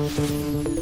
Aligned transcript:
Hola, 0.00 0.79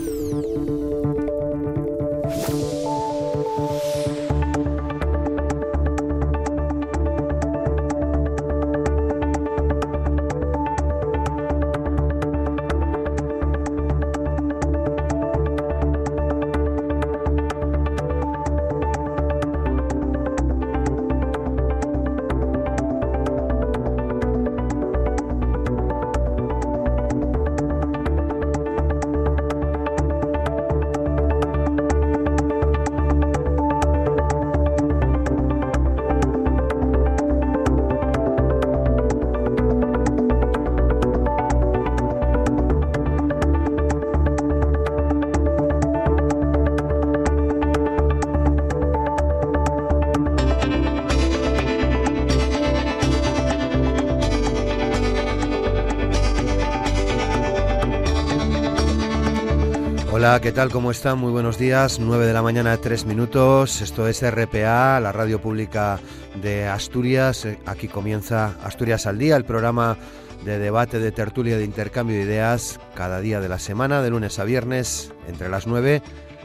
¿qué 60.48 60.52
tal? 60.52 60.70
¿Cómo 60.70 60.90
están? 60.90 61.18
Muy 61.18 61.30
buenos 61.30 61.58
días. 61.58 61.98
9 62.00 62.24
de 62.24 62.32
la 62.32 62.40
mañana, 62.40 62.74
3 62.78 63.04
minutos. 63.04 63.82
Esto 63.82 64.08
es 64.08 64.22
RPA, 64.22 64.98
la 64.98 65.12
radio 65.12 65.42
pública 65.42 66.00
de 66.40 66.66
Asturias. 66.66 67.46
Aquí 67.66 67.86
comienza 67.86 68.56
Asturias 68.64 69.06
al 69.06 69.18
Día, 69.18 69.36
el 69.36 69.44
programa 69.44 69.98
de 70.46 70.58
debate, 70.58 71.00
de 71.00 71.12
tertulia, 71.12 71.58
de 71.58 71.64
intercambio 71.64 72.16
de 72.16 72.22
ideas 72.22 72.80
cada 72.94 73.20
día 73.20 73.40
de 73.40 73.50
la 73.50 73.58
semana, 73.58 74.00
de 74.00 74.08
lunes 74.08 74.38
a 74.38 74.44
viernes, 74.44 75.12
entre 75.28 75.50
las 75.50 75.66
9 75.66 76.00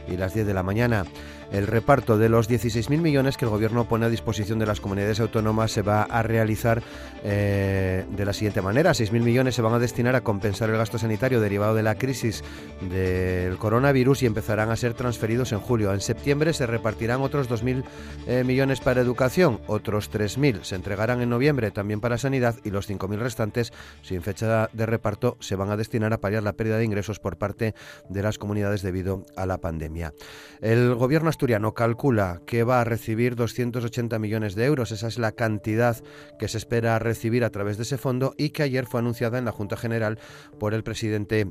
y 0.06 0.18
las 0.18 0.34
10 0.34 0.48
de 0.48 0.52
la 0.52 0.62
mañana. 0.62 1.06
El 1.54 1.68
reparto 1.68 2.18
de 2.18 2.28
los 2.28 2.50
16.000 2.50 2.98
millones 2.98 3.36
que 3.36 3.44
el 3.44 3.50
Gobierno 3.52 3.84
pone 3.84 4.06
a 4.06 4.08
disposición 4.08 4.58
de 4.58 4.66
las 4.66 4.80
comunidades 4.80 5.20
autónomas 5.20 5.70
se 5.70 5.82
va 5.82 6.02
a 6.02 6.24
realizar 6.24 6.82
eh, 7.22 8.04
de 8.10 8.24
la 8.24 8.32
siguiente 8.32 8.60
manera. 8.60 8.90
6.000 8.90 9.22
millones 9.22 9.54
se 9.54 9.62
van 9.62 9.72
a 9.72 9.78
destinar 9.78 10.16
a 10.16 10.22
compensar 10.22 10.68
el 10.70 10.76
gasto 10.76 10.98
sanitario 10.98 11.40
derivado 11.40 11.76
de 11.76 11.84
la 11.84 11.94
crisis 11.94 12.42
del 12.80 13.56
coronavirus 13.58 14.24
y 14.24 14.26
empezarán 14.26 14.72
a 14.72 14.76
ser 14.76 14.94
transferidos 14.94 15.52
en 15.52 15.60
julio. 15.60 15.94
En 15.94 16.00
septiembre 16.00 16.52
se 16.54 16.66
repartirán 16.66 17.20
otros 17.20 17.48
2.000 17.48 17.84
eh, 18.26 18.42
millones 18.42 18.80
para 18.80 19.00
educación, 19.00 19.60
otros 19.68 20.10
3.000 20.10 20.64
se 20.64 20.74
entregarán 20.74 21.20
en 21.20 21.30
noviembre 21.30 21.70
también 21.70 22.00
para 22.00 22.18
sanidad 22.18 22.56
y 22.64 22.70
los 22.72 22.90
5.000 22.90 23.16
restantes, 23.18 23.72
sin 24.02 24.22
fecha 24.22 24.70
de 24.72 24.86
reparto, 24.86 25.36
se 25.38 25.54
van 25.54 25.70
a 25.70 25.76
destinar 25.76 26.12
a 26.12 26.18
paliar 26.18 26.42
la 26.42 26.54
pérdida 26.54 26.78
de 26.78 26.84
ingresos 26.84 27.20
por 27.20 27.36
parte 27.36 27.76
de 28.08 28.22
las 28.22 28.38
comunidades 28.38 28.82
debido 28.82 29.24
a 29.36 29.46
la 29.46 29.58
pandemia. 29.58 30.12
El 30.60 30.96
Gobierno 30.96 31.30
asturiano 31.44 31.74
calcula 31.74 32.40
que 32.46 32.64
va 32.64 32.80
a 32.80 32.84
recibir 32.84 33.36
280 33.36 34.18
millones 34.18 34.54
de 34.54 34.64
euros. 34.64 34.92
Esa 34.92 35.08
es 35.08 35.18
la 35.18 35.32
cantidad 35.32 36.02
que 36.38 36.48
se 36.48 36.56
espera 36.56 36.98
recibir 36.98 37.44
a 37.44 37.50
través 37.50 37.76
de 37.76 37.82
ese 37.82 37.98
fondo 37.98 38.34
y 38.38 38.48
que 38.48 38.62
ayer 38.62 38.86
fue 38.86 39.00
anunciada 39.00 39.36
en 39.36 39.44
la 39.44 39.52
Junta 39.52 39.76
General 39.76 40.18
por 40.58 40.72
el 40.72 40.82
presidente 40.82 41.46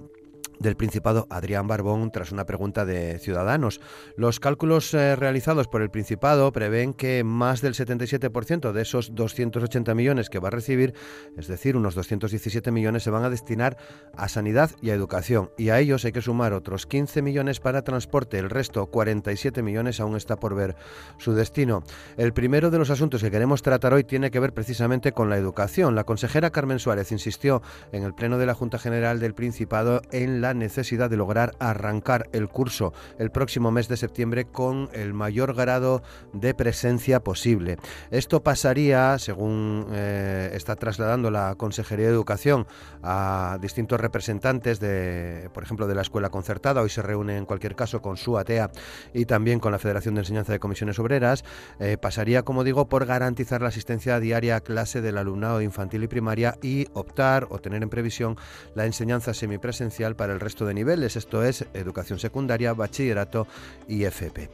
del 0.60 0.76
Principado, 0.76 1.28
Adrián 1.30 1.68
Barbón, 1.68 2.12
tras 2.12 2.32
una 2.32 2.46
pregunta 2.46 2.86
de 2.86 3.20
Ciudadanos. 3.20 3.82
Los 4.16 4.40
cálculos 4.40 4.94
eh, 4.94 5.16
realizados 5.16 5.68
por 5.68 5.82
el 5.82 5.90
Principado 5.90 6.52
prevén 6.52 6.94
que 6.94 7.24
más 7.24 7.62
del 7.62 7.74
77% 7.74 8.72
de 8.72 8.82
esos 8.82 9.16
280 9.16 9.94
millones 9.96 10.30
que 10.30 10.40
va 10.40 10.50
a 10.50 10.52
recibir, 10.52 10.94
es 11.38 11.48
decir, 11.48 11.76
unos 11.78 11.96
217 11.96 12.72
millones, 12.72 13.04
se 13.04 13.10
van 13.10 13.24
a 13.24 13.30
destinar 13.30 13.78
a 14.16 14.28
sanidad 14.28 14.72
y 14.82 14.90
a 14.90 14.94
educación. 14.94 15.52
Y 15.58 15.70
a 15.70 15.80
ellos 15.80 16.06
hay 16.06 16.12
que 16.12 16.22
sumar 16.22 16.54
otros 16.54 16.86
15 16.86 17.22
millones 17.22 17.60
para 17.60 17.84
transporte. 17.84 18.38
El 18.40 18.50
resto, 18.50 18.86
47 18.88 19.62
millones, 19.64 20.00
aún 20.00 20.16
está 20.16 20.38
por 20.38 20.56
ver 20.56 20.76
su 21.18 21.34
destino. 21.34 21.84
El 22.18 22.34
primero 22.34 22.72
de 22.72 22.80
los 22.80 22.90
asuntos 22.90 23.22
que 23.22 23.32
queremos 23.32 23.62
tratar 23.62 23.94
hoy 23.94 24.04
tiene 24.04 24.32
que 24.32 24.40
ver 24.40 24.54
precisamente 24.54 25.12
con 25.12 25.30
la 25.30 25.38
educación. 25.38 25.96
La 25.96 26.04
consejera 26.04 26.52
Carmen 26.52 26.80
Suárez 26.80 27.12
insistió 27.12 27.62
en 27.92 28.04
el 28.04 28.14
Pleno 28.14 28.38
de 28.38 28.46
la 28.46 28.54
Junta 28.54 28.80
General 28.80 29.20
del 29.20 29.34
Principado 29.34 30.02
en 30.12 30.42
la 30.42 30.43
necesidad 30.52 31.10
de 31.10 31.18
lograr 31.18 31.54
arrancar 31.60 32.28
el 32.34 32.50
curso 32.50 32.92
el 33.20 33.30
próximo 33.30 33.72
mes 33.72 33.88
de 33.88 33.98
septiembre 33.98 34.46
con 34.46 34.90
el 34.94 35.14
mayor 35.14 35.54
grado 35.54 36.02
de 36.34 36.54
presencia 36.54 37.20
posible. 37.20 37.78
Esto 38.12 38.42
pasaría, 38.44 39.20
según 39.20 39.88
eh, 39.92 40.52
está 40.54 40.76
trasladando 40.76 41.30
la 41.30 41.56
Consejería 41.56 42.08
de 42.08 42.14
Educación 42.14 42.66
a 43.04 43.58
distintos 43.62 44.00
representantes 44.00 44.80
de, 44.80 45.50
por 45.54 45.64
ejemplo, 45.64 45.88
de 45.88 45.96
la 45.96 46.02
escuela 46.02 46.30
concertada, 46.30 46.82
hoy 46.82 46.90
se 46.90 47.02
reúne 47.02 47.38
en 47.38 47.46
cualquier 47.46 47.76
caso 47.76 48.02
con 48.02 48.18
su 48.18 48.38
ATEA 48.38 48.72
y 49.14 49.26
también 49.26 49.60
con 49.60 49.72
la 49.72 49.80
Federación 49.80 50.16
de 50.16 50.22
Enseñanza 50.22 50.52
de 50.52 50.60
Comisiones 50.60 51.00
Obreras, 51.00 51.44
eh, 51.80 51.98
pasaría, 51.98 52.44
como 52.44 52.64
digo, 52.64 52.88
por 52.88 53.06
garantizar 53.06 53.62
la 53.62 53.70
asistencia 53.70 54.20
diaria 54.20 54.56
a 54.56 54.62
clase 54.62 55.02
del 55.02 55.18
alumnado 55.18 55.62
infantil 55.62 56.04
y 56.04 56.08
primaria 56.08 56.56
y 56.62 56.88
optar 56.94 57.48
o 57.50 57.60
tener 57.60 57.84
en 57.84 57.90
previsión 57.90 58.38
la 58.76 58.86
enseñanza 58.86 59.34
semipresencial 59.34 60.16
para 60.16 60.33
el 60.34 60.40
resto 60.40 60.66
de 60.66 60.74
niveles, 60.74 61.16
esto 61.16 61.44
es 61.44 61.66
educación 61.74 62.20
secundaria, 62.20 62.74
bachillerato 62.74 63.48
y 63.88 64.04
FP. 64.04 64.50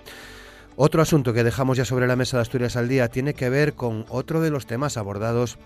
Otro 0.75 1.01
asunto 1.01 1.34
que 1.34 1.44
dejamos 1.44 1.78
ya 1.78 1.85
sobre 1.85 2.07
la 2.07 2.16
mesa 2.16 2.38
de 2.38 2.41
Asturias 2.41 2.75
al 2.75 2.88
día 2.88 3.09
tiene 3.09 3.34
que 3.34 3.50
ver 3.50 3.73
con 3.73 4.06
otro 4.09 4.40
de 4.40 4.50
los 4.50 4.66
temas 4.66 4.95
abordados 4.97 5.57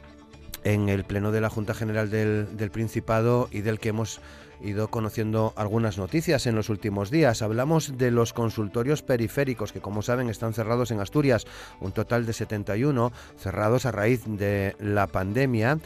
en 0.63 0.90
el 0.90 1.03
Pleno 1.03 1.31
de 1.31 1.41
la 1.41 1.50
Junta 1.50 1.74
General 1.74 2.09
del, 2.09 2.57
del 2.57 2.72
Principado 2.72 3.50
y 3.51 3.62
del 3.62 3.79
que 3.79 3.90
hemos 3.90 4.22
ido 4.63 4.88
conociendo 4.88 5.53
algunas 5.56 5.97
noticias 5.97 6.47
en 6.47 6.56
los 6.56 6.69
últimos 6.69 7.12
días. 7.12 7.41
Hablamos 7.41 7.97
de 7.97 8.12
los 8.12 8.34
consultorios 8.34 9.01
periféricos 9.01 9.72
que, 9.72 9.81
como 9.81 10.01
saben, 10.01 10.30
están 10.30 10.53
cerrados 10.53 10.91
en 10.91 11.00
Asturias, 11.00 11.45
un 11.80 11.91
total 11.91 12.25
de 12.25 12.34
71 12.34 13.12
cerrados 13.38 13.85
a 13.85 13.91
raíz 13.91 14.24
de 14.25 14.75
la 14.80 15.07
pandemia. 15.07 15.80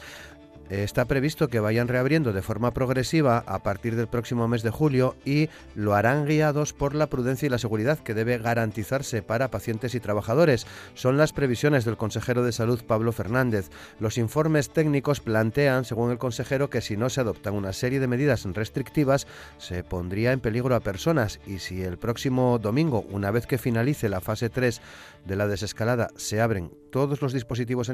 Está 0.69 1.05
previsto 1.05 1.47
que 1.47 1.61
vayan 1.61 1.87
reabriendo 1.87 2.33
de 2.33 2.41
forma 2.41 2.73
progresiva 2.73 3.41
a 3.47 3.63
partir 3.63 3.95
del 3.95 4.07
próximo 4.07 4.49
mes 4.49 4.63
de 4.63 4.69
julio 4.69 5.15
y 5.23 5.47
lo 5.75 5.95
harán 5.95 6.25
guiados 6.25 6.73
por 6.73 6.93
la 6.93 7.07
prudencia 7.07 7.45
y 7.45 7.49
la 7.49 7.57
seguridad 7.57 7.99
que 7.99 8.13
debe 8.13 8.37
garantizarse 8.37 9.21
para 9.21 9.49
pacientes 9.49 9.95
y 9.95 10.01
trabajadores. 10.01 10.67
Son 10.93 11.15
las 11.15 11.31
previsiones 11.31 11.85
del 11.85 11.95
consejero 11.95 12.43
de 12.43 12.51
salud 12.51 12.83
Pablo 12.85 13.13
Fernández. 13.13 13.69
Los 14.01 14.17
informes 14.17 14.69
técnicos 14.69 15.21
plantean, 15.21 15.85
según 15.85 16.11
el 16.11 16.17
consejero, 16.17 16.69
que 16.69 16.81
si 16.81 16.97
no 16.97 17.09
se 17.09 17.21
adoptan 17.21 17.53
una 17.53 17.71
serie 17.71 18.01
de 18.01 18.07
medidas 18.07 18.43
restrictivas, 18.43 19.25
se 19.57 19.85
pondría 19.85 20.33
en 20.33 20.41
peligro 20.41 20.75
a 20.75 20.81
personas 20.81 21.39
y 21.47 21.59
si 21.59 21.81
el 21.81 21.97
próximo 21.97 22.59
domingo, 22.59 23.05
una 23.09 23.31
vez 23.31 23.47
que 23.47 23.57
finalice 23.57 24.09
la 24.09 24.19
fase 24.19 24.49
3 24.49 24.81
de 25.25 25.35
la 25.37 25.47
desescalada, 25.47 26.09
se 26.17 26.41
abren 26.41 26.71
todos 26.97 27.21
los 27.21 27.31
dispositivos 27.31 27.91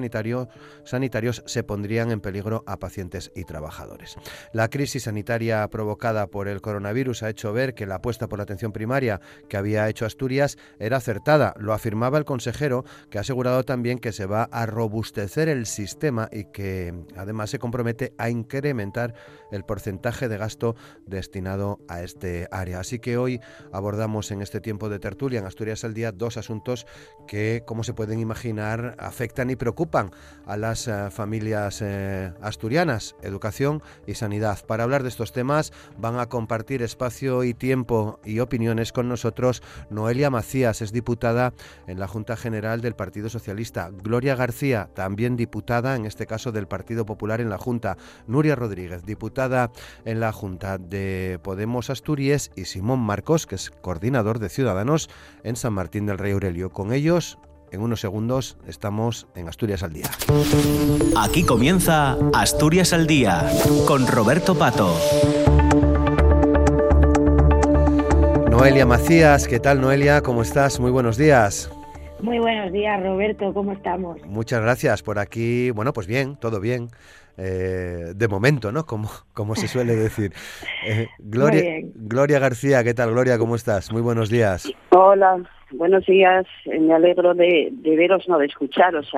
sanitarios, 0.86 1.44
se 1.46 1.64
pondrían 1.64 2.09
en 2.12 2.22
peligro 2.22 2.64
a 2.66 2.80
pacientes 2.80 3.34
y 3.36 3.44
trabajadores. 3.44 4.16
La 4.53 4.69
crisis 4.69 5.03
sanitaria 5.03 5.68
provocada 5.68 6.28
por 6.28 6.47
el 6.47 6.62
coronavirus 6.62 7.24
ha 7.24 7.30
hecho 7.30 7.52
ver 7.52 7.74
que 7.74 7.86
la 7.86 7.96
apuesta 7.96 8.30
por 8.30 8.40
la 8.40 8.44
atención 8.44 8.72
primaria 8.72 9.19
que 9.50 9.58
había 9.58 9.90
hecho 9.90 10.06
Asturias 10.06 10.58
era 10.80 10.96
acertada. 10.96 11.53
Lo 11.58 11.74
afirmaba 11.74 12.18
el 12.18 12.24
consejero, 12.24 12.86
que 13.09 13.18
ha 13.18 13.22
asegurado 13.22 13.66
también 13.66 14.00
que 14.00 14.13
se 14.13 14.25
va 14.25 14.44
a 14.44 14.66
robustecer 14.68 15.50
el 15.50 15.66
sistema 15.66 16.30
y 16.31 16.46
que 16.46 16.94
además 17.18 17.50
se 17.50 17.59
compromete 17.59 18.13
a 18.18 18.30
incrementar 18.30 19.16
el 19.52 19.66
porcentaje 19.66 20.30
de 20.30 20.38
gasto 20.38 20.78
destinado 21.06 21.80
a 21.90 22.03
este 22.03 22.47
área. 22.52 22.80
Así 22.80 23.00
que 23.00 23.18
hoy 23.18 23.42
abordamos 23.74 24.31
en 24.31 24.42
este 24.42 24.62
tiempo 24.62 24.88
de 24.88 25.00
tertulia 25.00 25.39
en 25.39 25.45
Asturias 25.45 25.83
al 25.83 25.94
Día 25.94 26.13
dos 26.13 26.38
asuntos 26.38 26.88
que, 27.27 27.63
como 27.66 27.83
se 27.83 27.94
pueden 27.94 28.22
imaginar, 28.22 28.93
afectan 28.98 29.50
y 29.50 29.56
preocupan 29.56 30.12
a 30.45 30.57
las 30.57 30.88
eh, 30.88 31.10
familias 31.12 31.81
eh, 31.81 32.34
asturianas, 32.42 33.16
educación 33.22 33.81
y 34.07 34.16
sanidad. 34.16 34.66
Para 34.66 34.84
hablar 34.84 35.04
de 35.04 35.10
estos 35.10 35.31
temas 35.31 35.72
van 35.98 36.19
a 36.19 36.28
compartir 36.28 36.81
espacio 36.81 37.44
y 37.44 37.54
tiempo 37.54 38.19
y 38.24 38.40
opiniones 38.40 38.92
con 38.92 39.10
nosotros 39.10 39.63
Noelia 39.90 40.30
Macías, 40.30 40.81
es 40.81 40.92
diputada 40.92 41.54
en 41.88 42.00
la 42.00 42.07
Junta 42.07 42.36
General 42.36 42.81
del 42.81 42.95
Partido 42.95 43.30
Socialista, 43.30 43.90
Gloria 43.92 44.36
García, 44.36 44.90
también 44.94 45.36
diputada 45.36 45.96
en 45.96 46.06
este 46.06 46.25
caso 46.25 46.51
del 46.51 46.68
Partido 46.68 47.06
Popular 47.06 47.42
en 47.42 47.50
la 47.50 47.57
Junta, 47.57 47.98
Nuria 48.28 48.56
Rodríguez, 48.56 49.06
diputada 49.06 49.72
en 50.06 50.19
la 50.19 50.31
Junta 50.31 50.78
de 50.78 51.39
Podemos 51.44 51.89
Asturias 51.89 52.51
y 52.56 52.66
Simón 52.66 53.00
Marcos, 53.00 53.48
que 53.48 53.56
es 53.56 53.72
coordinador 53.72 54.39
de 54.39 54.50
Ciudadanos 54.50 55.10
en 55.44 55.56
San 55.56 55.74
Martín 55.74 56.06
del 56.06 56.18
Rey 56.18 56.34
Aurelio. 56.34 56.69
Con 56.72 56.94
ellos 56.94 57.38
en 57.74 57.81
unos 57.81 58.00
segundos 58.00 58.58
estamos 58.68 59.28
en 59.36 59.50
Asturias 59.50 59.81
al 59.81 59.94
Día. 59.94 60.06
Aquí 61.18 61.44
comienza 61.44 62.16
Asturias 62.34 62.94
al 62.94 63.08
Día 63.08 63.50
con 63.88 64.08
Roberto 64.08 64.56
Pato. 64.56 64.96
Noelia 68.50 68.86
Macías. 68.86 69.48
¿Qué 69.48 69.60
tal, 69.60 69.81
Noelia? 69.81 70.22
¿Cómo 70.22 70.44
estás? 70.44 70.80
Muy 70.80 70.92
buenos 70.92 71.18
días. 71.18 71.72
Muy 72.22 72.38
buenos 72.38 72.72
días, 72.72 73.02
Roberto. 73.02 73.52
¿Cómo 73.54 73.74
estamos? 73.74 74.22
Muchas 74.24 74.62
gracias 74.62 75.02
por 75.02 75.18
aquí. 75.18 75.72
Bueno, 75.72 75.92
pues 75.94 76.06
bien, 76.06 76.38
todo 76.38 76.60
bien. 76.60 76.90
Eh, 77.38 78.14
de 78.16 78.28
momento, 78.28 78.72
¿no? 78.72 78.86
Como, 78.86 79.10
como 79.34 79.56
se 79.56 79.68
suele 79.68 79.96
decir. 79.96 80.31
Eh, 80.86 81.08
Gloria, 81.18 81.80
Gloria 81.96 82.40
García, 82.40 82.84
¿qué 82.84 82.94
tal, 82.94 83.12
Gloria? 83.12 83.38
¿Cómo 83.38 83.56
estás? 83.56 83.90
Muy 83.94 84.02
buenos 84.02 84.30
días. 84.30 84.70
Hola, 84.90 85.42
buenos 85.74 86.06
días. 86.06 86.46
Me 86.66 86.94
alegro 86.94 87.34
de, 87.34 87.70
de 87.72 87.96
veros, 87.96 88.28
no 88.28 88.38
de 88.38 88.46
escucharos. 88.46 89.12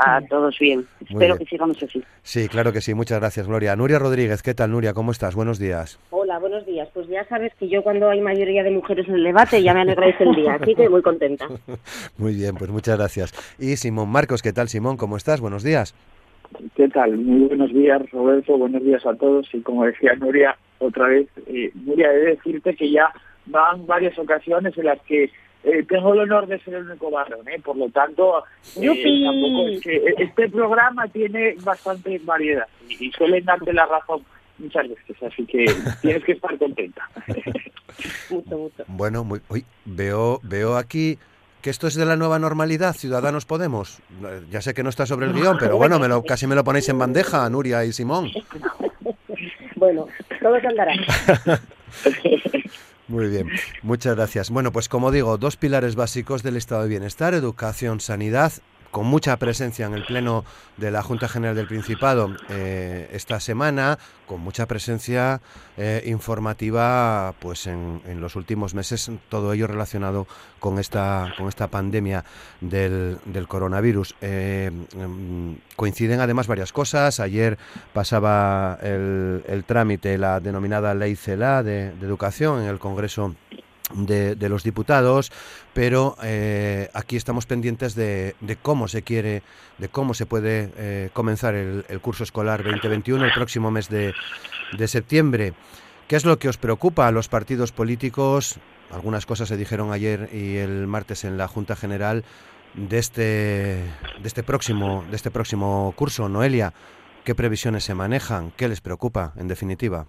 A 0.00 0.20
todos 0.28 0.56
bien. 0.60 0.86
Espero 1.08 1.36
que 1.36 1.44
sigamos 1.44 1.82
así. 1.82 2.00
Sí, 2.22 2.48
claro 2.48 2.72
que 2.72 2.80
sí. 2.80 2.94
Muchas 2.94 3.18
gracias, 3.18 3.48
Gloria. 3.48 3.74
Nuria 3.74 3.98
Rodríguez, 3.98 4.44
¿qué 4.44 4.54
tal, 4.54 4.70
Nuria? 4.70 4.94
¿Cómo 4.94 5.10
estás? 5.10 5.34
Buenos 5.34 5.58
días. 5.58 5.98
Hola, 6.10 6.38
buenos 6.38 6.64
días. 6.66 6.88
Pues 6.94 7.08
ya 7.08 7.24
sabes 7.24 7.52
que 7.56 7.68
yo 7.68 7.82
cuando 7.82 8.08
hay 8.08 8.20
mayoría 8.20 8.62
de 8.62 8.70
mujeres 8.70 9.08
en 9.08 9.16
el 9.16 9.24
debate 9.24 9.60
ya 9.60 9.74
me 9.74 9.80
alegráis 9.80 10.14
el 10.20 10.36
día, 10.36 10.54
así 10.54 10.76
que 10.76 10.88
muy 10.88 11.02
contenta. 11.02 11.48
muy 12.16 12.34
bien, 12.34 12.54
pues 12.54 12.70
muchas 12.70 12.96
gracias. 12.96 13.56
Y 13.58 13.74
Simón 13.74 14.08
Marcos, 14.10 14.40
¿qué 14.40 14.52
tal, 14.52 14.68
Simón? 14.68 14.96
¿Cómo 14.96 15.16
estás? 15.16 15.40
Buenos 15.40 15.64
días. 15.64 15.96
¿Qué 16.76 16.88
tal? 16.88 17.16
Muy 17.16 17.48
buenos 17.48 17.72
días, 17.72 18.00
Roberto. 18.12 18.56
Buenos 18.56 18.84
días 18.84 19.04
a 19.04 19.14
todos. 19.14 19.48
Y 19.52 19.60
como 19.62 19.84
decía 19.84 20.14
Nuria, 20.14 20.56
otra 20.78 21.08
vez, 21.08 21.26
eh, 21.48 21.72
Nuria, 21.74 22.12
he 22.12 22.18
de 22.18 22.26
decirte 22.36 22.76
que 22.76 22.88
ya 22.88 23.12
van 23.46 23.84
varias 23.84 24.16
ocasiones 24.16 24.78
en 24.78 24.84
las 24.84 25.00
que 25.02 25.30
eh, 25.64 25.84
tengo 25.88 26.14
el 26.14 26.20
honor 26.20 26.46
de 26.46 26.60
ser 26.60 26.74
el 26.74 26.88
único 26.88 27.10
varón, 27.10 27.48
¿eh? 27.48 27.60
por 27.62 27.76
lo 27.76 27.88
tanto, 27.90 28.44
eh, 28.80 30.14
este 30.18 30.48
programa 30.48 31.08
tiene 31.08 31.56
bastante 31.62 32.20
variedad 32.22 32.66
y, 32.88 33.10
suelen 33.10 33.44
darte 33.44 33.72
la 33.72 33.86
razón 33.86 34.22
muchas 34.58 34.88
veces, 34.88 35.22
así 35.22 35.44
que 35.46 35.66
tienes 36.02 36.24
que 36.24 36.32
estar 36.32 36.56
contenta. 36.58 37.08
Bueno, 38.86 39.24
muy, 39.24 39.40
veo, 39.84 40.38
veo 40.44 40.76
aquí 40.76 41.18
que 41.62 41.70
esto 41.70 41.88
es 41.88 41.94
de 41.94 42.04
la 42.04 42.14
nueva 42.14 42.38
normalidad, 42.38 42.94
Ciudadanos 42.94 43.44
Podemos. 43.44 44.00
Ya 44.50 44.60
sé 44.60 44.74
que 44.74 44.84
no 44.84 44.90
está 44.90 45.06
sobre 45.06 45.26
el 45.26 45.32
guion, 45.32 45.56
pero 45.58 45.78
bueno, 45.78 45.98
me 45.98 46.06
lo, 46.06 46.22
casi 46.22 46.46
me 46.46 46.54
lo 46.54 46.62
ponéis 46.62 46.88
en 46.90 46.98
bandeja, 46.98 47.48
Nuria 47.50 47.84
y 47.84 47.92
Simón. 47.92 48.30
Bueno, 49.76 50.08
todo 50.42 50.56
andará. 50.56 50.92
Muy 53.08 53.28
bien, 53.28 53.48
muchas 53.82 54.16
gracias. 54.16 54.50
Bueno, 54.50 54.70
pues 54.70 54.88
como 54.88 55.10
digo, 55.10 55.38
dos 55.38 55.56
pilares 55.56 55.96
básicos 55.96 56.42
del 56.42 56.56
estado 56.56 56.82
de 56.82 56.88
bienestar, 56.88 57.32
educación, 57.32 58.00
sanidad 58.00 58.52
con 58.90 59.06
mucha 59.06 59.36
presencia 59.36 59.86
en 59.86 59.94
el 59.94 60.04
Pleno 60.04 60.44
de 60.76 60.90
la 60.90 61.02
Junta 61.02 61.28
General 61.28 61.54
del 61.54 61.66
Principado 61.66 62.34
eh, 62.48 63.08
esta 63.12 63.40
semana, 63.40 63.98
con 64.26 64.40
mucha 64.40 64.66
presencia 64.66 65.40
eh, 65.76 66.02
informativa 66.06 67.34
pues 67.38 67.66
en, 67.66 68.00
los 68.20 68.36
últimos 68.36 68.74
meses, 68.74 69.10
todo 69.28 69.52
ello 69.52 69.66
relacionado 69.66 70.26
con 70.58 70.78
esta, 70.78 71.32
con 71.36 71.48
esta 71.48 71.68
pandemia 71.68 72.24
del, 72.60 73.18
coronavirus. 73.48 74.14
Eh, 74.20 74.70
mm, 74.72 75.52
coinciden 75.76 76.20
además 76.20 76.46
varias 76.46 76.72
cosas. 76.72 77.20
Ayer 77.20 77.58
pasaba 77.92 78.78
el, 78.82 79.44
el 79.46 79.64
trámite, 79.64 80.18
la 80.18 80.40
denominada 80.40 80.94
Ley 80.94 81.16
CELA 81.16 81.62
de, 81.62 81.92
de 81.92 82.06
Educación 82.06 82.62
en 82.62 82.68
el 82.68 82.78
Congreso 82.78 83.34
de, 83.94 84.48
los 84.48 84.62
diputados, 84.62 85.32
pero 85.74 86.16
eh, 86.22 86.88
aquí 86.94 87.16
estamos 87.16 87.46
pendientes 87.46 87.94
de, 87.94 88.34
cómo 88.62 88.88
se 88.88 89.02
quiere, 89.02 89.42
de 89.78 89.88
cómo 89.88 90.14
se 90.14 90.26
puede 90.26 90.70
eh, 90.76 91.10
comenzar 91.12 91.54
el, 91.54 91.84
curso 92.00 92.24
escolar 92.24 92.62
2021 92.62 93.24
el 93.24 93.32
próximo 93.32 93.70
mes 93.70 93.88
de, 93.88 94.14
septiembre. 94.86 95.54
¿Qué 96.06 96.16
es 96.16 96.24
lo 96.24 96.38
que 96.38 96.48
os 96.48 96.56
preocupa 96.56 97.06
a 97.06 97.12
los 97.12 97.28
partidos 97.28 97.72
políticos? 97.72 98.58
Algunas 98.90 99.26
cosas 99.26 99.48
se 99.48 99.56
dijeron 99.56 99.92
ayer 99.92 100.30
y 100.32 100.56
el 100.56 100.86
martes 100.86 101.24
en 101.24 101.36
la 101.36 101.48
Junta 101.48 101.76
General 101.76 102.24
de 102.74 102.98
este, 102.98 103.22
de 103.22 104.24
este 104.24 104.42
próximo, 104.42 105.04
de 105.10 105.16
este 105.16 105.30
próximo 105.30 105.92
curso. 105.96 106.28
Noelia, 106.28 106.72
¿qué 107.24 107.34
previsiones 107.34 107.84
se 107.84 107.94
manejan? 107.94 108.52
¿Qué 108.56 108.68
les 108.68 108.80
preocupa, 108.80 109.34
en 109.36 109.48
definitiva? 109.48 110.06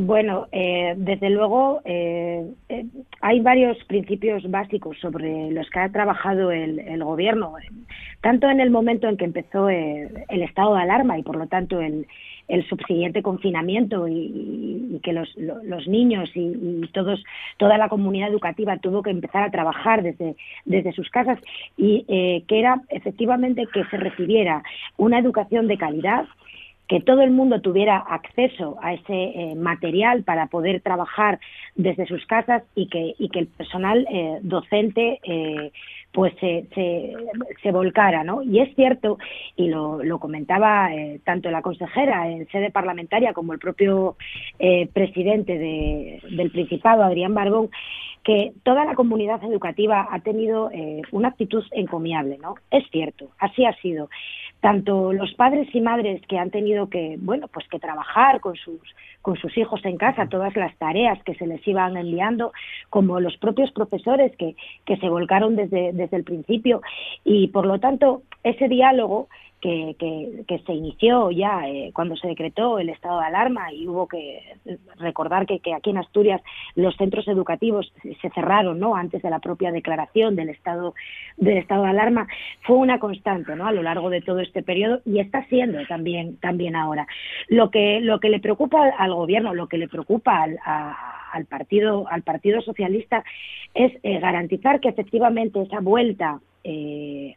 Bueno, 0.00 0.46
eh, 0.52 0.94
desde 0.96 1.28
luego 1.28 1.80
eh, 1.84 2.46
eh, 2.68 2.86
hay 3.20 3.40
varios 3.40 3.76
principios 3.86 4.48
básicos 4.48 4.96
sobre 5.00 5.50
los 5.50 5.68
que 5.70 5.80
ha 5.80 5.88
trabajado 5.88 6.52
el, 6.52 7.02
gobierno, 7.02 7.54
tanto 8.20 8.48
en 8.48 8.60
el 8.60 8.70
momento 8.70 9.08
en 9.08 9.16
que 9.16 9.24
empezó 9.24 9.68
el 9.68 10.42
estado 10.42 10.76
de 10.76 10.82
alarma 10.82 11.18
y 11.18 11.24
por 11.24 11.34
lo 11.34 11.48
tanto 11.48 11.80
el, 11.80 12.06
subsiguiente 12.68 13.22
confinamiento 13.22 14.06
y, 14.06 15.00
que 15.02 15.12
los, 15.12 15.88
niños 15.88 16.30
y, 16.32 16.88
todos 16.92 17.24
toda 17.56 17.76
la 17.76 17.88
comunidad 17.88 18.28
educativa 18.28 18.76
tuvo 18.78 19.02
que 19.02 19.10
empezar 19.10 19.42
a 19.42 19.50
trabajar 19.50 20.04
desde, 20.04 20.36
desde 20.64 20.92
sus 20.92 21.10
casas 21.10 21.40
y 21.76 22.04
que 22.46 22.58
era 22.58 22.82
efectivamente 22.90 23.66
que 23.72 23.84
se 23.86 23.96
recibiera 23.96 24.62
una 24.96 25.18
educación 25.18 25.66
de 25.66 25.76
calidad 25.76 26.24
que 26.88 27.00
todo 27.00 27.20
el 27.20 27.30
mundo 27.30 27.60
tuviera 27.60 27.98
acceso 27.98 28.78
a 28.80 28.94
ese 28.94 29.12
eh, 29.12 29.54
material 29.54 30.24
para 30.24 30.46
poder 30.46 30.80
trabajar 30.80 31.38
desde 31.74 32.06
sus 32.06 32.24
casas 32.26 32.62
y 32.74 32.88
que, 32.88 33.14
el 33.18 33.46
personal 33.46 34.06
eh, 34.10 34.38
docente 34.40 35.20
eh, 35.22 35.70
pues 36.12 36.32
se, 36.40 36.66
se, 37.62 37.70
volcara, 37.70 38.24
¿no? 38.24 38.42
Y 38.42 38.60
es 38.60 38.74
cierto, 38.74 39.18
y 39.54 39.68
lo, 39.68 40.02
lo 40.02 40.18
comentaba 40.18 40.88
tanto 41.22 41.50
la 41.50 41.60
consejera 41.60 42.30
en 42.30 42.48
sede 42.48 42.70
parlamentaria 42.70 43.34
como 43.34 43.52
el 43.52 43.58
propio 43.58 44.16
presidente 44.94 45.58
de, 45.58 46.22
del 46.30 46.50
Principado, 46.50 47.02
Adrián 47.02 47.34
Barbón, 47.34 47.68
que 48.24 48.52
toda 48.64 48.86
la 48.86 48.94
comunidad 48.94 49.44
educativa 49.44 50.08
ha 50.10 50.20
tenido 50.20 50.70
una 51.12 51.28
actitud 51.28 51.62
encomiable, 51.72 52.38
¿no? 52.38 52.54
Es 52.70 52.84
cierto, 52.90 53.28
así 53.38 53.66
ha 53.66 53.76
sido 53.76 54.08
tanto 54.60 55.12
los 55.12 55.32
padres 55.34 55.68
y 55.72 55.80
madres 55.80 56.20
que 56.26 56.38
han 56.38 56.50
tenido 56.50 56.88
que, 56.88 57.16
bueno, 57.20 57.48
pues 57.48 57.66
que 57.68 57.78
trabajar 57.78 58.40
con 58.40 58.56
sus, 58.56 58.80
con 59.22 59.36
sus 59.36 59.56
hijos 59.56 59.84
en 59.84 59.96
casa, 59.96 60.28
todas 60.28 60.56
las 60.56 60.76
tareas 60.76 61.22
que 61.24 61.34
se 61.34 61.46
les 61.46 61.66
iban 61.66 61.96
enviando, 61.96 62.52
como 62.90 63.20
los 63.20 63.36
propios 63.36 63.70
profesores 63.70 64.34
que, 64.36 64.56
que 64.84 64.96
se 64.96 65.08
volcaron 65.08 65.54
desde, 65.54 65.92
desde 65.92 66.16
el 66.16 66.24
principio. 66.24 66.82
Y 67.24 67.48
por 67.48 67.66
lo 67.66 67.78
tanto, 67.78 68.22
ese 68.42 68.68
diálogo 68.68 69.28
que, 69.60 69.96
que, 70.46 70.58
se 70.60 70.72
inició 70.72 71.30
ya 71.30 71.68
eh, 71.68 71.90
cuando 71.92 72.16
se 72.16 72.28
decretó 72.28 72.78
el 72.78 72.88
estado 72.90 73.20
de 73.20 73.26
alarma 73.26 73.72
y 73.72 73.88
hubo 73.88 74.06
que 74.06 74.40
recordar 74.98 75.46
que, 75.46 75.58
que, 75.58 75.74
aquí 75.74 75.90
en 75.90 75.98
Asturias 75.98 76.40
los 76.76 76.96
centros 76.96 77.26
educativos 77.26 77.92
se 78.02 78.30
cerraron 78.30 78.78
no 78.78 78.94
antes 78.94 79.22
de 79.22 79.30
la 79.30 79.40
propia 79.40 79.72
declaración 79.72 80.36
del 80.36 80.50
estado 80.50 80.94
del 81.36 81.58
estado 81.58 81.84
de 81.84 81.90
alarma 81.90 82.28
fue 82.62 82.76
una 82.76 83.00
constante 83.00 83.56
no 83.56 83.66
a 83.66 83.72
lo 83.72 83.82
largo 83.82 84.10
de 84.10 84.20
todo 84.20 84.40
este 84.40 84.62
periodo 84.62 85.00
y 85.04 85.18
está 85.18 85.44
siendo 85.46 85.84
también 85.86 86.36
también 86.36 86.76
ahora. 86.76 87.06
Lo 87.48 87.70
que 87.70 88.00
lo 88.00 88.20
que 88.20 88.28
le 88.28 88.40
preocupa 88.40 88.90
al 88.96 89.14
gobierno 89.14 89.54
lo 89.54 89.66
que 89.66 89.78
le 89.78 89.88
preocupa 89.88 90.42
al, 90.42 90.58
al 91.32 91.46
partido 91.46 92.06
al 92.08 92.22
partido 92.22 92.60
socialista 92.60 93.24
es 93.74 93.92
eh, 94.02 94.20
garantizar 94.20 94.80
que 94.80 94.88
efectivamente 94.88 95.60
esa 95.62 95.80
vuelta 95.80 96.40
eh, 96.70 97.34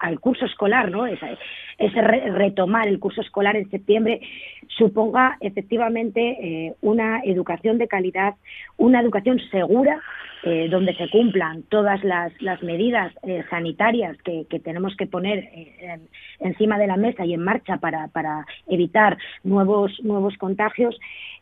al, 0.00 0.20
curso 0.20 0.44
escolar, 0.44 0.90
¿no? 0.90 1.06
Ese, 1.06 1.38
retomar 1.78 2.88
el 2.88 2.98
curso 2.98 3.22
escolar 3.22 3.56
en 3.56 3.70
septiembre 3.70 4.20
suponga 4.68 5.38
efectivamente 5.40 6.20
eh, 6.20 6.74
una 6.82 7.20
educación 7.24 7.78
de 7.78 7.88
calidad, 7.88 8.34
una 8.76 9.00
educación 9.00 9.40
segura, 9.50 10.02
eh, 10.42 10.68
donde 10.70 10.94
se 10.94 11.08
cumplan 11.08 11.62
todas 11.70 12.04
las, 12.04 12.32
medidas 12.62 13.14
sanitarias 13.48 14.18
que, 14.22 14.44
tenemos 14.62 14.94
que 14.96 15.06
poner 15.06 15.48
encima 16.38 16.78
de 16.78 16.86
la 16.86 16.98
mesa 16.98 17.24
y 17.24 17.32
en 17.32 17.42
marcha 17.42 17.78
para, 17.78 18.08
para 18.08 18.44
evitar 18.66 19.16
nuevos, 19.42 19.98
nuevos 20.02 20.36
contagios 20.36 20.98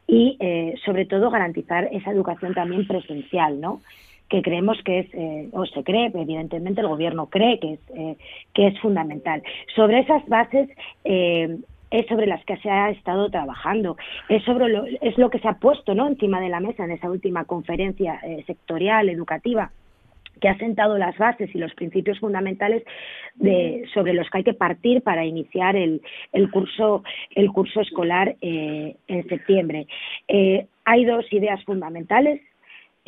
y, 0.07 0.39
sobre 0.85 1.05
todo, 1.07 1.31
garantizar 1.31 1.89
esa 1.91 2.13
educación 2.13 2.55
también 2.55 2.87
presencial, 2.87 3.61
¿no? 3.61 3.81
Que 4.29 4.43
creemos 4.43 4.79
que 4.85 5.01
es, 5.01 5.15
eh, 5.15 5.49
o 5.53 5.65
se 5.67 5.83
cree, 5.83 6.11
evidentemente 6.15 6.81
el 6.81 6.89
gobierno 6.89 7.27
cree 7.27 7.59
que 7.59 7.75
es, 7.75 7.81
eh, 7.95 8.17
que 8.55 8.69
es 8.69 8.79
fundamental. 8.81 9.43
Sobre 9.75 10.01
esas 10.01 10.27
bases 10.29 10.69
eh, 11.05 11.59
es 11.91 12.07
sobre 12.07 12.27
las 12.27 12.45
que 12.45 12.59
se 12.59 12.71
ha 12.71 12.91
estado 12.91 13.31
trabajando, 13.31 13.97
es 14.29 14.43
sobre 14.45 14.69
lo, 14.69 14.85
es 14.85 15.17
lo 15.17 15.31
que 15.31 15.39
se 15.39 15.49
ha 15.49 15.55
puesto 15.55 15.95
¿no? 15.95 16.07
encima 16.07 16.41
de 16.41 16.51
la 16.51 16.61
mesa 16.61 16.85
en 16.85 16.91
esa 16.91 17.11
última 17.11 17.45
conferencia 17.45 18.21
sectorial 18.47 19.09
educativa 19.09 19.71
que 20.39 20.49
ha 20.49 20.59
sentado 20.59 20.99
las 20.99 21.17
bases 21.19 21.53
y 21.53 21.59
los 21.59 21.75
principios 21.75 22.21
fundamentales 22.21 22.85
de, 23.37 23.89
sobre 23.93 24.13
los 24.13 24.29
que 24.31 24.39
hay 24.39 24.45
que 24.45 24.53
partir 24.53 25.03
para 25.03 25.25
iniciar 25.25 25.75
el, 25.75 26.03
el 26.33 26.51
curso 26.51 27.03
el 27.35 27.51
curso 27.51 27.81
escolar 27.81 28.37
en 28.43 29.29
septiembre. 29.29 29.87
hay 30.85 31.05
dos 31.07 31.33
ideas 31.33 31.65
fundamentales 31.65 32.41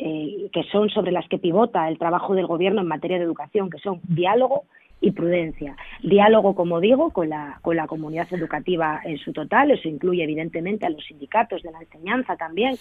eh, 0.03 0.49
que 0.51 0.63
son 0.71 0.89
sobre 0.89 1.11
las 1.11 1.27
que 1.27 1.37
pivota 1.37 1.87
el 1.87 1.99
trabajo 1.99 2.33
del 2.33 2.47
Gobierno 2.47 2.81
en 2.81 2.87
materia 2.87 3.19
de 3.19 3.23
educación, 3.23 3.69
que 3.69 3.77
son 3.77 4.01
diálogo 4.03 4.63
y 4.99 5.11
prudencia. 5.11 5.75
Diálogo, 6.01 6.55
como 6.55 6.79
digo, 6.79 7.11
con 7.11 7.29
la, 7.29 7.59
con 7.61 7.75
la 7.75 7.85
comunidad 7.85 8.27
educativa 8.31 8.99
en 9.03 9.19
su 9.19 9.31
total, 9.31 9.69
eso 9.69 9.87
incluye 9.87 10.23
evidentemente 10.23 10.85
a 10.85 10.89
los 10.89 11.05
sindicatos 11.05 11.61
de 11.61 11.71
la 11.71 11.81
enseñanza 11.81 12.35
también, 12.35 12.75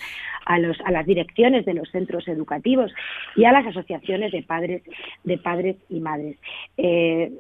a, 0.47 0.59
los, 0.59 0.79
a 0.83 0.91
las 0.91 1.05
direcciones 1.05 1.67
de 1.67 1.75
los 1.75 1.91
centros 1.91 2.27
educativos 2.29 2.91
y 3.37 3.45
a 3.45 3.53
las 3.53 3.67
asociaciones 3.67 4.33
de 4.33 4.43
padres, 4.43 4.83
de 5.25 5.39
padres 5.39 5.77
y 5.89 6.01
madres. 6.01 6.39
Eh, 6.77 7.33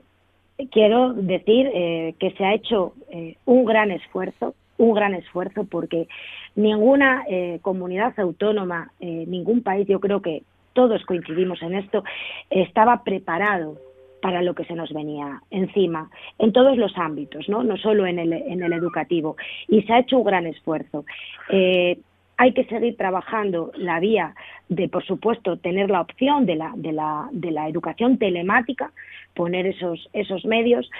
quiero 0.70 1.14
decir 1.14 1.70
eh, 1.72 2.14
que 2.18 2.32
se 2.32 2.44
ha 2.44 2.54
hecho 2.54 2.94
eh, 3.10 3.36
un 3.46 3.64
gran 3.64 3.90
esfuerzo, 3.90 4.54
un 4.80 4.94
gran 4.94 5.14
esfuerzo 5.14 5.64
porque 5.64 6.08
ninguna 6.56 7.24
comunidad 7.62 8.18
autónoma, 8.18 8.90
ningún 9.00 9.62
país, 9.62 9.86
yo 9.86 10.00
creo 10.00 10.20
que 10.20 10.42
todos 10.72 11.04
coincidimos 11.04 11.60
en 11.62 11.74
esto, 11.74 12.04
estaba 12.50 13.04
preparado 13.04 13.76
para 14.20 14.42
lo 14.42 14.54
que 14.54 14.64
se 14.64 14.74
nos 14.74 14.92
venía 14.92 15.40
encima, 15.50 16.10
en 16.38 16.52
todos 16.52 16.76
los 16.76 16.96
ámbitos, 16.96 17.48
no, 17.48 17.62
no 17.62 17.76
solo 17.76 18.06
en 18.06 18.18
el, 18.18 18.32
en 18.32 18.62
el 18.62 18.72
educativo. 18.72 19.36
Y 19.68 19.82
se 19.82 19.92
ha 19.92 20.00
hecho 20.00 20.18
un 20.18 20.24
gran 20.24 20.46
esfuerzo. 20.46 21.04
Eh, 21.48 21.98
hay 22.36 22.52
que 22.52 22.64
seguir 22.64 22.96
trabajando 22.96 23.70
la 23.76 24.00
vía 24.00 24.34
de, 24.68 24.88
por 24.88 25.04
supuesto, 25.04 25.58
tener 25.58 25.90
la 25.90 26.00
opción 26.00 26.46
de 26.46 26.56
la, 26.56 26.72
de 26.74 26.92
la, 26.92 27.28
de 27.32 27.50
la 27.50 27.68
educación 27.68 28.18
telemática, 28.18 28.92
poner 29.34 29.66
esos, 29.66 30.08
esos 30.12 30.44
medios, 30.44 30.90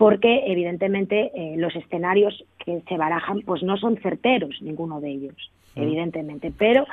porque 0.00 0.44
evidentemente 0.46 1.30
eh, 1.34 1.56
los 1.58 1.76
escenarios 1.76 2.42
que 2.64 2.80
se 2.88 2.96
barajan 2.96 3.42
pues 3.42 3.62
no 3.62 3.76
son 3.76 3.98
certeros, 3.98 4.56
ninguno 4.62 4.98
de 4.98 5.10
ellos 5.10 5.50
evidentemente, 5.76 6.50
pero 6.56 6.86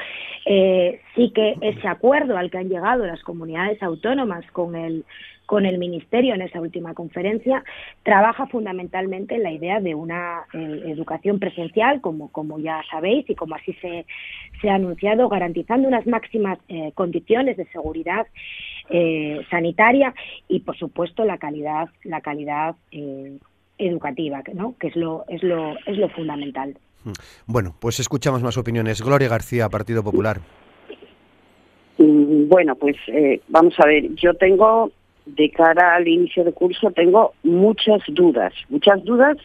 eh, 0.46 1.00
sí 1.16 1.32
que 1.34 1.56
ese 1.62 1.88
acuerdo 1.88 2.38
al 2.38 2.52
que 2.52 2.58
han 2.58 2.68
llegado 2.68 3.06
las 3.06 3.24
comunidades 3.24 3.82
autónomas 3.82 4.46
con 4.52 4.76
el 4.76 5.06
con 5.46 5.66
el 5.66 5.78
Ministerio 5.78 6.36
en 6.36 6.42
esa 6.42 6.60
última 6.60 6.94
conferencia, 6.94 7.64
trabaja 8.04 8.48
fundamentalmente 8.48 9.36
en 9.36 9.44
la 9.44 9.52
idea 9.52 9.80
de 9.80 9.96
una 9.96 10.42
eh, 10.54 10.82
educación 10.88 11.40
presencial, 11.40 12.02
como, 12.02 12.30
como 12.34 12.60
ya 12.60 12.84
sabéis 12.92 13.30
y 13.30 13.36
como 13.36 13.56
así 13.56 13.72
se, 13.76 14.06
se 14.62 14.70
ha 14.70 14.76
anunciado, 14.76 15.30
garantizando 15.30 15.88
unas 15.88 16.06
máximas 16.06 16.60
condiciones 16.96 17.56
de 17.56 17.66
seguridad 17.68 18.28
sanitaria 19.50 20.13
y, 20.48 20.62
por 20.62 20.77
supuesto, 20.77 21.25
la 21.25 21.38
calidad, 21.38 21.89
la 22.03 22.22
calidad 22.22 22.75
educativa, 23.77 24.41
¿no? 24.53 24.75
que 24.79 24.88
es 24.88 24.96
lo, 24.96 25.25
es 25.27 25.44
lo, 25.44 25.75
es 25.86 25.98
lo 25.98 26.10
fundamental. 26.10 26.77
Mm. 27.03 27.12
Bueno, 27.46 27.75
pues 27.79 28.00
escuchamos 28.00 28.41
más 28.41 28.58
opiniones. 28.58 29.01
Gloria 29.01 29.29
García, 29.29 29.70
Partido 29.70 30.03
Popular. 30.03 30.39
Mm, 31.98 32.48
bueno, 32.48 32.75
pues 32.75 32.96
eh, 33.08 33.41
vamos 33.48 33.74
a 33.79 33.86
ver, 33.86 34.13
yo 34.15 34.34
tengo, 34.36 34.91
de 35.25 35.50
cara 35.51 35.96
al 35.96 36.08
inicio 36.08 36.44
de 36.44 36.53
curso, 36.53 36.91
tengo 36.91 37.34
muchas 37.44 38.01
dudas, 38.08 38.53
muchas 38.70 39.03
dudas 39.03 39.38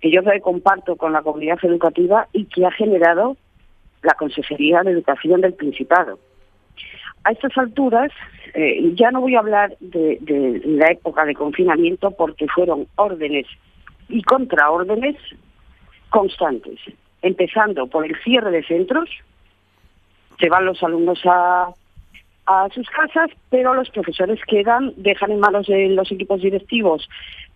que 0.00 0.10
yo 0.10 0.20
comparto 0.42 0.96
con 0.96 1.12
la 1.12 1.22
comunidad 1.22 1.58
educativa 1.62 2.28
y 2.32 2.44
que 2.46 2.66
ha 2.66 2.70
generado 2.70 3.36
la 4.02 4.14
Consejería 4.14 4.82
de 4.82 4.90
Educación 4.90 5.40
del 5.40 5.54
Principado. 5.54 6.18
A 7.24 7.32
estas 7.32 7.56
alturas, 7.56 8.10
eh, 8.54 8.92
ya 8.94 9.10
no 9.10 9.20
voy 9.20 9.34
a 9.34 9.40
hablar 9.40 9.76
de, 9.80 10.18
la 10.64 10.90
época 10.90 11.24
de 11.24 11.34
confinamiento 11.34 12.10
porque 12.10 12.46
fueron 12.48 12.86
órdenes 12.96 13.46
y 14.08 14.22
contraórdenes 14.22 15.16
constantes, 16.10 16.78
empezando 17.22 17.86
por 17.86 18.04
el 18.04 18.14
cierre 18.22 18.50
de 18.50 18.62
centros, 18.64 19.08
se 20.38 20.48
van 20.48 20.66
los 20.66 20.82
alumnos 20.82 21.20
a, 21.24 21.68
a 22.46 22.68
sus 22.74 22.88
casas, 22.90 23.30
pero 23.50 23.74
los 23.74 23.88
profesores 23.90 24.40
quedan, 24.46 24.92
dejan 24.96 25.30
en 25.30 25.40
manos 25.40 25.66
de 25.66 25.88
los 25.88 26.12
equipos 26.12 26.42
directivos 26.42 27.08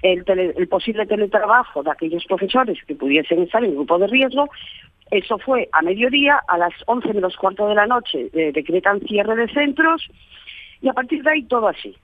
el 0.02 0.68
posible 0.68 1.06
teletrabajo 1.06 1.82
de 1.82 1.90
aquellos 1.90 2.24
profesores 2.24 2.78
que 2.86 2.94
pudiesen 2.94 3.42
estar 3.42 3.64
en 3.64 3.74
grupo 3.74 3.98
de 3.98 4.06
riesgo. 4.06 4.48
Eso 5.10 5.38
fue 5.38 5.68
a 5.72 5.82
mediodía, 5.82 6.40
a 6.48 6.58
las 6.58 6.72
11 6.86 7.14
menos 7.14 7.36
cuarto 7.36 7.68
de 7.68 7.74
la 7.74 7.86
noche 7.86 8.28
eh, 8.32 8.52
decretan 8.52 9.00
cierre 9.00 9.36
de 9.36 9.48
centros 9.52 10.08
y 10.80 10.88
a 10.88 10.92
partir 10.92 11.22
de 11.22 11.30
ahí 11.30 11.42
todo 11.44 11.68
así. 11.68 11.96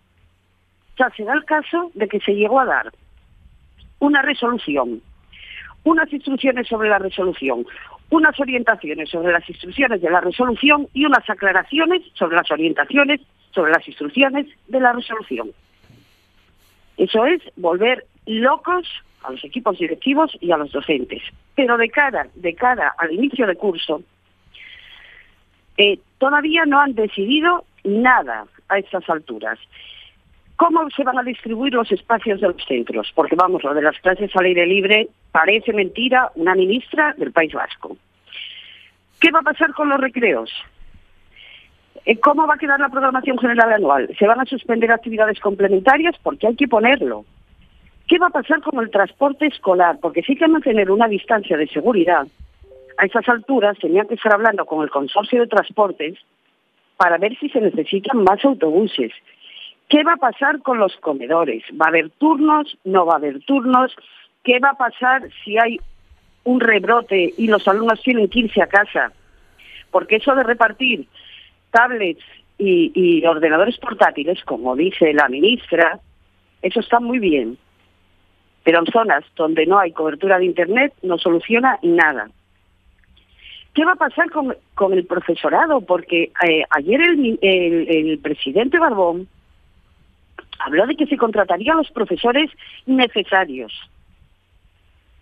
Sea, 0.96 1.10
se 1.16 1.24
da 1.24 1.34
el 1.34 1.44
caso 1.44 1.90
de 1.94 2.08
que 2.08 2.20
se 2.20 2.34
llegó 2.34 2.60
a 2.60 2.64
dar 2.64 2.92
una 3.98 4.22
resolución 4.22 5.02
unas 5.84 6.10
instrucciones 6.12 6.66
sobre 6.66 6.88
la 6.88 6.98
resolución, 6.98 7.66
unas 8.10 8.38
orientaciones 8.40 9.08
sobre 9.10 9.32
las 9.32 9.48
instrucciones 9.48 10.00
de 10.00 10.10
la 10.10 10.20
resolución 10.20 10.88
y 10.92 11.04
unas 11.04 11.28
aclaraciones 11.28 12.02
sobre 12.14 12.36
las 12.36 12.50
orientaciones 12.50 13.20
sobre 13.54 13.72
las 13.72 13.86
instrucciones 13.86 14.46
de 14.66 14.80
la 14.80 14.92
resolución. 14.92 15.50
Eso 16.96 17.24
es 17.26 17.40
volver 17.56 18.04
locos 18.26 18.86
a 19.22 19.32
los 19.32 19.44
equipos 19.44 19.78
directivos 19.78 20.36
y 20.40 20.52
a 20.52 20.56
los 20.56 20.72
docentes. 20.72 21.22
Pero 21.54 21.76
de 21.76 21.88
cara, 21.88 22.26
de 22.34 22.54
cara 22.54 22.94
al 22.98 23.12
inicio 23.12 23.46
de 23.46 23.56
curso, 23.56 24.02
eh, 25.76 25.98
todavía 26.18 26.64
no 26.66 26.80
han 26.80 26.94
decidido 26.94 27.64
nada 27.84 28.46
a 28.68 28.78
estas 28.78 29.08
alturas. 29.08 29.58
¿Cómo 30.56 30.88
se 30.90 31.02
van 31.02 31.18
a 31.18 31.22
distribuir 31.22 31.74
los 31.74 31.90
espacios 31.90 32.40
de 32.40 32.48
los 32.48 32.64
centros? 32.64 33.10
Porque 33.14 33.34
vamos, 33.34 33.64
lo 33.64 33.74
de 33.74 33.82
las 33.82 33.98
clases 33.98 34.30
al 34.36 34.44
aire 34.44 34.66
libre 34.66 35.08
parece 35.32 35.72
mentira 35.72 36.30
una 36.36 36.54
ministra 36.54 37.12
del 37.18 37.32
País 37.32 37.52
Vasco. 37.52 37.96
¿Qué 39.20 39.30
va 39.32 39.40
a 39.40 39.42
pasar 39.42 39.72
con 39.74 39.88
los 39.88 39.98
recreos? 39.98 40.50
Eh, 42.04 42.18
¿Cómo 42.20 42.46
va 42.46 42.54
a 42.54 42.58
quedar 42.58 42.78
la 42.78 42.88
programación 42.88 43.38
general 43.38 43.72
anual? 43.72 44.14
¿Se 44.18 44.26
van 44.26 44.40
a 44.40 44.44
suspender 44.44 44.92
actividades 44.92 45.40
complementarias? 45.40 46.14
Porque 46.22 46.46
hay 46.46 46.54
que 46.54 46.68
ponerlo. 46.68 47.24
¿Qué 48.14 48.20
va 48.20 48.28
a 48.28 48.30
pasar 48.30 48.62
con 48.62 48.78
el 48.78 48.92
transporte 48.92 49.46
escolar? 49.46 49.98
Porque 50.00 50.22
sí 50.22 50.36
que 50.36 50.46
mantener 50.46 50.88
una 50.88 51.08
distancia 51.08 51.56
de 51.56 51.66
seguridad. 51.66 52.28
A 52.96 53.06
esas 53.06 53.28
alturas 53.28 53.76
tenía 53.80 54.04
que 54.04 54.14
estar 54.14 54.32
hablando 54.32 54.66
con 54.66 54.84
el 54.84 54.90
consorcio 54.90 55.40
de 55.40 55.48
transportes 55.48 56.14
para 56.96 57.18
ver 57.18 57.36
si 57.40 57.48
se 57.48 57.60
necesitan 57.60 58.22
más 58.22 58.44
autobuses 58.44 59.10
¿Qué 59.88 60.04
va 60.04 60.12
a 60.12 60.16
pasar 60.16 60.62
con 60.62 60.78
los 60.78 60.96
comedores? 60.98 61.64
¿Va 61.72 61.86
a 61.86 61.88
haber 61.88 62.10
turnos? 62.10 62.78
¿No 62.84 63.04
va 63.04 63.14
a 63.14 63.16
haber 63.16 63.40
turnos? 63.40 63.92
¿Qué 64.44 64.60
va 64.60 64.70
a 64.70 64.78
pasar 64.78 65.28
si 65.44 65.58
hay 65.58 65.80
un 66.44 66.60
rebrote 66.60 67.34
y 67.36 67.48
los 67.48 67.66
alumnos 67.66 68.00
tienen 68.00 68.28
que 68.28 68.38
irse 68.38 68.62
a 68.62 68.68
casa? 68.68 69.10
Porque 69.90 70.16
eso 70.16 70.36
de 70.36 70.44
repartir 70.44 71.08
tablets 71.72 72.22
y, 72.58 73.26
ordenadores 73.26 73.76
portátiles, 73.78 74.40
como 74.44 74.76
dice 74.76 75.12
la 75.14 75.28
ministra, 75.28 75.98
eso 76.62 76.78
está 76.78 77.00
muy 77.00 77.18
bien. 77.18 77.58
Pero 78.64 78.80
en 78.80 78.86
zonas 78.86 79.24
donde 79.36 79.66
no 79.66 79.78
hay 79.78 79.92
cobertura 79.92 80.38
de 80.38 80.46
Internet 80.46 80.92
no 81.02 81.18
soluciona 81.18 81.78
nada. 81.82 82.28
¿Qué 83.74 83.84
va 83.84 83.92
a 83.92 83.96
pasar 83.96 84.30
con, 84.30 84.92
el 84.92 85.06
profesorado? 85.06 85.80
Porque 85.80 86.32
eh, 86.48 86.62
ayer 86.70 87.00
el 87.42 88.18
presidente 88.22 88.78
Barbón 88.78 89.28
habló 90.60 90.86
de 90.86 90.96
que 90.96 91.06
se 91.06 91.16
contratarían 91.16 91.76
los 91.76 91.90
profesores 91.90 92.50
necesarios. 92.86 93.72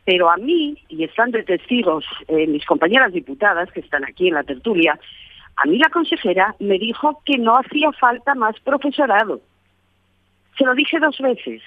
Pero 0.05 0.31
a 0.31 0.37
mí, 0.37 0.77
y 0.89 1.05
están 1.05 1.31
de 1.31 1.45
testigos 1.45 2.05
eh, 2.29 2.47
mis 2.47 2.65
compañeras 2.67 3.13
diputadas 3.13 3.71
que 3.71 3.81
están 3.81 4.05
aquí 4.05 4.29
en 4.29 4.35
la 4.35 4.43
tertulia, 4.43 4.99
a 5.57 5.67
mí 5.67 5.79
la 5.79 5.91
consejera 5.91 6.55
me 6.59 6.79
dijo 6.79 7.23
que 7.25 7.39
no 7.39 7.57
hacía 7.57 7.93
falta 7.93 8.35
más 8.35 8.59
profesorado. 8.61 9.41
Se 10.59 10.65
lo 10.65 10.75
dije 10.75 10.99
dos 10.99 11.19
veces. 11.19 11.63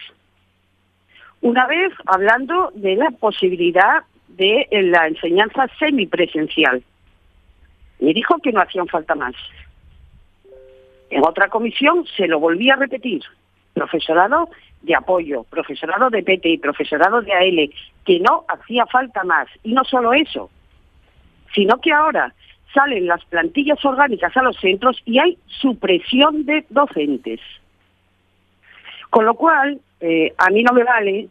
Una 1.42 1.68
vez 1.68 1.94
hablando 2.06 2.72
de 2.76 2.96
la 2.96 3.12
posibilidad 3.12 4.04
de 4.30 4.68
eh, 4.70 4.84
la 4.84 5.08
enseñanza 5.08 5.68
semipresencial. 5.80 6.84
Me 8.00 8.14
dijo 8.14 8.38
que 8.40 8.52
no 8.52 8.62
hacían 8.62 8.88
falta 8.88 9.16
más. 9.16 9.36
En 11.10 11.26
otra 11.26 11.50
comisión 11.50 12.06
se 12.18 12.28
lo 12.28 12.40
volví 12.40 12.70
a 12.70 12.76
repetir 12.76 13.22
profesorado 13.74 14.50
de 14.82 14.96
apoyo, 14.96 15.44
profesorado 15.44 16.10
de 16.10 16.24
PTI, 16.24 16.58
profesorado 16.58 17.22
de 17.22 17.34
AL, 17.34 17.70
que 18.06 18.20
no 18.20 18.46
hacía 18.48 18.86
falta 18.86 19.24
más. 19.24 19.48
Y 19.64 19.74
no 19.74 19.84
solo 19.84 20.14
eso, 20.14 20.50
sino 21.54 21.80
que 21.80 21.92
ahora 21.92 22.34
salen 22.74 23.08
las 23.08 23.24
plantillas 23.26 23.84
orgánicas 23.84 24.36
a 24.36 24.44
los 24.44 24.58
centros 24.58 25.02
y 25.06 25.20
hay 25.20 25.38
supresión 25.48 26.46
de 26.46 26.66
docentes. 26.70 27.40
Con 29.10 29.26
lo 29.26 29.36
cual, 29.36 29.80
eh, 30.06 30.34
a 30.38 30.50
mí 30.50 30.64
no 30.64 30.74
me 30.74 30.84
vale, 30.84 31.28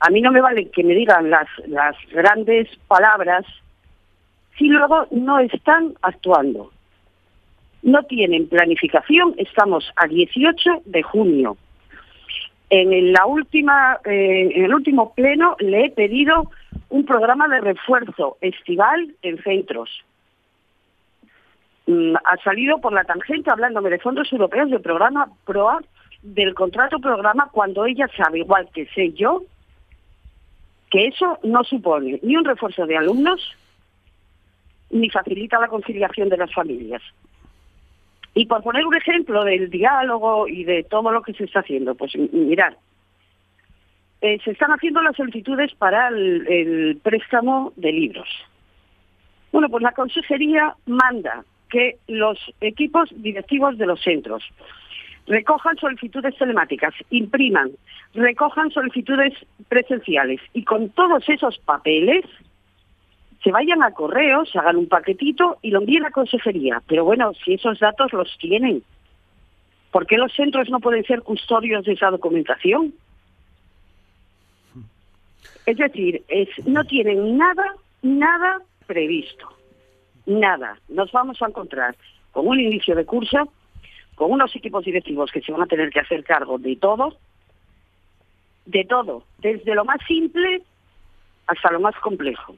a 0.00 0.10
mí 0.10 0.20
no 0.20 0.32
me 0.32 0.40
vale 0.40 0.70
que 0.70 0.82
me 0.82 0.94
digan 0.94 1.30
las, 1.30 1.48
las 1.66 1.96
grandes 2.10 2.68
palabras 2.88 3.44
si 4.58 4.68
luego 4.68 5.06
no 5.10 5.38
están 5.38 5.94
actuando 6.02 6.70
no 7.82 8.04
tienen 8.04 8.48
planificación, 8.48 9.34
estamos 9.38 9.90
a 9.96 10.06
18 10.06 10.82
de 10.84 11.02
junio. 11.02 11.56
En 12.70 13.12
la 13.12 13.26
última, 13.26 13.98
eh, 14.04 14.50
en 14.54 14.64
el 14.64 14.74
último 14.74 15.12
pleno 15.14 15.56
le 15.58 15.86
he 15.86 15.90
pedido 15.90 16.50
un 16.88 17.04
programa 17.04 17.48
de 17.48 17.60
refuerzo 17.60 18.38
estival 18.40 19.14
en 19.22 19.42
centros. 19.42 19.90
Mm, 21.86 22.14
ha 22.24 22.36
salido 22.38 22.80
por 22.80 22.92
la 22.92 23.04
tangente 23.04 23.50
hablándome 23.50 23.90
de 23.90 23.98
fondos 23.98 24.32
europeos 24.32 24.70
del 24.70 24.80
programa 24.80 25.28
PROA 25.44 25.82
del 26.22 26.54
contrato 26.54 26.98
programa 26.98 27.48
cuando 27.52 27.84
ella 27.84 28.08
sabe, 28.16 28.40
igual 28.40 28.68
que 28.72 28.86
sé 28.86 29.12
yo, 29.12 29.42
que 30.90 31.06
eso 31.06 31.38
no 31.42 31.64
supone 31.64 32.20
ni 32.22 32.36
un 32.36 32.44
refuerzo 32.44 32.86
de 32.86 32.96
alumnos 32.96 33.40
ni 34.90 35.08
facilita 35.10 35.58
la 35.58 35.68
conciliación 35.68 36.28
de 36.28 36.36
las 36.36 36.52
familias. 36.52 37.02
Y 38.34 38.46
por 38.46 38.62
poner 38.62 38.86
un 38.86 38.94
ejemplo 38.94 39.44
del 39.44 39.68
diálogo 39.68 40.48
y 40.48 40.64
de 40.64 40.84
todo 40.84 41.10
lo 41.10 41.22
que 41.22 41.34
se 41.34 41.44
está 41.44 41.60
haciendo, 41.60 41.94
pues 41.94 42.14
mirad, 42.16 42.74
eh, 44.22 44.38
se 44.44 44.52
están 44.52 44.70
haciendo 44.70 45.02
las 45.02 45.16
solicitudes 45.16 45.74
para 45.74 46.08
el, 46.08 46.98
préstamo 47.02 47.72
de 47.76 47.92
libros. 47.92 48.28
Bueno, 49.50 49.68
pues 49.68 49.82
la 49.82 49.92
consejería 49.92 50.76
manda 50.86 51.44
que 51.68 51.96
los 52.06 52.38
equipos 52.60 53.10
directivos 53.16 53.76
de 53.78 53.86
los 53.86 54.00
centros 54.00 54.44
recojan 55.26 55.76
solicitudes 55.76 56.36
telemáticas, 56.36 56.94
impriman, 57.10 57.70
recojan 58.14 58.70
solicitudes 58.70 59.34
presenciales 59.68 60.40
y 60.52 60.64
con 60.64 60.90
todos 60.90 61.28
esos 61.28 61.58
papeles 61.58 62.24
se 63.42 63.50
vayan 63.50 63.82
a 63.82 63.92
correo, 63.92 64.44
se 64.46 64.58
hagan 64.58 64.76
un 64.76 64.88
paquetito 64.88 65.58
y 65.62 65.70
lo 65.70 65.80
envíen 65.80 66.04
a 66.06 66.10
consejería. 66.10 66.80
Pero 66.86 67.04
bueno, 67.04 67.32
si 67.44 67.54
esos 67.54 67.78
datos 67.80 68.12
los 68.12 68.36
tienen, 68.38 68.82
¿por 69.90 70.06
qué 70.06 70.16
los 70.16 70.32
centros 70.32 70.68
no 70.70 70.80
pueden 70.80 71.04
ser 71.04 71.22
custodios 71.22 71.84
de 71.84 71.92
esa 71.92 72.10
documentación? 72.10 72.94
Es 75.66 75.76
decir, 75.76 76.22
es, 76.28 76.48
no 76.66 76.84
tienen 76.84 77.36
nada, 77.36 77.64
nada 78.02 78.60
previsto. 78.86 79.48
Nada. 80.26 80.78
Nos 80.88 81.10
vamos 81.10 81.40
a 81.42 81.46
encontrar 81.46 81.96
con 82.30 82.46
un 82.46 82.60
inicio 82.60 82.94
de 82.94 83.04
curso, 83.04 83.52
con 84.14 84.30
unos 84.30 84.54
equipos 84.54 84.84
directivos 84.84 85.30
que 85.32 85.40
se 85.40 85.52
van 85.52 85.62
a 85.62 85.66
tener 85.66 85.90
que 85.90 86.00
hacer 86.00 86.24
cargo 86.24 86.58
de 86.58 86.76
todo, 86.76 87.16
de 88.66 88.84
todo, 88.84 89.24
desde 89.38 89.74
lo 89.74 89.84
más 89.84 89.98
simple 90.06 90.62
hasta 91.46 91.70
lo 91.70 91.80
más 91.80 91.96
complejo 91.96 92.54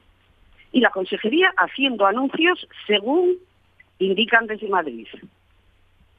y 0.75 0.81
la 0.81 0.89
consejería 0.89 1.53
haciendo 1.55 2.05
anuncios 2.05 2.67
según 2.85 3.37
indican 3.97 4.45
desde 4.45 4.67
Madrid. 4.67 5.07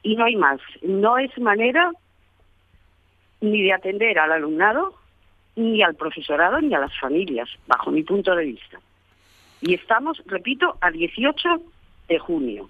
Y 0.01 0.15
no 0.15 0.25
hay 0.25 0.35
más. 0.35 0.59
No 0.81 1.19
es 1.19 1.37
manera 1.37 1.91
ni 3.39 3.61
de 3.61 3.71
atender 3.71 4.17
al 4.17 4.31
alumnado, 4.31 4.95
ni 5.55 5.83
al 5.83 5.93
profesorado, 5.93 6.59
ni 6.59 6.73
a 6.73 6.79
las 6.79 6.99
familias, 6.99 7.47
bajo 7.67 7.91
mi 7.91 8.01
punto 8.01 8.35
de 8.35 8.45
vista. 8.45 8.79
Y 9.61 9.75
estamos, 9.75 10.23
repito, 10.25 10.75
a 10.81 10.89
18 10.89 11.61
de 12.07 12.17
junio. 12.17 12.67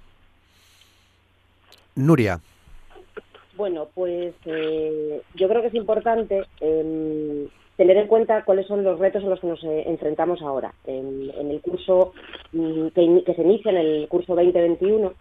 Nuria. 1.95 2.41
Bueno, 3.57 3.87
pues 3.95 4.35
eh, 4.45 5.21
yo 5.33 5.49
creo 5.49 5.61
que 5.61 5.69
es 5.69 5.73
importante 5.73 6.43
em, 6.61 7.47
tener 7.75 7.97
en 7.97 8.07
cuenta 8.07 8.43
cuáles 8.43 8.67
son 8.67 8.83
los 8.83 8.99
retos 8.99 9.23
a 9.23 9.27
los 9.27 9.39
que 9.39 9.47
nos 9.47 9.63
eh, 9.63 9.83
enfrentamos 9.87 10.43
ahora. 10.43 10.73
En, 10.85 11.31
el 11.49 11.59
curso 11.61 12.13
mm, 12.51 12.87
que, 12.89 13.33
se 13.35 13.41
inicia 13.41 13.71
en 13.71 13.77
el 13.77 14.07
curso 14.07 14.35
2021 14.35 15.11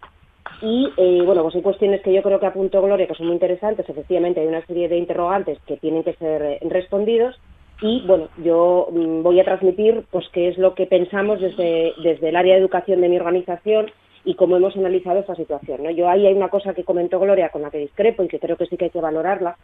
y 0.61 0.87
eh, 0.97 1.21
bueno, 1.25 1.41
pues 1.41 1.55
hay 1.55 1.61
cuestiones 1.63 2.01
que 2.01 2.13
yo 2.13 2.21
creo 2.21 2.39
que 2.39 2.45
apuntó 2.45 2.81
Gloria 2.81 3.07
que 3.07 3.15
son 3.15 3.25
muy 3.25 3.33
interesantes. 3.33 3.89
Efectivamente, 3.89 4.39
hay 4.39 4.47
una 4.47 4.65
serie 4.67 4.87
de 4.87 4.97
interrogantes 4.97 5.57
que 5.65 5.77
tienen 5.77 6.03
que 6.03 6.13
ser 6.13 6.41
eh, 6.43 6.59
respondidos 6.61 7.39
y 7.81 8.03
bueno, 8.05 8.27
yo 8.43 8.87
mm, 8.91 9.23
voy 9.23 9.39
a 9.39 9.45
transmitir 9.45 10.03
pues 10.11 10.27
qué 10.31 10.47
es 10.49 10.59
lo 10.59 10.75
que 10.75 10.85
pensamos 10.85 11.41
desde, 11.41 11.93
desde 12.03 12.29
el 12.29 12.35
área 12.35 12.53
de 12.53 12.61
educación 12.61 13.01
de 13.01 13.09
mi 13.09 13.17
organización 13.17 13.87
y 14.27 14.35
cómo 14.35 14.57
hemos 14.57 14.75
analizado 14.75 15.19
esta 15.19 15.35
situación. 15.35 15.83
¿no? 15.83 15.89
Yo 15.89 16.09
ahí 16.09 16.27
hay 16.27 16.33
una 16.33 16.49
cosa 16.49 16.73
que 16.73 16.83
comentó 16.83 17.17
Gloria 17.17 17.47
con 17.47 17.61
la 17.61 17.71
que 17.71 17.77
discrepo 17.77 18.23
y 18.23 18.27
que 18.27 18.39
creo 18.39 18.57
que 18.57 18.65
sí 18.65 18.75
que 18.75 18.85
hay 18.85 18.91
que 18.91 18.99
valorarla, 18.99 19.55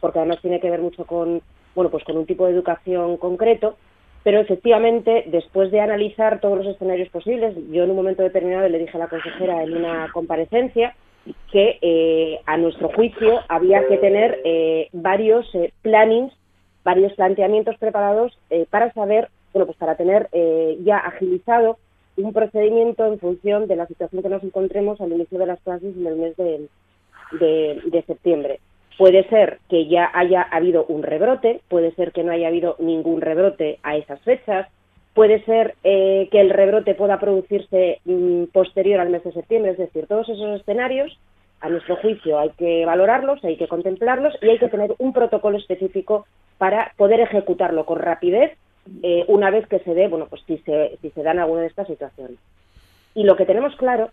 porque 0.00 0.20
además 0.20 0.40
tiene 0.40 0.60
que 0.60 0.70
ver 0.70 0.80
mucho 0.80 1.04
con 1.04 1.42
bueno, 1.74 1.90
pues 1.90 2.04
con 2.04 2.16
un 2.16 2.26
tipo 2.26 2.46
de 2.46 2.52
educación 2.52 3.16
concreto, 3.16 3.76
pero 4.22 4.38
efectivamente, 4.38 5.24
después 5.26 5.72
de 5.72 5.80
analizar 5.80 6.40
todos 6.40 6.58
los 6.58 6.66
escenarios 6.68 7.08
posibles, 7.08 7.56
yo 7.72 7.82
en 7.82 7.90
un 7.90 7.96
momento 7.96 8.22
determinado 8.22 8.68
le 8.68 8.78
dije 8.78 8.96
a 8.96 9.00
la 9.00 9.08
consejera 9.08 9.64
en 9.64 9.76
una 9.76 10.08
comparecencia 10.12 10.94
que 11.50 11.78
eh, 11.82 12.40
a 12.46 12.56
nuestro 12.58 12.90
juicio 12.90 13.40
había 13.48 13.86
que 13.88 13.96
tener 13.96 14.40
eh, 14.44 14.88
varios 14.92 15.52
eh, 15.54 15.72
plannings, 15.82 16.32
varios 16.84 17.12
planteamientos 17.14 17.76
preparados 17.78 18.38
para 18.70 18.92
saber, 18.92 19.30
bueno, 19.52 19.66
pues 19.66 19.78
para 19.78 19.96
tener 19.96 20.28
ya 20.80 20.98
agilizado 20.98 21.78
un 22.16 22.32
procedimiento 22.32 23.06
en 23.06 23.18
función 23.18 23.66
de 23.66 23.76
la 23.76 23.86
situación 23.86 24.22
que 24.22 24.28
nos 24.28 24.42
encontremos 24.42 25.00
al 25.00 25.12
inicio 25.12 25.38
de 25.38 25.46
las 25.46 25.60
clases 25.60 25.96
en 25.96 26.06
el 26.06 26.16
mes 26.16 26.36
de 26.36 28.04
septiembre. 28.06 28.60
Puede 28.98 29.26
ser 29.28 29.58
que 29.68 29.86
ya 29.86 30.10
haya 30.12 30.42
habido 30.42 30.84
un 30.84 31.02
rebrote, 31.02 31.60
puede 31.68 31.92
ser 31.94 32.12
que 32.12 32.22
no 32.22 32.32
haya 32.32 32.48
habido 32.48 32.76
ningún 32.78 33.20
rebrote 33.20 33.78
a 33.82 33.96
esas 33.96 34.20
fechas, 34.20 34.68
puede 35.14 35.42
ser 35.44 35.74
eh, 35.84 36.28
que 36.30 36.40
el 36.40 36.50
rebrote 36.50 36.94
pueda 36.94 37.18
producirse 37.18 38.00
mm, 38.04 38.44
posterior 38.52 39.00
al 39.00 39.10
mes 39.10 39.24
de 39.24 39.32
septiembre, 39.32 39.72
es 39.72 39.78
decir, 39.78 40.06
todos 40.06 40.28
esos 40.28 40.60
escenarios, 40.60 41.18
a 41.60 41.68
nuestro 41.68 41.96
juicio, 41.96 42.40
hay 42.40 42.50
que 42.50 42.84
valorarlos, 42.84 43.42
hay 43.44 43.56
que 43.56 43.68
contemplarlos 43.68 44.34
y 44.42 44.48
hay 44.48 44.58
que 44.58 44.68
tener 44.68 44.94
un 44.98 45.12
protocolo 45.12 45.58
específico 45.58 46.26
para 46.58 46.92
poder 46.96 47.20
ejecutarlo 47.20 47.86
con 47.86 48.00
rapidez 48.00 48.52
eh, 49.02 49.24
una 49.28 49.50
vez 49.50 49.66
que 49.68 49.78
se 49.80 49.94
dé, 49.94 50.08
bueno, 50.08 50.26
pues 50.28 50.42
si 50.46 50.58
se, 50.58 50.98
si 51.00 51.10
se 51.10 51.22
dan 51.22 51.38
alguna 51.38 51.62
de 51.62 51.68
estas 51.68 51.86
situaciones. 51.86 52.38
Y 53.14 53.24
lo 53.24 53.36
que 53.36 53.46
tenemos 53.46 53.74
claro 53.76 54.10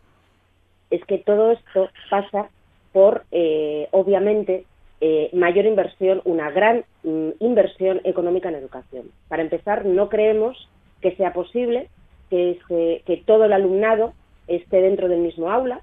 es 0.89 1.03
que 1.05 1.17
todo 1.19 1.51
esto 1.51 1.89
pasa 2.09 2.49
por, 2.91 3.23
eh, 3.31 3.87
obviamente, 3.91 4.65
eh, 5.01 5.29
mayor 5.33 5.65
inversión, 5.65 6.21
una 6.25 6.51
gran 6.51 6.83
mm, 7.03 7.29
inversión 7.39 8.01
económica 8.03 8.49
en 8.49 8.55
educación. 8.55 9.11
Para 9.27 9.43
empezar, 9.43 9.85
no 9.85 10.09
creemos 10.09 10.67
que 11.01 11.15
sea 11.15 11.33
posible 11.33 11.89
que, 12.29 12.59
que 13.05 13.17
todo 13.25 13.45
el 13.45 13.53
alumnado 13.53 14.13
esté 14.47 14.81
dentro 14.81 15.07
del 15.07 15.19
mismo 15.19 15.49
aula. 15.51 15.81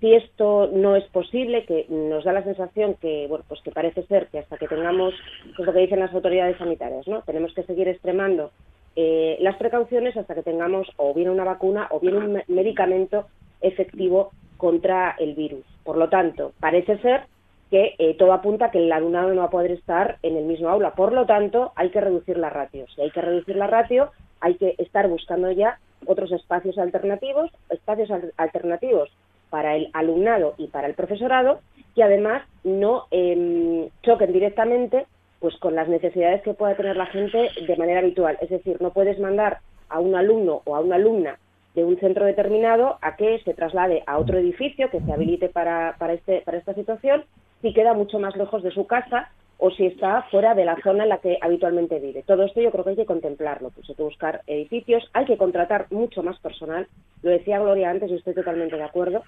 Si 0.00 0.14
esto 0.14 0.68
no 0.72 0.94
es 0.94 1.04
posible, 1.04 1.64
que 1.64 1.86
nos 1.88 2.24
da 2.24 2.32
la 2.32 2.44
sensación 2.44 2.94
que, 3.00 3.26
bueno, 3.28 3.44
pues 3.48 3.62
que 3.62 3.70
parece 3.70 4.02
ser 4.06 4.26
que 4.26 4.38
hasta 4.38 4.58
que 4.58 4.68
tengamos, 4.68 5.14
pues 5.56 5.66
lo 5.66 5.72
que 5.72 5.80
dicen 5.80 6.00
las 6.00 6.12
autoridades 6.12 6.58
sanitarias, 6.58 7.08
¿no? 7.08 7.22
Tenemos 7.22 7.54
que 7.54 7.62
seguir 7.62 7.88
extremando 7.88 8.50
eh, 8.94 9.38
las 9.40 9.56
precauciones 9.56 10.16
hasta 10.16 10.34
que 10.34 10.42
tengamos 10.42 10.86
o 10.96 11.14
bien 11.14 11.30
una 11.30 11.44
vacuna 11.44 11.88
o 11.90 12.00
bien 12.00 12.16
un 12.16 12.42
medicamento 12.48 13.26
efectivo 13.62 14.32
contra 14.58 15.16
el 15.18 15.34
virus. 15.34 15.64
Por 15.82 15.96
lo 15.96 16.10
tanto, 16.10 16.52
parece 16.60 16.98
ser 16.98 17.22
que 17.70 17.94
eh, 17.98 18.14
todo 18.18 18.32
apunta 18.32 18.66
a 18.66 18.70
que 18.70 18.78
el 18.78 18.92
alumnado 18.92 19.32
no 19.32 19.40
va 19.40 19.46
a 19.46 19.50
poder 19.50 19.72
estar 19.72 20.18
en 20.22 20.36
el 20.36 20.44
mismo 20.44 20.68
aula. 20.68 20.94
Por 20.94 21.12
lo 21.12 21.24
tanto, 21.24 21.72
hay 21.74 21.90
que 21.90 22.00
reducir 22.00 22.36
la 22.36 22.50
ratio. 22.50 22.86
Si 22.94 23.00
hay 23.00 23.10
que 23.10 23.22
reducir 23.22 23.56
la 23.56 23.66
ratio, 23.66 24.10
hay 24.40 24.54
que 24.56 24.74
estar 24.78 25.08
buscando 25.08 25.50
ya 25.50 25.78
otros 26.04 26.30
espacios 26.32 26.78
alternativos, 26.78 27.50
espacios 27.70 28.10
alternativos 28.36 29.10
para 29.50 29.76
el 29.76 29.90
alumnado 29.92 30.54
y 30.58 30.68
para 30.68 30.86
el 30.86 30.94
profesorado, 30.94 31.60
que 31.94 32.02
además 32.02 32.42
no 32.64 33.06
em, 33.10 33.88
choquen 34.02 34.32
directamente 34.32 35.06
pues 35.40 35.56
con 35.58 35.74
las 35.74 35.88
necesidades 35.88 36.42
que 36.42 36.54
pueda 36.54 36.76
tener 36.76 36.96
la 36.96 37.06
gente 37.06 37.50
de 37.66 37.76
manera 37.76 38.00
habitual. 38.00 38.38
Es 38.40 38.50
decir, 38.50 38.80
no 38.80 38.92
puedes 38.92 39.18
mandar 39.18 39.58
a 39.88 40.00
un 40.00 40.14
alumno 40.14 40.62
o 40.64 40.76
a 40.76 40.80
una 40.80 40.96
alumna 40.96 41.38
de 41.74 41.84
un 41.84 41.98
centro 41.98 42.24
determinado 42.24 42.98
a 43.02 43.16
que 43.16 43.38
se 43.44 43.54
traslade 43.54 44.02
a 44.06 44.18
otro 44.18 44.38
edificio 44.38 44.90
que 44.90 45.00
se 45.00 45.12
habilite 45.12 45.48
para, 45.48 45.94
para, 45.98 46.14
este, 46.14 46.40
para 46.40 46.58
esta 46.58 46.74
situación 46.74 47.24
si 47.62 47.72
queda 47.74 47.92
mucho 47.92 48.18
más 48.18 48.34
lejos 48.36 48.62
de 48.62 48.70
su 48.70 48.86
casa 48.86 49.30
o 49.58 49.70
si 49.70 49.86
está 49.86 50.22
fuera 50.30 50.54
de 50.54 50.64
la 50.64 50.76
zona 50.82 51.04
en 51.04 51.08
la 51.08 51.18
que 51.18 51.38
habitualmente 51.40 51.98
vive. 51.98 52.22
Todo 52.22 52.44
esto 52.44 52.60
yo 52.60 52.70
creo 52.70 52.84
que 52.84 52.90
hay 52.90 52.96
que 52.96 53.06
contemplarlo, 53.06 53.70
pues 53.70 53.88
hay 53.88 53.94
que 53.94 54.02
buscar 54.02 54.42
edificios, 54.46 55.08
hay 55.14 55.24
que 55.24 55.38
contratar 55.38 55.86
mucho 55.90 56.22
más 56.22 56.38
personal, 56.40 56.86
lo 57.22 57.30
decía 57.30 57.58
Gloria 57.58 57.90
antes 57.90 58.10
y 58.10 58.14
estoy 58.14 58.34
totalmente 58.34 58.76
de 58.76 58.82
acuerdo. 58.82 59.22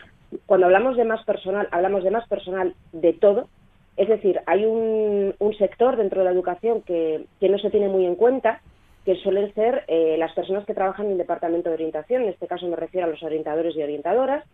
Cuando 0.46 0.66
hablamos 0.66 0.96
de 0.96 1.04
más 1.04 1.24
personal, 1.24 1.68
hablamos 1.70 2.04
de 2.04 2.10
más 2.10 2.28
personal 2.28 2.74
de 2.92 3.14
todo, 3.14 3.48
es 3.96 4.08
decir, 4.08 4.40
hay 4.46 4.64
un, 4.64 5.34
sector 5.58 5.96
dentro 5.96 6.20
de 6.20 6.26
la 6.26 6.30
educación 6.30 6.82
que, 6.82 7.26
no 7.40 7.58
se 7.58 7.70
tiene 7.70 7.88
muy 7.88 8.06
en 8.06 8.14
cuenta, 8.14 8.60
que 9.04 9.16
suelen 9.16 9.52
ser 9.54 9.84
eh, 9.88 10.16
las 10.18 10.32
personas 10.34 10.64
que 10.66 10.74
trabajan 10.74 11.06
en 11.06 11.12
el 11.12 11.18
departamento 11.18 11.68
de 11.68 11.74
orientación, 11.74 12.22
en 12.22 12.28
este 12.28 12.46
caso 12.46 12.68
me 12.68 12.76
refiero 12.76 13.06
a 13.06 13.10
los 13.10 13.22
orientadores 13.24 13.74
y 13.74 13.82
orientadoras. 13.82 14.44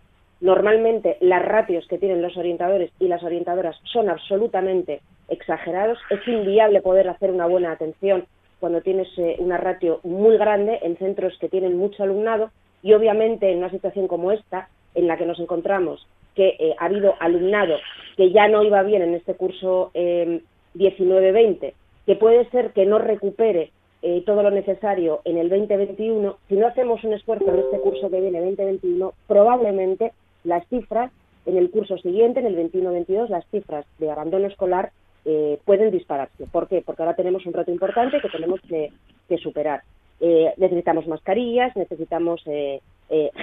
Normalmente 0.41 1.17
las 1.21 1.45
ratios 1.45 1.87
que 1.89 1.99
tienen 1.99 2.23
los 2.23 2.37
orientadores 2.37 2.91
y 2.99 3.09
las 3.09 3.23
orientadoras 3.23 3.77
son 3.85 4.11
absolutamente 4.11 5.01
exagerados. 5.29 5.99
Es 6.11 6.27
inviable 6.27 6.83
poder 6.83 7.09
hacer 7.09 7.31
una 7.31 7.47
buena 7.47 7.73
atención 7.73 8.27
cuando 8.61 8.81
tienes 8.81 9.09
eh, 9.19 9.37
una 9.39 9.59
ratio 9.59 10.01
muy 10.03 10.37
grande 10.37 10.79
en 10.83 10.97
centros 10.97 11.37
que 11.39 11.49
tienen 11.49 11.77
mucho 11.77 12.03
alumnado 12.03 12.51
y 12.83 12.93
obviamente 12.93 13.51
en 13.51 13.59
una 13.59 13.71
situación 13.71 14.09
como 14.09 14.33
esta, 14.33 14.69
en 14.95 15.07
la 15.07 15.17
que 15.17 15.27
nos 15.27 15.41
encontramos, 15.41 16.07
que 16.35 16.57
eh, 16.59 16.75
ha 16.79 16.87
habido 16.87 17.15
alumnado 17.21 17.77
que 18.17 18.31
ya 18.31 18.49
no 18.49 18.63
iba 18.63 18.83
bien 18.83 19.03
en 19.03 19.15
este 19.15 19.35
curso 19.35 19.91
19-20, 19.95 21.73
que 22.07 22.17
puede 22.17 22.49
ser 22.51 22.73
que 22.73 22.87
no 22.87 22.99
recupere 22.99 23.71
eh, 24.07 24.23
todo 24.27 24.43
lo 24.43 24.51
necesario 24.51 25.23
en 25.25 25.39
el 25.39 25.49
2021, 25.49 26.37
si 26.47 26.57
no 26.57 26.67
hacemos 26.67 27.03
un 27.05 27.15
esfuerzo 27.15 27.49
en 27.49 27.61
este 27.61 27.81
curso 27.81 28.11
que 28.11 28.21
viene 28.21 28.39
2021, 28.41 29.15
probablemente 29.27 30.13
las 30.45 30.67
cifras 30.69 31.11
en 31.47 31.57
el 31.57 31.71
curso 31.71 31.99
siguiente, 31.99 32.41
en 32.41 32.47
el 32.47 32.57
21-22, 32.57 33.29
las 33.29 33.47
cifras 33.51 33.87
de 33.99 34.11
abandono 34.11 34.47
escolar 34.47 34.93
eh, 35.25 35.59
pueden 35.65 35.91
dispararse. 35.91 36.47
¿Por 36.47 36.69
qué? 36.69 36.83
Porque 36.85 37.03
ahora 37.03 37.17
tenemos 37.17 37.45
un 37.47 37.53
reto 37.53 37.71
importante 37.71 38.21
que 38.21 38.29
tenemos 38.29 38.61
que, 38.69 38.91
superar. 39.39 39.83
Eh, 40.21 40.55
necesitamos 40.59 41.09
mascarillas, 41.09 41.75
necesitamos 41.77 42.43
eh, 42.47 42.81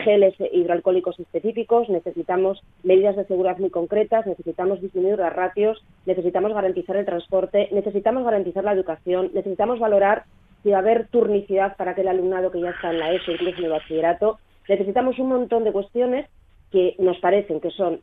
geles 0.04 0.34
hidroalcohólicos 0.40 1.20
específicos, 1.20 1.90
necesitamos 1.90 2.62
medidas 2.84 3.16
de 3.16 3.26
seguridad 3.26 3.58
muy 3.58 3.70
concretas, 3.70 4.26
necesitamos 4.26 4.82
disminuir 4.82 5.20
las 5.20 5.34
ratios, 5.34 5.84
necesitamos 6.06 6.54
garantizar 6.54 6.96
el 6.96 7.06
transporte, 7.06 7.68
necesitamos 7.72 8.24
garantizar 8.24 8.64
la 8.64 8.74
educación, 8.74 9.32
necesitamos 9.34 9.80
valorar 9.80 10.24
si 10.64 10.70
va 10.70 10.78
a 10.78 10.80
haber 10.80 11.08
turnicidad 11.08 11.76
para 11.76 11.92
aquel 11.92 12.08
alumnado 12.08 12.52
que 12.52 12.62
ya 12.62 12.70
está 12.70 12.92
en 12.92 13.00
la 13.00 13.14
ESO, 13.14 13.32
incluso 13.32 13.58
en 13.58 13.66
el 13.66 13.72
bachillerato. 13.72 14.40
Necesitamos 14.70 15.20
un 15.20 15.30
montón 15.30 15.64
de 15.64 15.72
cuestiones 15.72 16.28
que 16.72 16.96
nos 17.00 17.20
parecen 17.20 17.60
que 17.60 17.72
son 17.72 18.02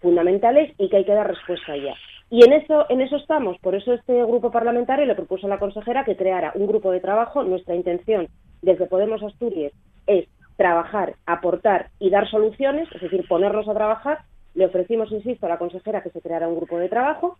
fundamentales 0.00 0.74
y 0.78 0.88
que 0.88 0.98
hay 0.98 1.04
que 1.04 1.14
dar 1.14 1.28
respuesta 1.28 1.76
ya. 1.76 1.94
Y 2.30 2.44
en 2.44 2.52
eso, 2.52 2.84
en 2.90 3.00
eso 3.00 3.16
estamos. 3.16 3.58
Por 3.58 3.74
eso 3.74 3.94
este 3.94 4.22
grupo 4.24 4.50
parlamentario 4.50 5.06
le 5.06 5.14
propuso 5.14 5.46
a 5.46 5.50
la 5.50 5.58
consejera 5.58 6.04
que 6.04 6.16
creara 6.16 6.52
un 6.54 6.66
grupo 6.66 6.90
de 6.90 7.00
trabajo. 7.00 7.42
Nuestra 7.42 7.74
intención 7.74 8.28
desde 8.60 8.86
Podemos 8.86 9.22
Asturias 9.22 9.72
es 10.06 10.28
trabajar, 10.56 11.14
aportar 11.24 11.88
y 11.98 12.10
dar 12.10 12.28
soluciones, 12.28 12.88
es 12.94 13.00
decir, 13.00 13.26
ponernos 13.28 13.68
a 13.68 13.74
trabajar. 13.74 14.18
Le 14.54 14.66
ofrecimos, 14.66 15.10
insisto, 15.12 15.46
a 15.46 15.48
la 15.48 15.58
consejera 15.58 16.02
que 16.02 16.10
se 16.10 16.20
creara 16.20 16.48
un 16.48 16.56
grupo 16.56 16.78
de 16.78 16.88
trabajo. 16.88 17.38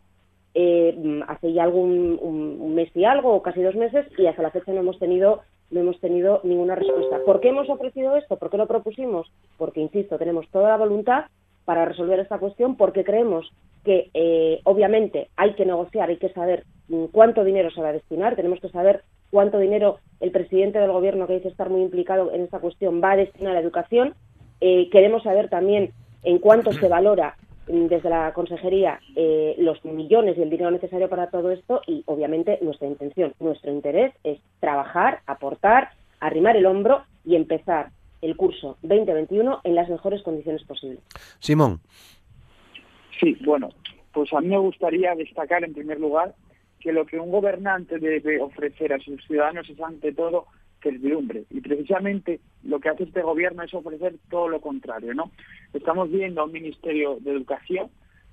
Eh, 0.54 1.20
hace 1.26 1.52
ya 1.52 1.64
algún 1.64 2.18
un, 2.20 2.74
mes 2.74 2.90
y 2.94 3.04
algo, 3.04 3.34
o 3.34 3.42
casi 3.42 3.60
dos 3.60 3.74
meses, 3.74 4.06
y 4.16 4.26
hasta 4.26 4.42
la 4.42 4.50
fecha 4.50 4.72
no 4.72 4.80
hemos 4.80 4.98
tenido 4.98 5.42
no 5.70 5.80
hemos 5.80 6.00
tenido 6.00 6.40
ninguna 6.44 6.74
respuesta. 6.74 7.18
¿Por 7.24 7.40
qué 7.40 7.48
hemos 7.48 7.68
ofrecido 7.68 8.16
esto? 8.16 8.36
¿Por 8.36 8.50
qué 8.50 8.56
lo 8.56 8.66
propusimos? 8.66 9.30
Porque, 9.56 9.80
insisto, 9.80 10.18
tenemos 10.18 10.48
toda 10.48 10.70
la 10.70 10.76
voluntad 10.76 11.26
para 11.64 11.84
resolver 11.84 12.18
esta 12.20 12.38
cuestión, 12.38 12.76
porque 12.76 13.04
creemos 13.04 13.50
que 13.84 14.10
eh, 14.14 14.60
obviamente 14.64 15.28
hay 15.36 15.54
que 15.54 15.66
negociar, 15.66 16.08
hay 16.08 16.16
que 16.16 16.32
saber 16.32 16.64
mm, 16.88 17.06
cuánto 17.12 17.44
dinero 17.44 17.70
se 17.70 17.82
va 17.82 17.88
a 17.88 17.92
destinar, 17.92 18.36
tenemos 18.36 18.60
que 18.60 18.70
saber 18.70 19.02
cuánto 19.30 19.58
dinero 19.58 19.98
el 20.20 20.30
presidente 20.30 20.78
del 20.78 20.92
gobierno, 20.92 21.26
que 21.26 21.34
dice 21.34 21.48
estar 21.48 21.68
muy 21.68 21.82
implicado 21.82 22.32
en 22.32 22.42
esta 22.42 22.58
cuestión, 22.58 23.02
va 23.02 23.12
a 23.12 23.16
destinar 23.16 23.52
a 23.52 23.54
la 23.54 23.60
educación. 23.60 24.14
Eh, 24.60 24.88
queremos 24.90 25.22
saber 25.22 25.48
también 25.48 25.92
en 26.22 26.38
cuánto 26.38 26.72
se 26.72 26.88
valora 26.88 27.36
desde 27.68 28.08
la 28.08 28.32
consejería 28.32 29.00
eh, 29.14 29.54
los 29.58 29.84
millones 29.84 30.36
y 30.38 30.42
el 30.42 30.50
dinero 30.50 30.70
necesario 30.70 31.08
para 31.08 31.30
todo 31.30 31.50
esto 31.50 31.82
y 31.86 32.02
obviamente 32.06 32.58
nuestra 32.62 32.88
intención, 32.88 33.34
nuestro 33.40 33.70
interés 33.70 34.14
es 34.24 34.40
trabajar, 34.60 35.20
aportar, 35.26 35.90
arrimar 36.20 36.56
el 36.56 36.66
hombro 36.66 37.02
y 37.24 37.36
empezar 37.36 37.90
el 38.22 38.36
curso 38.36 38.78
2021 38.82 39.60
en 39.64 39.74
las 39.74 39.88
mejores 39.88 40.22
condiciones 40.22 40.64
posibles. 40.64 41.00
Simón. 41.38 41.80
Sí, 43.20 43.36
bueno, 43.44 43.68
pues 44.12 44.32
a 44.32 44.40
mí 44.40 44.48
me 44.48 44.58
gustaría 44.58 45.14
destacar 45.14 45.64
en 45.64 45.74
primer 45.74 46.00
lugar 46.00 46.34
que 46.80 46.92
lo 46.92 47.06
que 47.06 47.18
un 47.18 47.30
gobernante 47.30 47.98
debe 47.98 48.40
ofrecer 48.40 48.92
a 48.92 48.98
sus 48.98 49.24
ciudadanos 49.26 49.68
es 49.68 49.80
ante 49.80 50.12
todo 50.12 50.46
certidumbre. 50.90 51.44
Y 51.50 51.60
precisamente 51.60 52.40
lo 52.64 52.80
que 52.80 52.88
hace 52.88 53.04
este 53.04 53.22
gobierno 53.22 53.62
es 53.62 53.72
ofrecer 53.74 54.14
todo 54.30 54.48
lo 54.48 54.60
contrario, 54.60 55.14
¿no? 55.14 55.30
Estamos 55.72 56.10
viendo 56.10 56.40
a 56.40 56.44
un 56.44 56.52
Ministerio 56.52 57.18
de 57.20 57.32
Educación 57.32 57.88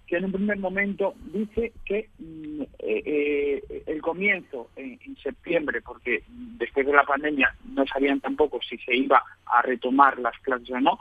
que 0.07 0.17
en 0.17 0.25
un 0.25 0.31
primer 0.33 0.59
momento 0.59 1.15
dice 1.33 1.73
que 1.83 2.09
mm, 2.19 2.61
eh, 2.79 3.03
eh, 3.05 3.83
el 3.87 4.01
comienzo 4.01 4.69
en, 4.75 4.99
septiembre, 5.23 5.81
porque 5.81 6.23
después 6.27 6.85
de 6.85 6.93
la 6.93 7.03
pandemia 7.03 7.55
no 7.73 7.85
sabían 7.87 8.19
tampoco 8.19 8.59
si 8.61 8.77
se 8.77 8.95
iba 8.95 9.23
a 9.47 9.61
retomar 9.63 10.19
las 10.19 10.37
clases 10.41 10.69
o 10.69 10.79
no, 10.79 10.99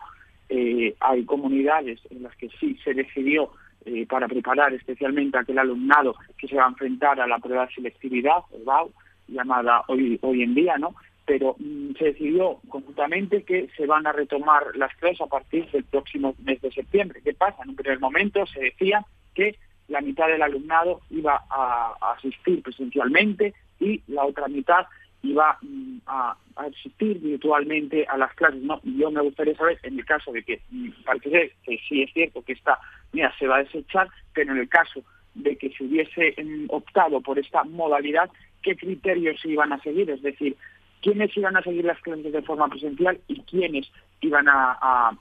eh, 0.49 0.95
hay 1.01 1.25
comunidades 1.25 2.01
en 2.11 2.23
las 2.23 2.35
que 2.37 2.49
sí 2.61 2.79
se 2.83 2.95
decidió 2.95 3.51
eh, 3.87 4.07
para 4.07 4.29
preparar 4.29 4.73
especialmente 4.73 5.37
a 5.37 5.43
aquel 5.43 5.59
alumnado 5.59 6.14
que 6.38 6.49
se 6.49 6.57
va 6.57 6.64
a 6.64 6.69
enfrentar 6.69 7.21
a 7.21 7.27
la 7.27 7.38
prueba 7.38 7.67
de 7.67 7.75
selectividad, 7.75 8.38
el 8.55 8.64
BAU, 8.64 8.90
llamada 9.29 9.83
hoy, 9.88 10.19
hoy 10.23 10.43
en 10.43 10.55
día, 10.55 10.79
¿no? 10.79 10.95
Pero 11.27 11.57
mm, 11.59 11.93
se 11.99 12.07
decidió 12.07 12.61
conjuntamente 12.69 13.43
que 13.43 13.69
se 13.77 13.87
van 13.87 14.07
a 14.07 14.13
retomar 14.13 14.77
las 14.77 14.95
clases 14.97 15.21
a 15.21 15.27
partir 15.27 15.71
del 15.71 15.85
próximo 15.85 16.35
mes 16.45 16.61
de 16.61 16.71
septiembre. 16.71 17.21
¿Qué 17.25 17.35
pasa? 17.35 17.63
En 17.63 17.71
un 17.71 17.77
primer 17.77 18.01
momento 18.01 18.47
se 18.47 18.61
decía 18.61 19.05
que 19.35 19.57
la 19.89 20.01
mitad 20.01 20.29
del 20.29 20.43
alumnado 20.43 21.01
iba 21.11 21.45
a, 21.51 21.95
asistir 22.17 22.63
presencialmente 22.63 23.55
y 23.81 24.03
la 24.09 24.25
otra 24.25 24.49
mitad 24.49 24.87
iba 25.23 25.59
mm, 25.63 25.99
a, 26.07 26.37
asistir 26.57 27.19
virtualmente 27.19 28.07
a 28.07 28.17
las 28.17 28.33
clases. 28.35 28.63
No, 28.63 28.81
yo 28.85 29.11
me 29.11 29.23
gustaría 29.23 29.57
saber, 29.57 29.79
en 29.83 29.99
el 29.99 30.05
caso 30.05 30.33
de 30.33 30.43
que 30.43 30.61
mm, 30.71 30.91
parece 31.05 31.53
que 31.65 31.79
sí 31.89 32.03
es 32.03 32.13
cierto 32.13 32.43
que 32.43 32.53
esta 32.53 32.79
mira, 33.15 33.33
se 33.39 33.47
va 33.47 33.57
a 33.57 33.63
desechar, 33.63 34.09
pero 34.35 34.53
en 34.53 34.59
el 34.59 34.69
caso 34.69 35.03
de 35.35 35.57
que 35.57 35.71
se 35.71 35.85
hubiese 35.85 36.35
mm, 36.43 36.67
optado 36.69 37.21
por 37.21 37.39
esta 37.39 37.65
modalidad, 37.65 38.31
¿qué 38.63 38.77
criterios 38.77 39.41
se 39.41 39.51
iban 39.51 39.73
a 39.73 39.81
seguir? 39.81 40.11
Es 40.11 40.23
decir, 40.23 40.57
¿quiénes 41.05 41.37
iban 41.37 41.55
a 41.55 41.62
seguir 41.62 41.85
las 41.85 42.01
clases 42.01 42.33
de 42.33 42.43
forma 42.43 42.67
presencial 42.69 43.21
y 43.29 43.38
quiénes 43.43 43.87
iban 44.23 44.49
a, 44.49 45.12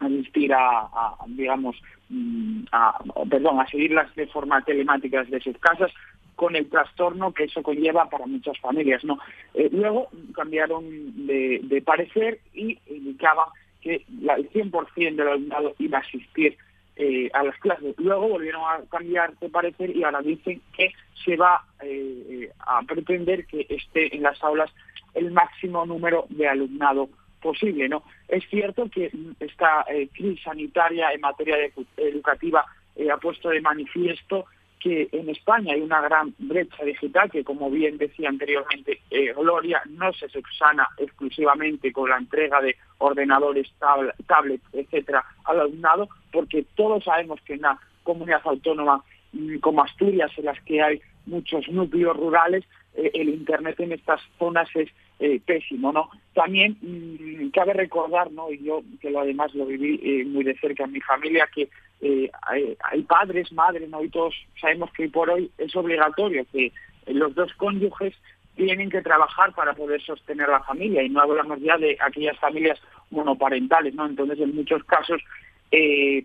asistir 0.00 0.52
a, 0.52 1.14
digamos, 1.28 1.80
mm, 2.08 2.64
perdón, 3.30 3.60
a 3.60 3.68
seguirlas 3.68 4.12
de 4.16 4.26
forma 4.26 4.60
telemática 4.62 5.22
desde 5.22 5.40
sus 5.40 5.58
casas 5.58 5.92
con 6.34 6.56
el 6.56 6.68
trastorno 6.68 7.32
que 7.32 7.44
eso 7.44 7.62
conlleva 7.62 8.10
para 8.10 8.26
muchas 8.26 8.58
familias, 8.58 9.04
¿no? 9.04 9.20
Eh, 9.54 9.68
luego 9.70 10.08
cambiaron 10.34 10.84
de, 11.24 11.82
parecer 11.86 12.40
y 12.52 12.76
indicaban 12.88 13.46
que 13.80 14.04
el 14.08 14.50
100% 14.50 15.14
del 15.14 15.28
alumnado 15.28 15.74
iba 15.78 15.98
a 15.98 16.00
asistir 16.00 16.56
eh, 16.96 17.30
a 17.32 17.44
las 17.44 17.56
clases. 17.58 17.94
Luego 17.98 18.28
volvieron 18.28 18.62
a 18.62 18.80
cambiar 18.90 19.38
de 19.38 19.48
parecer 19.50 19.94
y 19.94 20.02
ahora 20.02 20.20
dicen 20.20 20.60
que 20.76 20.92
se 21.24 21.36
va 21.36 21.64
eh, 21.80 22.50
a 22.58 22.82
pretender 22.82 23.46
que 23.46 23.66
esté 23.68 24.16
en 24.16 24.22
las 24.22 24.42
aulas 24.42 24.72
el 25.14 25.30
máximo 25.30 25.84
número 25.86 26.26
de 26.28 26.48
alumnado 26.48 27.08
posible. 27.40 27.88
¿no? 27.88 28.02
Es 28.28 28.44
cierto 28.48 28.88
que 28.88 29.10
esta 29.40 29.84
eh, 29.88 30.08
crisis 30.12 30.44
sanitaria 30.44 31.12
en 31.12 31.20
materia 31.20 31.56
educativa 31.96 32.64
ha 33.10 33.16
puesto 33.16 33.48
de 33.48 33.60
manifiesto 33.60 34.46
que 34.82 35.08
en 35.12 35.28
España 35.28 35.74
hay 35.74 35.80
una 35.80 36.00
gran 36.00 36.34
brecha 36.38 36.84
digital 36.84 37.30
que, 37.30 37.44
como 37.44 37.70
bien 37.70 37.98
decía 37.98 38.28
anteriormente 38.28 39.00
Gloria, 39.36 39.80
no 39.88 40.12
se 40.12 40.28
subsana 40.28 40.88
exclusivamente 40.98 41.92
con 41.92 42.10
la 42.10 42.18
entrega 42.18 42.60
de 42.60 42.76
ordenadores, 42.98 43.68
tablets, 44.26 44.64
etcétera, 44.72 45.24
al 45.44 45.60
alumnado, 45.60 46.08
porque 46.32 46.64
todos 46.74 47.04
sabemos 47.04 47.40
que 47.42 47.54
en 47.54 47.60
una 47.60 47.78
comunidad 48.02 48.42
autónoma 48.44 49.04
mm, 49.32 49.58
como 49.58 49.82
Asturias, 49.82 50.32
en 50.36 50.46
las 50.46 50.60
que 50.62 50.82
hay 50.82 51.00
muchos 51.26 51.68
núcleos 51.68 52.16
rurales, 52.16 52.64
eh, 52.94 53.10
el 53.14 53.28
Internet 53.30 53.80
en 53.80 53.92
estas 53.92 54.20
zonas 54.38 54.68
es 54.74 54.88
eh, 55.18 55.40
pésimo, 55.44 55.92
¿no? 55.92 56.10
También 56.34 56.76
mm, 56.82 57.48
cabe 57.50 57.72
recordar, 57.72 58.30
¿no? 58.32 58.50
Y 58.50 58.62
yo 58.62 58.82
que 59.00 59.10
lo 59.10 59.20
además 59.20 59.54
lo 59.54 59.66
viví 59.66 60.00
eh, 60.02 60.24
muy 60.24 60.44
de 60.44 60.56
cerca 60.58 60.84
en 60.84 60.92
mi 60.92 61.00
familia, 61.00 61.48
que 61.54 61.68
hay, 62.42 63.02
padres, 63.02 63.52
madres, 63.52 63.88
¿no? 63.88 64.02
Y 64.02 64.08
todos 64.08 64.34
sabemos 64.60 64.90
que 64.92 65.08
por 65.08 65.30
hoy 65.30 65.50
es 65.56 65.74
obligatorio 65.76 66.44
que 66.50 66.72
los 67.06 67.32
dos 67.36 67.52
cónyuges 67.54 68.12
tienen 68.56 68.90
que 68.90 69.02
trabajar 69.02 69.54
para 69.54 69.72
poder 69.72 70.02
sostener 70.02 70.48
la 70.48 70.64
familia 70.64 71.04
y 71.04 71.08
no 71.08 71.20
hablamos 71.20 71.60
ya 71.60 71.78
de 71.78 71.96
aquellas 72.00 72.36
familias 72.40 72.80
monoparentales, 73.10 73.94
¿no? 73.94 74.04
Entonces, 74.06 74.40
en 74.40 74.54
muchos 74.54 74.82
casos 74.84 75.22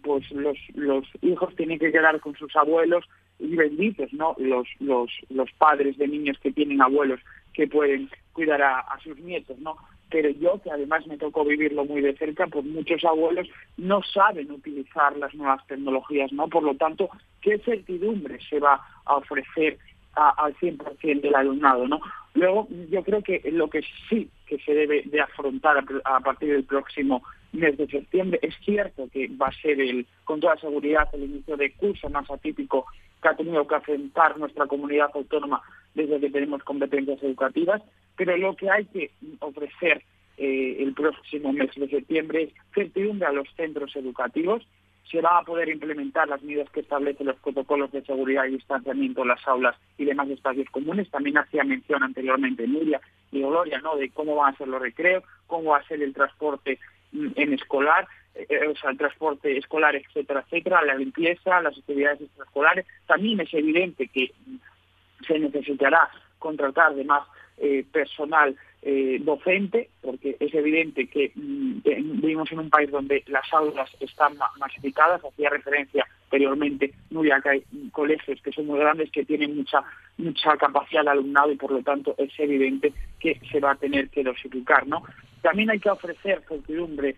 pues 0.03 0.29
los, 0.31 0.57
los 0.73 1.05
hijos 1.21 1.55
tienen 1.55 1.79
que 1.79 1.91
quedar 1.91 2.19
con 2.19 2.35
sus 2.35 2.53
abuelos 2.57 3.05
y 3.39 3.55
benditos, 3.55 4.11
¿no? 4.13 4.35
Los, 4.37 4.67
los, 4.79 5.11
los 5.29 5.51
padres 5.53 5.97
de 5.97 6.07
niños 6.07 6.37
que 6.41 6.51
tienen 6.51 6.81
abuelos 6.81 7.19
que 7.53 7.67
pueden 7.67 8.09
cuidar 8.33 8.61
a, 8.61 8.85
sus 9.03 9.17
nietos, 9.19 9.57
¿no? 9.59 9.77
Pero 10.09 10.29
yo, 10.29 10.61
que 10.61 10.71
además 10.71 11.05
me 11.07 11.17
tocó 11.17 11.43
vivirlo 11.43 11.85
muy 11.85 12.01
de 12.01 12.15
cerca, 12.15 12.47
pues 12.47 12.63
muchos 12.65 13.03
abuelos 13.03 13.47
no 13.77 14.01
saben 14.03 14.51
utilizar 14.51 15.17
las 15.17 15.33
nuevas 15.33 15.65
tecnologías, 15.67 16.31
¿no? 16.31 16.47
Por 16.47 16.63
lo 16.63 16.75
tanto, 16.75 17.09
¿qué 17.41 17.57
certidumbre 17.59 18.37
se 18.47 18.59
va 18.59 18.79
a 19.05 19.15
ofrecer 19.15 19.77
al 20.13 20.55
100% 20.55 21.21
del 21.21 21.35
alumnado, 21.35 21.87
¿no? 21.87 21.99
Luego, 22.33 22.67
yo 22.89 23.03
creo 23.03 23.21
que 23.21 23.41
lo 23.51 23.69
que 23.69 23.81
sí 24.09 24.29
que 24.45 24.57
se 24.59 24.73
debe 24.73 25.03
de 25.05 25.19
afrontar 25.21 25.83
a 26.05 26.19
partir 26.21 26.53
del 26.53 26.63
próximo 26.63 27.23
mes 27.51 27.77
de 27.77 27.87
septiembre. 27.87 28.39
Es 28.41 28.55
cierto 28.63 29.07
que 29.11 29.27
va 29.27 29.47
a 29.47 29.61
ser 29.61 29.79
el, 29.81 30.05
con 30.23 30.39
toda 30.39 30.57
seguridad 30.57 31.07
el 31.13 31.23
inicio 31.23 31.57
de 31.57 31.71
curso 31.73 32.09
más 32.09 32.29
atípico 32.31 32.85
que 33.21 33.27
ha 33.27 33.35
tenido 33.35 33.67
que 33.67 33.75
afrontar 33.75 34.37
nuestra 34.37 34.67
comunidad 34.67 35.09
autónoma 35.13 35.61
desde 35.93 36.19
que 36.19 36.29
tenemos 36.29 36.63
competencias 36.63 37.21
educativas, 37.23 37.81
pero 38.15 38.37
lo 38.37 38.55
que 38.55 38.69
hay 38.69 38.85
que 38.85 39.11
ofrecer 39.39 40.03
eh, 40.37 40.77
el 40.79 40.93
próximo 40.93 41.51
mes 41.51 41.71
de 41.75 41.87
septiembre 41.87 42.43
es 42.43 42.53
certidumbre 42.73 43.27
a 43.27 43.31
los 43.31 43.47
centros 43.55 43.95
educativos, 43.95 44.67
se 45.09 45.21
va 45.21 45.39
a 45.39 45.43
poder 45.43 45.69
implementar 45.69 46.27
las 46.27 46.43
medidas 46.43 46.69
que 46.69 46.81
establecen 46.81 47.27
los 47.27 47.37
protocolos 47.37 47.91
de 47.91 48.03
seguridad 48.03 48.45
y 48.45 48.51
distanciamiento 48.51 49.21
en 49.21 49.29
las 49.29 49.47
aulas 49.47 49.75
y 49.97 50.05
demás 50.05 50.29
espacios 50.29 50.69
comunes. 50.69 51.09
También 51.09 51.37
hacía 51.37 51.63
mención 51.63 52.03
anteriormente 52.03 52.67
Nuria 52.67 52.99
y 53.31 53.39
Gloria, 53.39 53.79
¿no? 53.79 53.95
De 53.95 54.09
cómo 54.09 54.35
van 54.35 54.53
a 54.53 54.57
ser 54.57 54.67
los 54.67 54.81
recreos, 54.81 55.23
cómo 55.47 55.71
va 55.71 55.77
a 55.77 55.87
ser 55.87 56.01
el 56.01 56.13
transporte 56.13 56.77
en 57.13 57.53
escolar, 57.53 58.07
o 58.69 58.75
sea, 58.75 58.91
el 58.91 58.97
transporte 58.97 59.57
escolar, 59.57 59.95
etcétera, 59.95 60.43
etcétera, 60.45 60.83
la 60.83 60.95
limpieza, 60.95 61.61
las 61.61 61.77
actividades 61.77 62.21
extraescolares. 62.21 62.85
También 63.05 63.39
es 63.39 63.53
evidente 63.53 64.07
que 64.07 64.31
se 65.25 65.39
necesitará 65.39 66.09
contratar 66.39 66.95
de 66.95 67.03
más 67.03 67.27
eh, 67.57 67.83
personal 67.91 68.55
eh, 68.83 69.17
docente, 69.21 69.89
porque 70.01 70.37
es 70.39 70.53
evidente 70.53 71.07
que 71.07 71.31
mm, 71.33 71.81
vivimos 72.21 72.51
en 72.51 72.59
un 72.59 72.69
país 72.69 72.91
donde 72.91 73.23
las 73.27 73.51
aulas 73.51 73.89
están 73.99 74.37
masificadas, 74.59 75.23
hacía 75.25 75.49
referencia 75.49 76.07
anteriormente, 76.25 76.93
Nuria, 77.09 77.41
que 77.41 77.49
hay 77.49 77.63
colegios 77.91 78.39
que 78.41 78.51
son 78.51 78.67
muy 78.67 78.79
grandes, 78.79 79.09
que 79.11 79.25
tienen 79.25 79.55
mucha 79.55 79.83
mucha 80.17 80.55
capacidad 80.57 81.03
de 81.03 81.09
alumnado 81.09 81.51
y 81.51 81.55
por 81.55 81.71
lo 81.71 81.81
tanto 81.81 82.13
es 82.17 82.31
evidente 82.37 82.93
que 83.19 83.39
se 83.51 83.59
va 83.59 83.71
a 83.71 83.75
tener 83.75 84.09
que 84.09 84.23
dosificar, 84.23 84.85
¿no? 84.85 85.03
También 85.41 85.69
hay 85.69 85.79
que 85.79 85.89
ofrecer 85.89 86.43
certidumbre 86.47 87.15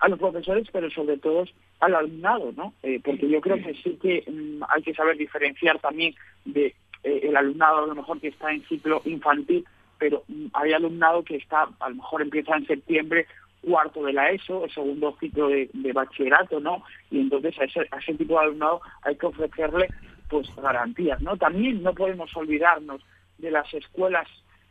a 0.00 0.08
los 0.08 0.18
profesores, 0.18 0.66
pero 0.72 0.90
sobre 0.90 1.18
todo 1.18 1.44
al 1.80 1.94
alumnado, 1.94 2.52
¿no? 2.56 2.74
Eh, 2.82 3.00
porque 3.04 3.28
yo 3.28 3.40
creo 3.40 3.56
que 3.56 3.74
sí 3.74 3.98
que 4.02 4.24
mm, 4.30 4.62
hay 4.68 4.82
que 4.82 4.94
saber 4.94 5.16
diferenciar 5.16 5.78
también 5.78 6.14
de 6.44 6.74
el 7.02 7.34
alumnado 7.34 7.84
a 7.84 7.86
lo 7.86 7.94
mejor 7.94 8.20
que 8.20 8.28
está 8.28 8.52
en 8.52 8.62
ciclo 8.64 9.00
infantil 9.06 9.64
pero 10.00 10.24
hay 10.54 10.72
alumnado 10.72 11.22
que 11.22 11.36
está, 11.36 11.68
a 11.78 11.88
lo 11.90 11.96
mejor 11.96 12.22
empieza 12.22 12.56
en 12.56 12.66
septiembre, 12.66 13.26
cuarto 13.62 14.02
de 14.02 14.14
la 14.14 14.30
ESO, 14.30 14.64
el 14.64 14.72
segundo 14.72 15.14
ciclo 15.20 15.48
de, 15.48 15.68
bachillerato, 15.92 16.58
¿no? 16.58 16.82
Y 17.10 17.20
entonces 17.20 17.54
a 17.60 17.64
ese, 17.64 18.14
tipo 18.14 18.34
de 18.34 18.46
alumnado 18.46 18.80
hay 19.02 19.14
que 19.16 19.26
ofrecerle 19.26 19.88
pues 20.30 20.48
garantías, 20.56 21.20
¿no? 21.20 21.36
También 21.36 21.82
no 21.82 21.92
podemos 21.92 22.34
olvidarnos 22.34 23.02
de 23.36 23.50
las 23.50 23.72
escuelas 23.74 24.26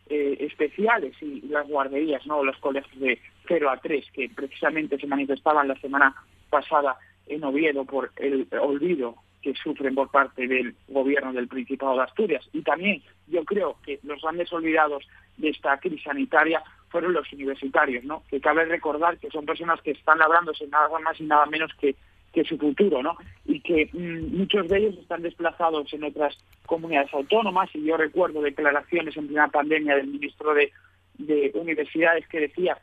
eh, 0.09 0.37
especiales 0.39 1.15
y 1.21 1.41
las 1.47 1.67
guarderías, 1.67 2.25
¿no? 2.25 2.43
Los 2.43 2.57
colegios 2.57 2.99
de 2.99 3.19
0 3.47 3.69
a 3.69 3.77
3 3.77 4.05
que 4.11 4.29
precisamente 4.29 4.97
se 4.97 5.07
manifestaban 5.07 5.67
la 5.67 5.79
semana 5.79 6.15
pasada 6.49 6.97
en 7.27 7.43
Oviedo 7.43 7.85
por 7.85 8.11
el 8.17 8.47
olvido 8.59 9.15
que 9.41 9.53
sufren 9.53 9.95
por 9.95 10.09
parte 10.11 10.47
del 10.47 10.75
gobierno 10.87 11.31
del 11.31 11.47
Principado 11.47 11.95
de 11.95 12.03
Asturias. 12.03 12.47
Y 12.53 12.61
también 12.61 13.01
yo 13.27 13.45
creo 13.45 13.77
que 13.85 13.99
los 14.03 14.21
grandes 14.21 14.51
olvidados 14.51 15.07
de 15.37 15.49
esta 15.49 15.77
crisis 15.79 16.03
sanitaria 16.03 16.61
fueron 16.89 17.13
los 17.13 17.31
universitarios, 17.31 18.03
¿no? 18.03 18.23
Que 18.29 18.41
cabe 18.41 18.65
recordar 18.65 19.17
que 19.17 19.29
son 19.29 19.45
personas 19.45 19.81
que 19.81 19.91
están 19.91 20.17
labrándose 20.17 20.67
nada 20.67 20.89
más 20.99 21.19
y 21.19 21.23
nada 21.23 21.45
menos 21.45 21.71
que, 21.79 21.95
que 22.33 22.43
su 22.43 22.57
futuro, 22.57 23.01
¿no? 23.01 23.17
Y 23.45 23.61
que 23.61 23.89
mm, 23.91 24.37
muchos 24.37 24.67
de 24.67 24.77
ellos 24.77 24.97
están 24.97 25.21
desplazados 25.21 25.91
en 25.93 26.03
otras 26.03 26.37
comunidades 26.65 27.13
autónomas 27.13 27.69
y 27.73 27.83
yo 27.83 27.97
recuerdo 27.97 28.41
declaraciones 28.41 29.17
en 29.17 29.27
plena 29.27 29.47
pandemia 29.47 29.95
del 29.95 30.07
ministro 30.07 30.53
de, 30.53 30.71
de 31.17 31.51
Universidades 31.55 32.27
que 32.27 32.39
decía 32.39 32.77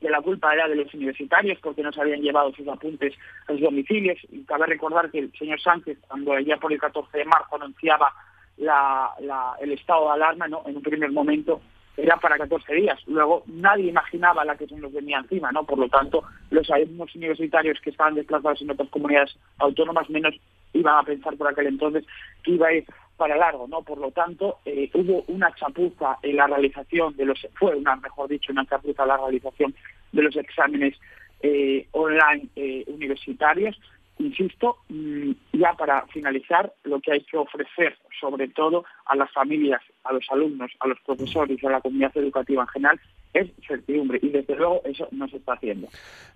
que 0.00 0.10
la 0.10 0.20
culpa 0.20 0.52
era 0.52 0.68
de 0.68 0.76
los 0.76 0.92
universitarios 0.94 1.58
porque 1.60 1.82
no 1.82 1.92
se 1.92 2.00
habían 2.00 2.20
llevado 2.20 2.52
sus 2.54 2.68
apuntes 2.68 3.14
a 3.48 3.52
los 3.52 3.62
domicilios. 3.62 4.18
Y 4.30 4.44
cabe 4.44 4.66
recordar 4.66 5.10
que 5.10 5.20
el 5.20 5.32
señor 5.32 5.60
Sánchez, 5.60 5.98
cuando 6.06 6.38
ya 6.40 6.56
por 6.58 6.72
el 6.72 6.78
14 6.78 7.18
de 7.18 7.24
marzo 7.24 7.56
anunciaba 7.56 8.12
el 8.58 9.72
estado 9.72 10.06
de 10.06 10.12
alarma, 10.12 10.48
¿no? 10.48 10.62
en 10.66 10.76
un 10.76 10.82
primer 10.82 11.10
momento 11.12 11.60
era 11.96 12.16
para 12.18 12.38
14 12.38 12.74
días. 12.74 13.00
Luego 13.06 13.42
nadie 13.46 13.88
imaginaba 13.88 14.44
la 14.44 14.56
que 14.56 14.66
se 14.66 14.76
nos 14.76 14.92
venía 14.92 15.18
encima, 15.18 15.50
¿no? 15.52 15.64
Por 15.64 15.78
lo 15.78 15.88
tanto, 15.88 16.24
los 16.50 16.70
alumnos 16.70 17.14
universitarios 17.14 17.80
que 17.80 17.90
estaban 17.90 18.14
desplazados 18.14 18.60
en 18.62 18.70
otras 18.70 18.88
comunidades 18.90 19.36
autónomas 19.58 20.08
menos 20.10 20.34
iban 20.72 20.98
a 20.98 21.02
pensar 21.02 21.36
por 21.36 21.48
aquel 21.48 21.68
entonces 21.68 22.04
que 22.42 22.52
iba 22.52 22.68
a 22.68 22.74
ir 22.74 22.84
para 23.16 23.36
largo, 23.36 23.66
¿no? 23.66 23.82
Por 23.82 23.98
lo 23.98 24.10
tanto, 24.10 24.58
eh, 24.64 24.90
hubo 24.92 25.24
una 25.28 25.54
chapuza 25.54 26.18
en 26.22 26.36
la 26.36 26.46
realización 26.46 27.16
de 27.16 27.24
los, 27.24 27.46
fue 27.54 27.74
una, 27.74 27.96
mejor 27.96 28.28
dicho, 28.28 28.52
una 28.52 28.66
chapuza 28.66 29.02
en 29.02 29.08
la 29.08 29.16
realización 29.16 29.74
de 30.12 30.22
los 30.22 30.36
exámenes 30.36 30.98
eh, 31.40 31.86
online 31.92 32.48
eh, 32.56 32.84
universitarios. 32.88 33.80
Insisto, 34.18 34.78
mm, 34.88 35.32
ya 35.52 35.74
para 35.74 36.06
finalizar, 36.06 36.72
lo 36.84 37.00
que 37.00 37.12
hay 37.12 37.20
que 37.20 37.36
ofrecer, 37.36 37.98
sobre 38.18 38.48
todo 38.48 38.84
a 39.04 39.14
las 39.14 39.30
familias, 39.32 39.82
a 40.04 40.12
los 40.12 40.24
alumnos, 40.30 40.70
a 40.80 40.88
los 40.88 40.98
profesores 41.00 41.62
y 41.62 41.66
a 41.66 41.70
la 41.70 41.80
comunidad 41.80 42.16
educativa 42.16 42.62
en 42.62 42.68
general, 42.68 43.00
es 43.34 43.50
certidumbre. 43.66 44.18
Y 44.22 44.30
desde 44.30 44.56
luego 44.56 44.80
eso 44.84 45.08
no 45.12 45.28
se 45.28 45.36
está 45.36 45.54
haciendo. 45.54 45.88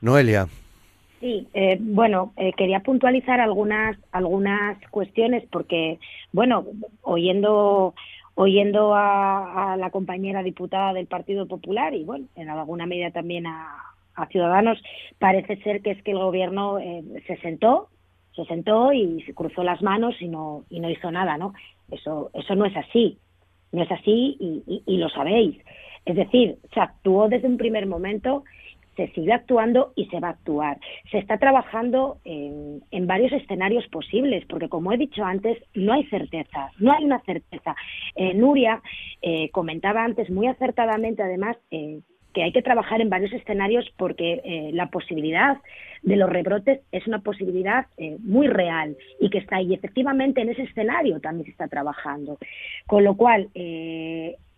Noelia. 0.02 0.46
Sí, 1.20 1.46
eh, 1.52 1.76
bueno, 1.80 2.32
eh, 2.36 2.52
quería 2.54 2.80
puntualizar 2.80 3.40
algunas 3.40 3.98
algunas 4.10 4.78
cuestiones 4.90 5.44
porque, 5.50 5.98
bueno, 6.32 6.64
oyendo 7.02 7.94
oyendo 8.34 8.94
a, 8.94 9.76
la 9.78 9.90
compañera 9.90 10.42
diputada 10.42 10.94
del 10.94 11.06
Partido 11.06 11.46
Popular 11.46 11.94
y, 11.94 12.04
bueno, 12.04 12.26
en 12.36 12.48
alguna 12.48 12.86
medida 12.86 13.10
también 13.10 13.46
a, 13.46 13.89
Ciudadanos, 14.26 14.82
parece 15.18 15.56
ser 15.62 15.82
que 15.82 15.92
es 15.92 16.02
que 16.02 16.12
el 16.12 16.18
gobierno 16.18 16.78
eh, 16.78 17.02
se 17.26 17.36
sentó, 17.38 17.88
se 18.34 18.44
sentó 18.44 18.92
y 18.92 19.22
se 19.22 19.34
cruzó 19.34 19.62
las 19.62 19.82
manos 19.82 20.14
y 20.20 20.28
no 20.28 20.64
y 20.70 20.80
no 20.80 20.90
hizo 20.90 21.10
nada, 21.10 21.36
¿no? 21.36 21.54
Eso 21.90 22.30
eso 22.34 22.54
no 22.54 22.64
es 22.64 22.76
así, 22.76 23.18
no 23.72 23.82
es 23.82 23.90
así 23.90 24.36
y, 24.38 24.82
y 24.86 24.96
lo 24.98 25.08
sabéis. 25.08 25.58
Es 26.06 26.16
decir, 26.16 26.56
se 26.72 26.80
actuó 26.80 27.28
desde 27.28 27.48
un 27.48 27.56
primer 27.56 27.86
momento 27.86 28.44
se 28.96 29.08
sigue 29.12 29.32
actuando 29.32 29.92
y 29.96 30.06
se 30.06 30.20
va 30.20 30.28
a 30.28 30.32
actuar. 30.32 30.78
Se 31.10 31.18
está 31.18 31.38
trabajando 31.38 32.18
en, 32.24 33.06
varios 33.06 33.32
escenarios 33.32 33.86
posibles, 33.88 34.44
porque 34.46 34.68
como 34.68 34.92
he 34.92 34.98
dicho 34.98 35.24
antes, 35.24 35.58
no 35.74 35.92
hay 35.92 36.04
certeza, 36.04 36.70
no 36.78 36.92
hay 36.92 37.04
una 37.04 37.20
certeza. 37.20 37.74
Eh, 38.14 38.34
Nuria 38.34 38.82
eh, 39.22 39.50
comentaba 39.50 40.04
antes 40.04 40.30
muy 40.30 40.46
acertadamente, 40.46 41.22
además, 41.22 41.56
eh, 41.70 42.00
que 42.32 42.42
hay 42.42 42.52
que 42.52 42.62
trabajar 42.62 43.00
en 43.00 43.10
varios 43.10 43.32
escenarios 43.32 43.90
porque 43.96 44.70
la 44.72 44.86
posibilidad 44.90 45.58
de 46.02 46.16
los 46.16 46.30
rebrotes 46.30 46.80
es 46.92 47.06
una 47.06 47.20
posibilidad 47.20 47.86
muy 48.20 48.46
real 48.46 48.96
y 49.20 49.30
que 49.30 49.38
está 49.38 49.56
ahí. 49.56 49.74
Efectivamente, 49.74 50.40
en 50.40 50.50
ese 50.50 50.62
escenario 50.62 51.20
también 51.20 51.44
se 51.46 51.52
está 51.52 51.68
trabajando. 51.68 52.38
Con 52.86 53.04
lo 53.04 53.16
cual, 53.16 53.48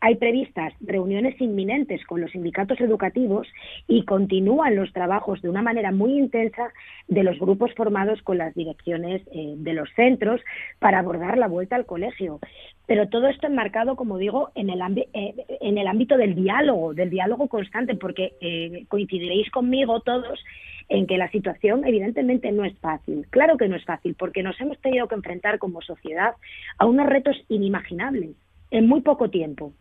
hay 0.02 0.16
previstas 0.16 0.74
reuniones 0.80 1.40
inminentes 1.40 2.04
con 2.06 2.20
los 2.20 2.32
sindicatos 2.32 2.80
educativos 2.80 3.46
y 3.86 4.04
continúan 4.04 4.74
los 4.74 4.92
trabajos 4.92 5.40
de 5.42 5.48
una 5.48 5.62
manera 5.62 5.92
muy 5.92 6.18
intensa 6.18 6.72
de 7.06 7.22
los 7.22 7.38
grupos 7.38 7.72
formados 7.76 8.20
con 8.22 8.36
las 8.36 8.52
direcciones 8.52 9.22
eh, 9.32 9.54
de 9.58 9.72
los 9.74 9.88
centros 9.94 10.40
para 10.80 10.98
abordar 10.98 11.38
la 11.38 11.46
vuelta 11.46 11.76
al 11.76 11.86
colegio. 11.86 12.40
Pero 12.84 13.08
todo 13.10 13.28
esto 13.28 13.46
enmarcado, 13.46 13.94
como 13.94 14.18
digo, 14.18 14.50
en 14.56 14.70
el, 14.70 14.80
eh, 14.80 15.88
ámbito 15.88 16.16
del 16.16 16.34
diálogo, 16.34 16.94
del 16.94 17.08
diálogo 17.08 17.46
constante, 17.46 17.94
porque 17.94 18.32
eh, 18.40 18.86
coincidiréis 18.88 19.52
conmigo 19.52 20.00
todos 20.00 20.44
en 20.88 21.06
que 21.06 21.16
la 21.16 21.30
situación 21.30 21.86
evidentemente 21.86 22.50
no 22.50 22.64
es 22.64 22.76
fácil. 22.80 23.24
Claro 23.30 23.56
que 23.56 23.68
no 23.68 23.76
es 23.76 23.84
fácil, 23.84 24.16
porque 24.18 24.42
nos 24.42 24.60
hemos 24.60 24.80
tenido 24.80 25.06
que 25.06 25.14
enfrentar 25.14 25.60
como 25.60 25.80
sociedad 25.80 26.34
a 26.78 26.86
unos 26.86 27.06
retos 27.06 27.36
inimaginables 27.48 28.30
en 28.72 28.88
muy 28.88 29.02
poco 29.02 29.30
tiempo 29.30 29.72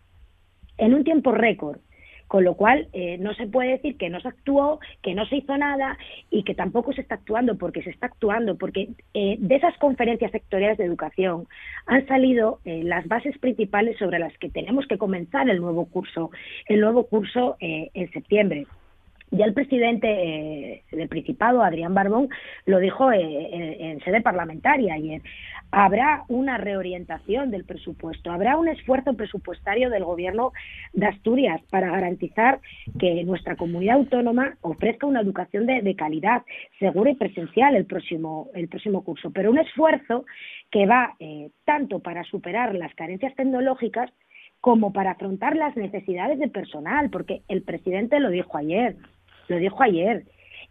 en 0.78 0.94
un 0.94 1.04
tiempo 1.04 1.32
récord. 1.32 1.80
Con 2.32 2.46
lo 2.46 2.54
cual, 2.54 2.88
eh, 2.94 3.18
no 3.18 3.34
se 3.34 3.46
puede 3.46 3.72
decir 3.72 3.98
que 3.98 4.10
no 4.10 4.22
se 4.22 4.30
actuó, 4.30 4.80
que 5.02 5.14
no 5.14 5.26
se 5.26 5.36
hizo 5.36 5.58
nada 5.58 5.98
y 6.30 6.44
que 6.44 6.56
tampoco 6.56 6.94
se 6.94 7.02
está 7.02 7.16
actuando, 7.16 7.58
porque 7.58 7.84
se 7.84 7.90
está 7.90 8.06
actuando, 8.06 8.58
porque 8.58 8.88
eh, 9.14 9.36
de 9.38 9.56
esas 9.56 9.78
conferencias 9.80 10.32
sectoriales 10.32 10.78
de 10.78 10.86
educación 10.86 11.46
han 11.88 12.08
salido 12.08 12.60
eh, 12.64 12.84
las 12.86 13.06
bases 13.10 13.38
principales 13.38 13.98
sobre 13.98 14.18
las 14.18 14.32
que 14.38 14.50
tenemos 14.50 14.88
que 14.88 14.98
comenzar 14.98 15.50
el 15.50 15.60
nuevo 15.60 15.88
curso, 15.88 16.32
el 16.68 16.80
nuevo 16.80 17.06
curso 17.06 17.58
en 17.60 18.10
septiembre. 18.14 18.66
Ya 19.42 19.48
el 19.48 19.56
presidente 19.56 20.08
eh, 20.08 20.84
del 20.92 21.10
Principado, 21.10 21.64
Adrián 21.64 21.96
Barbón, 21.96 22.30
lo 22.68 22.78
dijo 22.78 23.12
eh, 23.12 23.76
en, 23.80 24.00
sede 24.02 24.22
parlamentaria 24.22 24.94
ayer. 24.94 25.24
Habrá 25.72 26.26
una 26.28 26.60
reorientación 26.60 27.50
del 27.50 27.66
presupuesto, 27.66 28.30
habrá 28.32 28.56
un 28.58 28.68
esfuerzo 28.68 29.16
presupuestario 29.16 29.90
del 29.90 30.04
Gobierno 30.04 30.52
de 30.94 31.08
Asturias 31.08 31.60
para 31.72 31.90
garantizar 31.90 32.60
que 33.00 33.24
nuestra 33.24 33.56
comunidad 33.56 33.96
autónoma 33.96 34.58
ofrezca 34.62 35.08
una 35.08 35.22
educación 35.22 35.66
de, 35.66 35.96
calidad, 35.96 36.44
segura 36.78 37.10
y 37.10 37.16
presencial 37.16 37.76
el 37.76 37.86
próximo, 37.86 38.50
el 38.54 38.68
próximo 38.68 39.04
curso. 39.04 39.32
Pero 39.32 39.50
un 39.50 39.58
esfuerzo 39.58 40.24
que 40.70 40.86
va 40.86 41.16
eh, 41.20 41.50
tanto 41.66 41.98
para 41.98 42.24
superar 42.26 42.76
las 42.76 42.94
carencias 42.94 43.34
tecnológicas 43.34 44.12
como 44.60 44.94
para 44.94 45.12
afrontar 45.12 45.56
las 45.56 45.76
necesidades 45.76 46.38
de 46.38 46.48
personal, 46.48 47.10
porque 47.10 47.42
el 47.48 47.64
presidente 47.64 48.20
lo 48.20 48.30
dijo 48.30 48.56
ayer, 48.56 48.98
lo 49.48 49.58
dijo 49.58 49.82
ayer. 49.84 50.24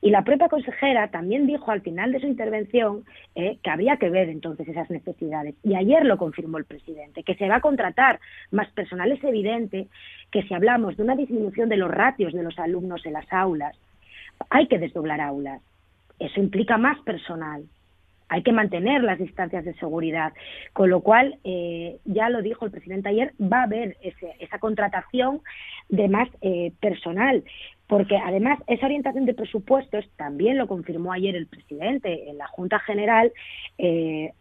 Y 0.02 0.10
la 0.10 0.24
propia 0.24 0.48
consejera 0.48 1.08
también 1.08 1.46
dijo 1.46 1.70
al 1.70 1.82
final 1.82 2.10
de 2.12 2.20
su 2.20 2.26
intervención 2.26 3.04
eh, 3.34 3.58
que 3.62 3.70
había 3.70 3.98
que 3.98 4.08
ver 4.08 4.30
entonces 4.30 4.66
esas 4.66 4.88
necesidades. 4.90 5.54
Y 5.62 5.74
ayer 5.74 6.06
lo 6.06 6.16
confirmó 6.16 6.56
el 6.56 6.64
presidente, 6.64 7.22
que 7.22 7.34
se 7.34 7.48
va 7.48 7.56
a 7.56 7.60
contratar 7.60 8.18
más 8.50 8.70
personal. 8.70 9.12
Es 9.12 9.22
evidente 9.22 9.88
que 10.30 10.42
si 10.44 10.54
hablamos 10.54 10.96
de 10.96 11.02
una 11.02 11.16
disminución 11.16 11.68
de 11.68 11.76
los 11.76 11.90
ratios 11.90 12.32
de 12.32 12.42
los 12.42 12.58
alumnos 12.58 13.04
en 13.04 13.12
las 13.12 13.30
aulas, 13.30 13.76
hay 14.48 14.68
que 14.68 14.78
desdoblar 14.78 15.20
aulas. 15.20 15.60
Eso 16.18 16.40
implica 16.40 16.78
más 16.78 16.98
personal. 17.00 17.64
Hay 18.30 18.42
que 18.42 18.52
mantener 18.52 19.02
las 19.02 19.18
distancias 19.18 19.64
de 19.64 19.74
seguridad. 19.74 20.32
Con 20.72 20.88
lo 20.88 21.00
cual, 21.02 21.38
eh, 21.44 21.98
ya 22.04 22.30
lo 22.30 22.42
dijo 22.42 22.64
el 22.64 22.70
presidente 22.70 23.08
ayer, 23.08 23.34
va 23.40 23.60
a 23.60 23.64
haber 23.64 23.96
esa 24.38 24.58
contratación 24.58 25.42
de 25.88 26.08
más 26.08 26.28
eh, 26.40 26.72
personal. 26.80 27.44
Porque 27.88 28.16
además 28.16 28.60
esa 28.68 28.86
orientación 28.86 29.26
de 29.26 29.34
presupuestos, 29.34 30.08
también 30.16 30.58
lo 30.58 30.68
confirmó 30.68 31.12
ayer 31.12 31.34
el 31.34 31.48
presidente 31.48 32.30
en 32.30 32.38
la 32.38 32.46
Junta 32.46 32.78
General, 32.78 33.32
eh, 33.78 34.32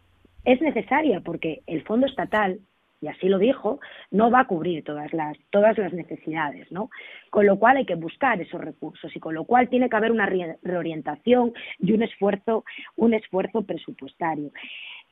es 0.44 0.60
necesaria 0.62 1.20
porque 1.20 1.62
el 1.66 1.82
Fondo 1.82 2.06
Estatal 2.06 2.60
y 3.00 3.08
así 3.08 3.28
lo 3.28 3.38
dijo, 3.38 3.80
no 4.10 4.30
va 4.30 4.40
a 4.40 4.46
cubrir 4.46 4.84
todas 4.84 5.12
las, 5.12 5.36
todas 5.50 5.78
las 5.78 5.92
necesidades, 5.92 6.70
¿no? 6.70 6.90
Con 7.30 7.46
lo 7.46 7.58
cual 7.58 7.78
hay 7.78 7.86
que 7.86 7.94
buscar 7.94 8.40
esos 8.40 8.60
recursos 8.60 9.14
y 9.14 9.20
con 9.20 9.34
lo 9.34 9.44
cual 9.44 9.68
tiene 9.68 9.88
que 9.88 9.96
haber 9.96 10.12
una 10.12 10.26
reorientación 10.26 11.52
y 11.78 11.92
un 11.92 12.02
esfuerzo, 12.02 12.64
un 12.96 13.14
esfuerzo 13.14 13.62
presupuestario. 13.62 14.50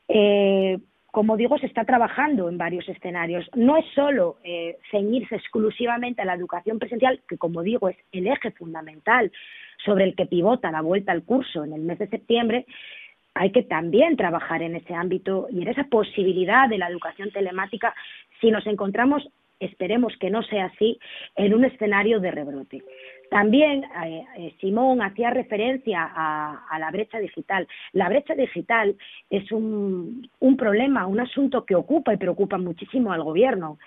Eh, 0.07 0.77
como 1.11 1.37
digo, 1.37 1.57
se 1.57 1.65
está 1.65 1.85
trabajando 1.85 2.49
en 2.49 2.57
varios 2.57 2.87
escenarios. 2.87 3.49
No 3.55 3.77
es 3.77 3.85
solo 3.95 4.37
eh, 4.43 4.77
ceñirse 4.91 5.35
exclusivamente 5.35 6.21
a 6.21 6.25
la 6.25 6.35
educación 6.35 6.77
presencial, 6.77 7.21
que 7.27 7.37
como 7.37 7.63
digo 7.63 7.89
es 7.89 7.97
el 8.11 8.27
eje 8.27 8.51
fundamental 8.51 9.31
sobre 9.83 10.03
el 10.03 10.15
que 10.15 10.27
pivota 10.27 10.71
la 10.71 10.81
vuelta 10.81 11.11
al 11.11 11.23
curso 11.23 11.63
en 11.63 11.73
el 11.73 11.81
mes 11.81 11.97
de 11.97 12.09
septiembre, 12.09 12.65
hay 13.33 13.51
que 13.51 13.63
también 13.63 14.17
trabajar 14.17 14.61
en 14.61 14.75
ese 14.75 14.93
ámbito 14.93 15.47
y 15.49 15.61
en 15.61 15.67
esa 15.69 15.85
posibilidad 15.85 16.67
de 16.67 16.77
la 16.77 16.89
educación 16.89 17.31
telemática 17.31 17.93
si 18.41 18.51
nos 18.51 18.65
encontramos, 18.67 19.27
esperemos 19.59 20.13
que 20.19 20.29
no 20.29 20.41
sea 20.43 20.65
así, 20.65 20.99
en 21.35 21.53
un 21.53 21.65
escenario 21.65 22.19
de 22.19 22.31
rebrote. 22.31 22.83
También 23.29 23.83
eh, 23.83 24.25
eh, 24.37 24.55
Simón 24.59 25.01
hacía 25.01 25.29
referencia 25.29 26.09
a, 26.15 26.79
la 26.79 26.89
brecha 26.91 27.19
digital. 27.19 27.67
La 27.93 28.09
brecha 28.09 28.33
digital 28.33 28.95
es 29.29 29.51
un, 29.51 30.29
problema, 30.57 31.05
un 31.05 31.19
asunto 31.19 31.65
que 31.65 31.75
ocupa 31.75 32.13
y 32.13 32.17
preocupa 32.17 32.57
muchísimo 32.57 33.11
al 33.11 33.23
Gobierno. 33.23 33.77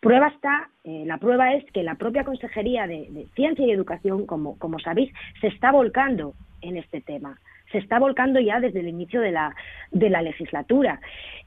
Prueba 0.00 0.28
está, 0.28 0.68
eh, 0.84 1.04
la 1.06 1.18
prueba 1.18 1.54
es 1.54 1.64
que 1.72 1.82
la 1.82 1.94
propia 1.94 2.24
Consejería 2.24 2.86
de, 2.86 3.26
Ciencia 3.34 3.66
y 3.66 3.70
Educación, 3.70 4.26
como, 4.26 4.58
como 4.58 4.78
sabéis, 4.78 5.12
se 5.40 5.48
está 5.48 5.72
volcando 5.72 6.34
en 6.60 6.76
este 6.76 7.00
tema 7.00 7.38
se 7.72 7.78
está 7.78 7.98
volcando 7.98 8.38
ya 8.38 8.60
desde 8.60 8.80
el 8.80 8.88
inicio 8.88 9.20
de 9.20 9.32
la, 9.32 9.54
de 9.90 10.10
la 10.10 10.22
legislatura. 10.22 11.00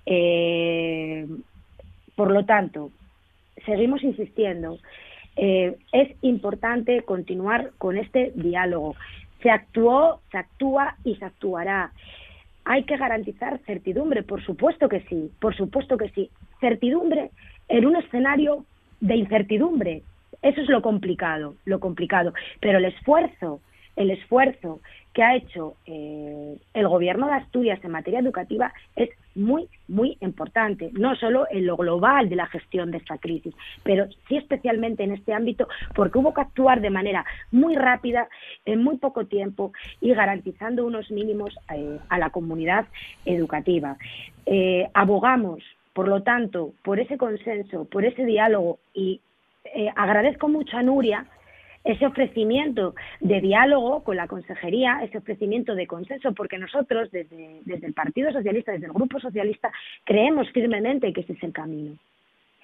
Eh, 0.05 1.25
por 2.15 2.31
lo 2.31 2.45
tanto, 2.45 2.91
seguimos 3.65 4.03
insistiendo. 4.03 4.79
Eh, 5.37 5.75
es 5.91 6.15
importante 6.21 7.01
continuar 7.03 7.71
con 7.77 7.97
este 7.97 8.31
diálogo. 8.35 8.95
Se 9.41 9.49
actuó, 9.49 10.21
se 10.31 10.37
actúa 10.37 10.95
y 11.03 11.15
se 11.15 11.25
actuará. 11.25 11.91
Hay 12.63 12.83
que 12.83 12.97
garantizar 12.97 13.59
certidumbre, 13.65 14.23
por 14.23 14.43
supuesto 14.43 14.89
que 14.89 15.01
sí, 15.01 15.29
por 15.39 15.55
supuesto 15.55 15.97
que 15.97 16.09
sí. 16.09 16.29
Certidumbre 16.59 17.29
en 17.67 17.85
un 17.85 17.95
escenario 17.95 18.65
de 19.01 19.15
incertidumbre. 19.15 20.01
Eso 20.41 20.61
es 20.61 20.69
lo 20.69 20.81
complicado, 20.81 21.55
lo 21.65 21.79
complicado. 21.79 22.33
Pero 22.59 22.79
el 22.79 22.85
esfuerzo, 22.85 23.61
el 23.95 24.11
esfuerzo 24.11 24.79
que 25.15 25.23
ha 25.23 25.33
hecho 25.33 25.77
eh, 25.85 26.57
el 26.73 26.87
gobierno 26.89 27.27
de 27.27 27.35
Asturias 27.35 27.79
en 27.83 27.91
materia 27.91 28.19
educativa 28.19 28.73
es 28.97 29.09
muy, 29.33 29.69
muy 29.87 30.17
importante, 30.19 30.89
no 30.91 31.15
solo 31.15 31.47
en 31.49 31.65
lo 31.65 31.77
global 31.77 32.27
de 32.27 32.35
la 32.35 32.47
gestión 32.47 32.91
de 32.91 32.97
esta 32.97 33.17
crisis, 33.17 33.55
pero 33.81 34.07
sí 34.27 34.35
especialmente 34.35 35.03
en 35.03 35.13
este 35.13 35.33
ámbito, 35.33 35.69
porque 35.95 36.17
hubo 36.17 36.33
que 36.33 36.41
actuar 36.41 36.81
de 36.81 36.89
manera 36.89 37.25
muy 37.49 37.75
rápida, 37.75 38.27
en 38.65 38.83
muy 38.83 38.97
poco 38.97 39.25
tiempo 39.25 39.71
y 40.01 40.13
garantizando 40.13 40.85
unos 40.85 41.09
mínimos 41.09 41.57
eh, 41.73 41.97
a 42.09 42.19
la 42.19 42.29
comunidad 42.29 42.85
educativa. 43.23 43.95
Eh, 44.45 44.89
abogamos, 44.93 45.63
por 45.93 46.09
lo 46.09 46.23
tanto, 46.23 46.73
por 46.83 46.99
ese 46.99 47.17
consenso, 47.17 47.85
por 47.85 48.03
ese 48.03 48.25
diálogo 48.25 48.79
y 48.93 49.21
agradezco 49.95 50.47
mucho 50.47 50.77
a 50.77 50.83
Nuria 50.83 51.25
ese 51.85 52.05
ofrecimiento 52.05 52.95
de 53.21 53.39
diálogo 53.41 54.03
con 54.03 54.17
la 54.17 54.27
consejería, 54.27 55.01
ese 55.03 55.19
ofrecimiento 55.19 55.75
de 55.75 55.85
consenso, 55.85 56.33
porque 56.33 56.57
nosotros 56.57 57.11
desde, 57.11 57.61
desde 57.63 57.87
el 57.87 57.93
Partido 57.93 58.31
Socialista, 58.31 58.71
desde 58.71 58.87
el 58.87 58.93
Grupo 58.93 59.19
Socialista, 59.19 59.71
creemos 60.03 60.49
firmemente 60.51 61.13
que 61.13 61.21
ese 61.21 61.33
es 61.33 61.43
el 61.43 61.53
camino. 61.53 61.95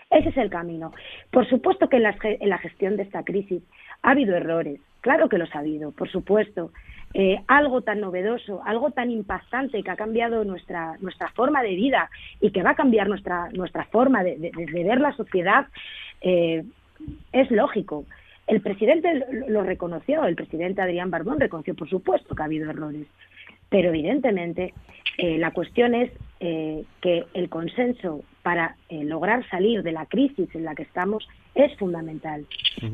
Ese 0.10 0.30
es 0.30 0.38
el 0.38 0.50
camino. 0.50 0.92
Por 1.30 1.48
supuesto 1.48 1.88
que 1.88 1.98
en 1.98 2.04
la, 2.04 2.16
en 2.22 2.50
la 2.50 2.58
gestión 2.58 2.98
de 2.98 3.04
esta 3.04 3.24
crisis 3.24 3.64
ha 4.02 4.12
habido 4.12 4.36
errores, 4.36 4.82
claro 5.02 5.30
que 5.30 5.38
los 5.38 5.54
ha 5.56 5.60
habido, 5.60 5.92
por 5.92 6.10
supuesto. 6.10 6.72
Eh, 7.14 7.42
algo 7.48 7.82
tan 7.82 8.00
novedoso, 8.00 8.62
algo 8.66 8.92
tan 8.92 9.12
impactante 9.12 9.84
que 9.84 9.92
ha 9.92 9.98
cambiado 9.98 10.46
nuestra, 10.46 10.96
nuestra 11.02 11.28
forma 11.32 11.62
de 11.62 11.76
vida 11.76 12.10
y 12.40 12.52
que 12.52 12.64
va 12.64 12.72
a 12.72 12.76
cambiar 12.76 13.10
nuestra, 13.10 13.50
nuestra 13.52 13.84
forma 13.86 14.24
de, 14.24 14.38
de, 14.38 14.84
ver 14.84 15.02
la 15.02 15.14
sociedad, 15.14 15.68
eh, 16.22 16.64
es 17.34 17.52
lógico. 17.52 18.06
El 18.48 18.62
presidente 18.62 19.26
lo 19.48 19.64
reconoció, 19.64 20.26
el 20.26 20.36
presidente 20.36 20.82
Adrián 20.82 21.12
Barbón 21.12 21.40
reconoció, 21.40 21.76
por 21.76 21.90
supuesto, 21.90 22.36
que 22.36 22.42
ha 22.42 22.46
habido 22.46 22.70
errores, 22.70 23.08
pero 23.70 23.90
evidentemente 23.90 24.74
eh, 25.18 25.38
la 25.38 25.52
cuestión 25.52 25.96
es 25.96 26.12
eh, 26.40 26.84
que 27.02 27.26
el 27.34 27.50
consenso 27.50 28.24
para 28.42 28.76
eh, 28.90 29.04
lograr 29.04 29.48
salir 29.50 29.84
de 29.84 29.92
la 29.92 30.06
crisis 30.06 30.54
en 30.56 30.66
la 30.66 30.76
que 30.76 30.84
estamos 30.84 31.28
es 31.56 31.76
fundamental. 31.78 32.46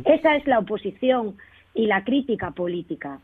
Esa 0.05 0.36
es 0.36 0.45
la 0.45 0.60
oposición 0.60 1.38
y 1.73 1.88
la 1.88 2.03
crítica 2.03 2.51
política, 2.51 3.19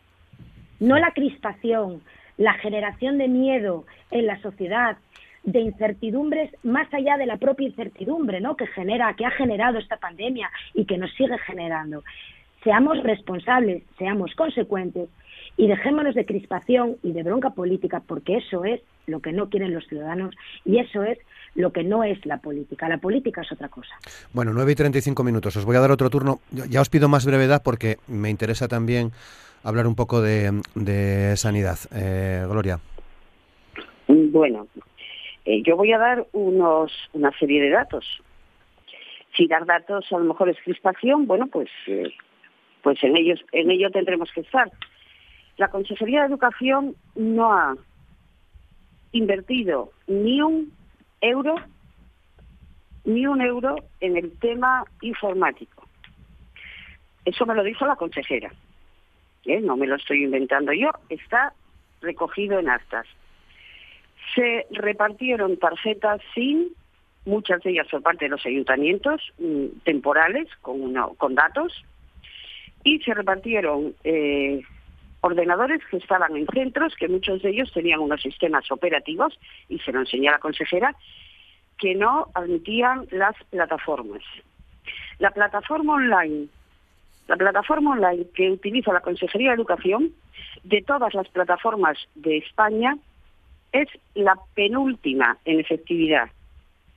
no 0.79 0.97
la 0.97 1.11
crispación, 1.11 2.01
la 2.37 2.53
generación 2.53 3.17
de 3.17 3.27
miedo 3.27 3.85
en 4.11 4.25
la 4.25 4.41
sociedad, 4.41 4.97
de 5.43 5.59
incertidumbres 5.59 6.51
más 6.63 6.91
allá 6.93 7.17
de 7.17 7.25
la 7.25 7.37
propia 7.37 7.67
incertidumbre 7.67 8.39
¿no? 8.41 8.55
que 8.55 8.67
genera, 8.67 9.13
que 9.15 9.25
ha 9.25 9.31
generado 9.31 9.77
esta 9.77 9.97
pandemia 9.97 10.49
y 10.73 10.85
que 10.85 10.97
nos 10.97 11.11
sigue 11.13 11.37
generando. 11.39 12.03
Seamos 12.63 13.03
responsables, 13.03 13.83
seamos 13.97 14.33
consecuentes 14.35 15.09
y 15.57 15.67
dejémonos 15.67 16.15
de 16.15 16.25
crispación 16.25 16.97
y 17.03 17.11
de 17.11 17.23
bronca 17.23 17.49
política 17.49 18.01
porque 18.05 18.37
eso 18.37 18.63
es 18.63 18.81
lo 19.05 19.19
que 19.19 19.33
no 19.33 19.49
quieren 19.49 19.73
los 19.73 19.85
ciudadanos 19.87 20.33
y 20.63 20.79
eso 20.79 21.03
es 21.03 21.17
lo 21.55 21.71
que 21.71 21.83
no 21.83 22.03
es 22.03 22.25
la 22.25 22.37
política. 22.37 22.87
La 22.87 22.97
política 22.97 23.41
es 23.41 23.51
otra 23.51 23.67
cosa. 23.67 23.93
Bueno, 24.31 24.53
9 24.53 24.71
y 24.71 24.75
35 24.75 25.23
minutos. 25.23 25.55
Os 25.57 25.65
voy 25.65 25.75
a 25.75 25.81
dar 25.81 25.91
otro 25.91 26.09
turno. 26.09 26.39
Ya 26.51 26.81
os 26.81 26.89
pido 26.89 27.09
más 27.09 27.25
brevedad 27.25 27.61
porque 27.63 27.97
me 28.07 28.29
interesa 28.29 28.67
también 28.67 29.11
hablar 29.63 29.85
un 29.85 29.95
poco 29.95 30.21
de, 30.21 31.33
sanidad. 31.35 31.77
Eh, 31.93 32.45
Gloria. 32.47 32.79
Bueno, 34.07 34.67
eh, 35.45 35.61
yo 35.63 35.75
voy 35.75 35.91
a 35.91 35.97
dar 35.97 36.27
una 36.33 37.31
serie 37.37 37.61
de 37.61 37.69
datos. 37.69 38.05
Si 39.35 39.47
dar 39.47 39.65
datos 39.65 40.05
a 40.11 40.17
lo 40.17 40.25
mejor 40.25 40.49
es 40.49 40.57
crispación, 40.63 41.25
bueno, 41.25 41.47
pues, 41.47 41.69
eh, 41.87 42.13
pues 42.81 43.03
en, 43.03 43.17
ellos, 43.17 43.43
en 43.51 43.71
ello 43.71 43.89
tendremos 43.89 44.31
que 44.31 44.41
estar. 44.41 44.71
La 45.57 45.69
Consejería 45.69 46.21
de 46.21 46.27
Educación 46.27 46.95
no 47.15 47.53
ha 47.53 47.75
invertido 49.11 49.91
ni 50.07 50.41
un 50.41 50.71
euro, 51.21 51.55
ni 53.05 53.25
un 53.25 53.41
euro 53.41 53.75
en 53.99 54.17
el 54.17 54.37
tema 54.39 54.85
informático. 55.01 55.87
Eso 57.25 57.45
me 57.45 57.55
lo 57.55 57.63
dijo 57.63 57.85
la 57.85 57.95
consejera. 57.95 58.51
¿eh? 59.45 59.61
No 59.61 59.77
me 59.77 59.87
lo 59.87 59.95
estoy 59.95 60.23
inventando 60.23 60.73
yo, 60.73 60.89
está 61.09 61.53
recogido 62.01 62.59
en 62.59 62.69
actas. 62.69 63.07
Se 64.35 64.65
repartieron 64.71 65.57
tarjetas 65.57 66.21
SIM, 66.33 66.69
muchas 67.25 67.61
de 67.61 67.71
ellas 67.71 67.87
por 67.89 68.01
parte 68.01 68.25
de 68.25 68.29
los 68.29 68.45
ayuntamientos, 68.45 69.21
mm, 69.39 69.79
temporales, 69.83 70.47
con, 70.61 70.93
con 71.17 71.35
datos, 71.35 71.83
y 72.83 72.99
se 72.99 73.13
repartieron 73.13 73.95
eh, 74.03 74.61
ordenadores 75.21 75.81
que 75.89 75.97
estaban 75.97 76.35
en 76.35 76.47
centros, 76.47 76.95
que 76.95 77.07
muchos 77.07 77.41
de 77.41 77.51
ellos 77.51 77.71
tenían 77.73 78.01
unos 78.01 78.21
sistemas 78.21 78.69
operativos, 78.71 79.39
y 79.69 79.79
se 79.79 79.91
lo 79.91 80.01
enseñó 80.01 80.29
a 80.29 80.33
la 80.33 80.39
consejera, 80.39 80.95
que 81.77 81.95
no 81.95 82.27
admitían 82.33 83.07
las 83.11 83.35
plataformas. 83.49 84.21
La 85.19 85.31
plataforma 85.31 85.93
online, 85.93 86.47
la 87.27 87.37
plataforma 87.37 87.91
online 87.91 88.25
que 88.35 88.51
utiliza 88.51 88.91
la 88.91 88.99
Consejería 88.99 89.49
de 89.51 89.55
Educación, 89.55 90.11
de 90.63 90.81
todas 90.81 91.13
las 91.13 91.27
plataformas 91.29 91.97
de 92.15 92.37
España, 92.37 92.97
es 93.73 93.89
la 94.13 94.37
penúltima 94.53 95.37
en 95.45 95.59
efectividad 95.59 96.29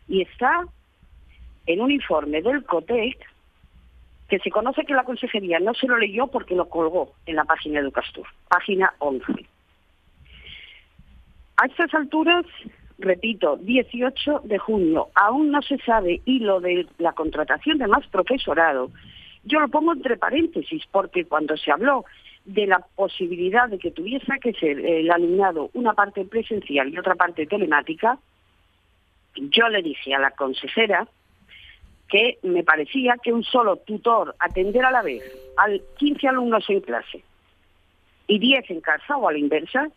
y 0.09 0.23
está 0.23 0.65
en 1.67 1.81
un 1.81 1.91
informe 1.91 2.43
del 2.43 2.65
COTEC 2.65 3.19
que 4.29 4.39
se 4.41 4.51
conoce 4.51 4.85
que 4.85 4.95
la 4.95 5.05
consejería 5.05 5.59
no 5.59 5.75
se 5.75 5.87
lo 5.87 5.99
leyó 5.99 6.27
porque 6.27 6.55
lo 6.55 6.69
colgó 6.69 7.15
en 7.27 7.37
la 7.37 7.45
página 7.45 7.75
de 7.75 7.87
Educastur, 7.87 8.27
página 8.49 8.93
11. 8.99 9.25
A 11.59 11.67
estas 11.67 11.95
alturas, 11.95 12.45
repito, 12.99 13.57
18 13.57 14.43
de 14.45 14.59
junio, 14.59 15.09
aún 15.15 15.51
no 15.51 15.63
se 15.63 15.79
sabe 15.79 16.21
y 16.25 16.41
lo 16.41 16.61
de 16.61 16.87
la 16.99 17.13
contratación 17.13 17.79
de 17.79 17.87
más 17.87 18.07
profesorado, 18.09 18.91
yo 19.45 19.61
lo 19.61 19.69
pongo 19.69 19.93
entre 19.93 20.17
paréntesis 20.17 20.83
porque 20.91 21.25
cuando 21.25 21.57
se 21.57 21.71
habló 21.71 22.05
de 22.47 22.67
la 22.67 22.79
posibilidad 22.95 23.69
de 23.69 23.79
que 23.79 23.91
tuviese 23.91 24.39
que 24.41 24.53
ser 24.55 24.79
el 24.79 25.11
alumnado 25.11 25.71
una 25.75 25.93
parte 25.93 26.25
presencial 26.25 26.89
y 26.89 26.99
otra 26.99 27.17
parte 27.17 27.47
telemática, 27.47 28.19
yo 29.35 29.69
le 29.69 29.83
dije 29.83 30.15
a 30.15 30.21
la 30.21 30.31
consejera 30.31 31.07
que 32.09 32.39
me 32.43 32.63
parecía 32.63 33.17
que 33.23 33.33
un 33.33 33.43
solo 33.43 33.77
tutor 33.79 34.35
atender 34.39 34.85
a 34.85 34.93
la 34.93 35.03
vez 35.03 35.23
a 35.57 35.67
15 35.99 36.29
alumnos 36.29 36.65
en 36.71 36.81
clase 36.81 37.25
y 38.29 38.39
10 38.39 38.71
en 38.71 38.81
casa 38.81 39.17
o 39.17 39.29
a 39.29 39.33
la 39.33 39.39
inversa, 39.39 39.89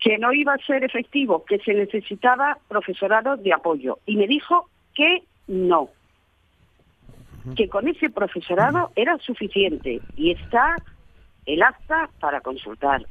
que 0.00 0.18
no 0.18 0.32
iba 0.32 0.54
a 0.54 0.58
ser 0.58 0.84
efectivo, 0.84 1.44
que 1.44 1.58
se 1.60 1.74
necesitaba 1.74 2.58
profesorado 2.68 3.36
de 3.36 3.52
apoyo. 3.52 3.98
Y 4.04 4.16
me 4.16 4.26
dijo 4.26 4.68
que 4.94 5.22
no, 5.46 5.90
que 7.56 7.68
con 7.68 7.88
ese 7.88 8.10
profesorado 8.10 8.90
era 8.96 9.16
suficiente 9.18 10.00
y 10.16 10.32
está 10.32 10.76
el 11.46 11.62
acta 11.62 12.08
para 12.20 12.40
consultar. 12.40 13.06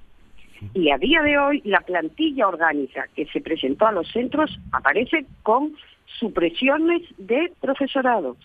Y 0.74 0.92
a 0.92 0.98
día 0.98 1.22
de 1.22 1.38
hoy 1.38 1.62
la 1.66 1.82
plantilla 1.82 2.48
orgánica 2.48 3.08
que 3.16 3.26
se 3.28 3.42
presentó 3.42 3.88
a 3.88 3.92
los 3.92 4.10
centros 4.12 4.58
aparece 4.72 5.26
con 5.44 5.76
supresiones 6.20 7.02
de 7.18 7.52
profesorado. 7.60 8.38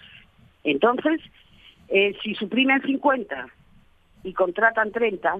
Entonces, 0.64 1.20
eh, 1.88 2.16
si 2.22 2.34
suprimen 2.34 2.82
50 2.82 3.48
y 4.24 4.32
contratan 4.32 4.90
30, 4.90 5.38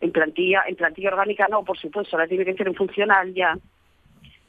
en 0.00 0.12
plantilla, 0.12 0.62
en 0.66 0.76
plantilla 0.76 1.10
orgánica 1.10 1.46
no, 1.48 1.64
por 1.64 1.78
supuesto, 1.78 2.16
ahora 2.16 2.28
tiene 2.28 2.44
que 2.44 2.54
ser 2.54 2.68
en 2.68 2.74
funcional 2.74 3.32
ya, 3.32 3.56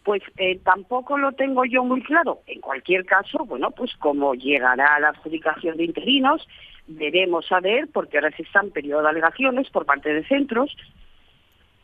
pues 0.03 0.22
eh, 0.38 0.59
tampoco 0.63 1.18
lo 1.18 1.34
tengo 1.34 1.65
yo 1.65 1.84
muy 1.84 2.01
claro. 2.01 2.39
En 2.47 2.61
cualquier 2.61 3.05
caso, 3.05 3.45
bueno, 3.45 3.72
pues 3.72 3.95
como 3.97 4.34
llegará 4.36 4.99
la 4.99 5.09
adjudicación 5.09 5.78
de 5.78 5.86
interinos, 5.86 6.47
veremos 6.88 7.51
a 7.51 7.59
ver, 7.59 7.88
porque 7.91 8.17
ahora 8.17 8.35
se 8.35 8.43
están 8.43 8.71
periodo 8.71 9.03
de 9.03 9.09
alegaciones 9.09 9.69
por 9.69 9.85
parte 9.85 10.13
de 10.13 10.25
centros, 10.27 10.75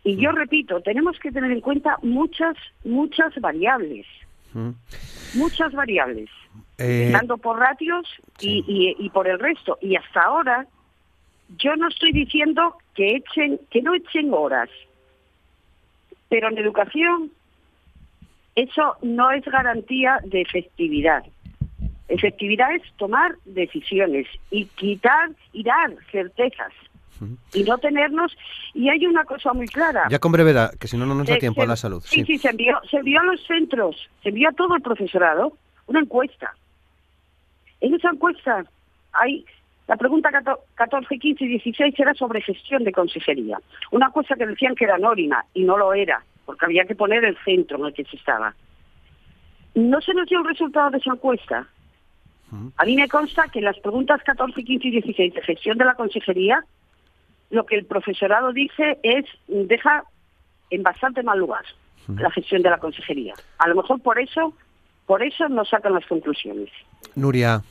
y 0.03 0.17
yo 0.17 0.31
repito, 0.31 0.81
tenemos 0.81 1.17
que 1.19 1.31
tener 1.31 1.51
en 1.51 1.61
cuenta 1.61 1.97
muchas, 2.01 2.57
muchas 2.83 3.33
variables. 3.39 4.05
Mm. 4.53 4.71
Muchas 5.35 5.71
variables. 5.71 6.29
Eh... 6.77 7.13
por 7.41 7.57
ratios 7.57 8.05
y, 8.39 8.95
y 8.99 9.09
por 9.09 9.27
el 9.27 9.39
resto. 9.39 9.77
Y 9.81 9.95
hasta 9.95 10.21
ahora 10.23 10.67
yo 11.57 11.75
no 11.75 11.87
estoy 11.87 12.11
diciendo 12.11 12.75
que 12.95 13.15
echen, 13.15 13.59
que 13.69 13.81
no 13.81 13.93
echen 13.93 14.33
horas, 14.33 14.69
pero 16.29 16.49
en 16.49 16.57
educación 16.57 17.31
eso 18.55 18.95
no 19.01 19.31
es 19.31 19.43
garantía 19.45 20.19
de 20.25 20.41
efectividad. 20.41 21.23
Efectividad 22.07 22.75
es 22.75 22.81
tomar 22.97 23.35
decisiones 23.45 24.27
y 24.51 24.65
quitar 24.65 25.31
y 25.53 25.63
dar 25.63 25.95
certezas 26.11 26.71
y 27.53 27.63
no 27.63 27.77
tenernos 27.77 28.35
y 28.73 28.89
hay 28.89 29.05
una 29.05 29.23
cosa 29.23 29.53
muy 29.53 29.67
clara 29.67 30.07
ya 30.09 30.19
con 30.19 30.33
brevedad 30.33 30.73
que 30.77 30.89
si 30.89 30.97
no 30.97 31.05
no 31.05 31.15
nos 31.15 31.27
da 31.27 31.37
tiempo 31.37 31.61
a 31.61 31.65
la 31.65 31.77
salud 31.77 32.01
sí 32.03 32.25
sí, 32.25 32.37
se 32.37 32.49
envió 32.49 32.81
se 32.89 32.97
envió 32.97 33.21
a 33.21 33.23
los 33.23 33.41
centros 33.45 34.09
se 34.23 34.29
envió 34.29 34.49
a 34.49 34.51
todo 34.51 34.75
el 34.75 34.81
profesorado 34.81 35.55
una 35.85 36.01
encuesta 36.01 36.53
en 37.79 37.93
esa 37.93 38.09
encuesta 38.09 38.65
hay 39.13 39.45
la 39.87 39.97
pregunta 39.97 40.29
14, 40.75 41.19
15 41.19 41.43
y 41.43 41.47
16 41.47 41.99
era 41.99 42.13
sobre 42.13 42.41
gestión 42.41 42.83
de 42.83 42.91
consejería. 42.93 43.59
Una 43.91 44.11
cosa 44.11 44.35
que 44.35 44.47
decían 44.47 44.75
que 44.75 44.85
era 44.85 44.95
anónima 44.95 45.45
y 45.53 45.63
no 45.63 45.77
lo 45.77 45.93
era, 45.93 46.23
porque 46.45 46.65
había 46.65 46.85
que 46.85 46.95
poner 46.95 47.25
el 47.25 47.37
centro 47.43 47.77
en 47.77 47.85
el 47.87 47.93
que 47.93 48.05
se 48.05 48.15
estaba. 48.15 48.55
No 49.75 49.99
se 50.01 50.13
nos 50.13 50.27
dio 50.29 50.39
el 50.39 50.47
resultado 50.47 50.91
de 50.91 50.99
esa 50.99 51.11
encuesta. 51.11 51.67
A 52.77 52.85
mí 52.85 52.95
me 52.95 53.07
consta 53.07 53.47
que 53.51 53.59
en 53.59 53.65
las 53.65 53.79
preguntas 53.79 54.21
14, 54.23 54.63
15 54.63 54.87
y 54.87 54.91
16 54.91 55.33
de 55.33 55.41
gestión 55.41 55.77
de 55.77 55.85
la 55.85 55.95
consejería, 55.95 56.63
lo 57.49 57.65
que 57.65 57.75
el 57.75 57.85
profesorado 57.85 58.53
dice 58.53 58.99
es, 59.03 59.25
deja 59.47 60.03
en 60.69 60.83
bastante 60.83 61.23
mal 61.23 61.39
lugar 61.39 61.63
la 62.07 62.31
gestión 62.31 62.61
de 62.61 62.69
la 62.69 62.79
consejería. 62.79 63.33
A 63.59 63.67
lo 63.69 63.75
mejor 63.75 64.01
por 64.01 64.19
eso, 64.19 64.53
por 65.05 65.23
eso 65.23 65.47
no 65.49 65.63
sacan 65.63 65.93
las 65.93 66.05
conclusiones. 66.05 66.69
Nuria, 67.15 67.61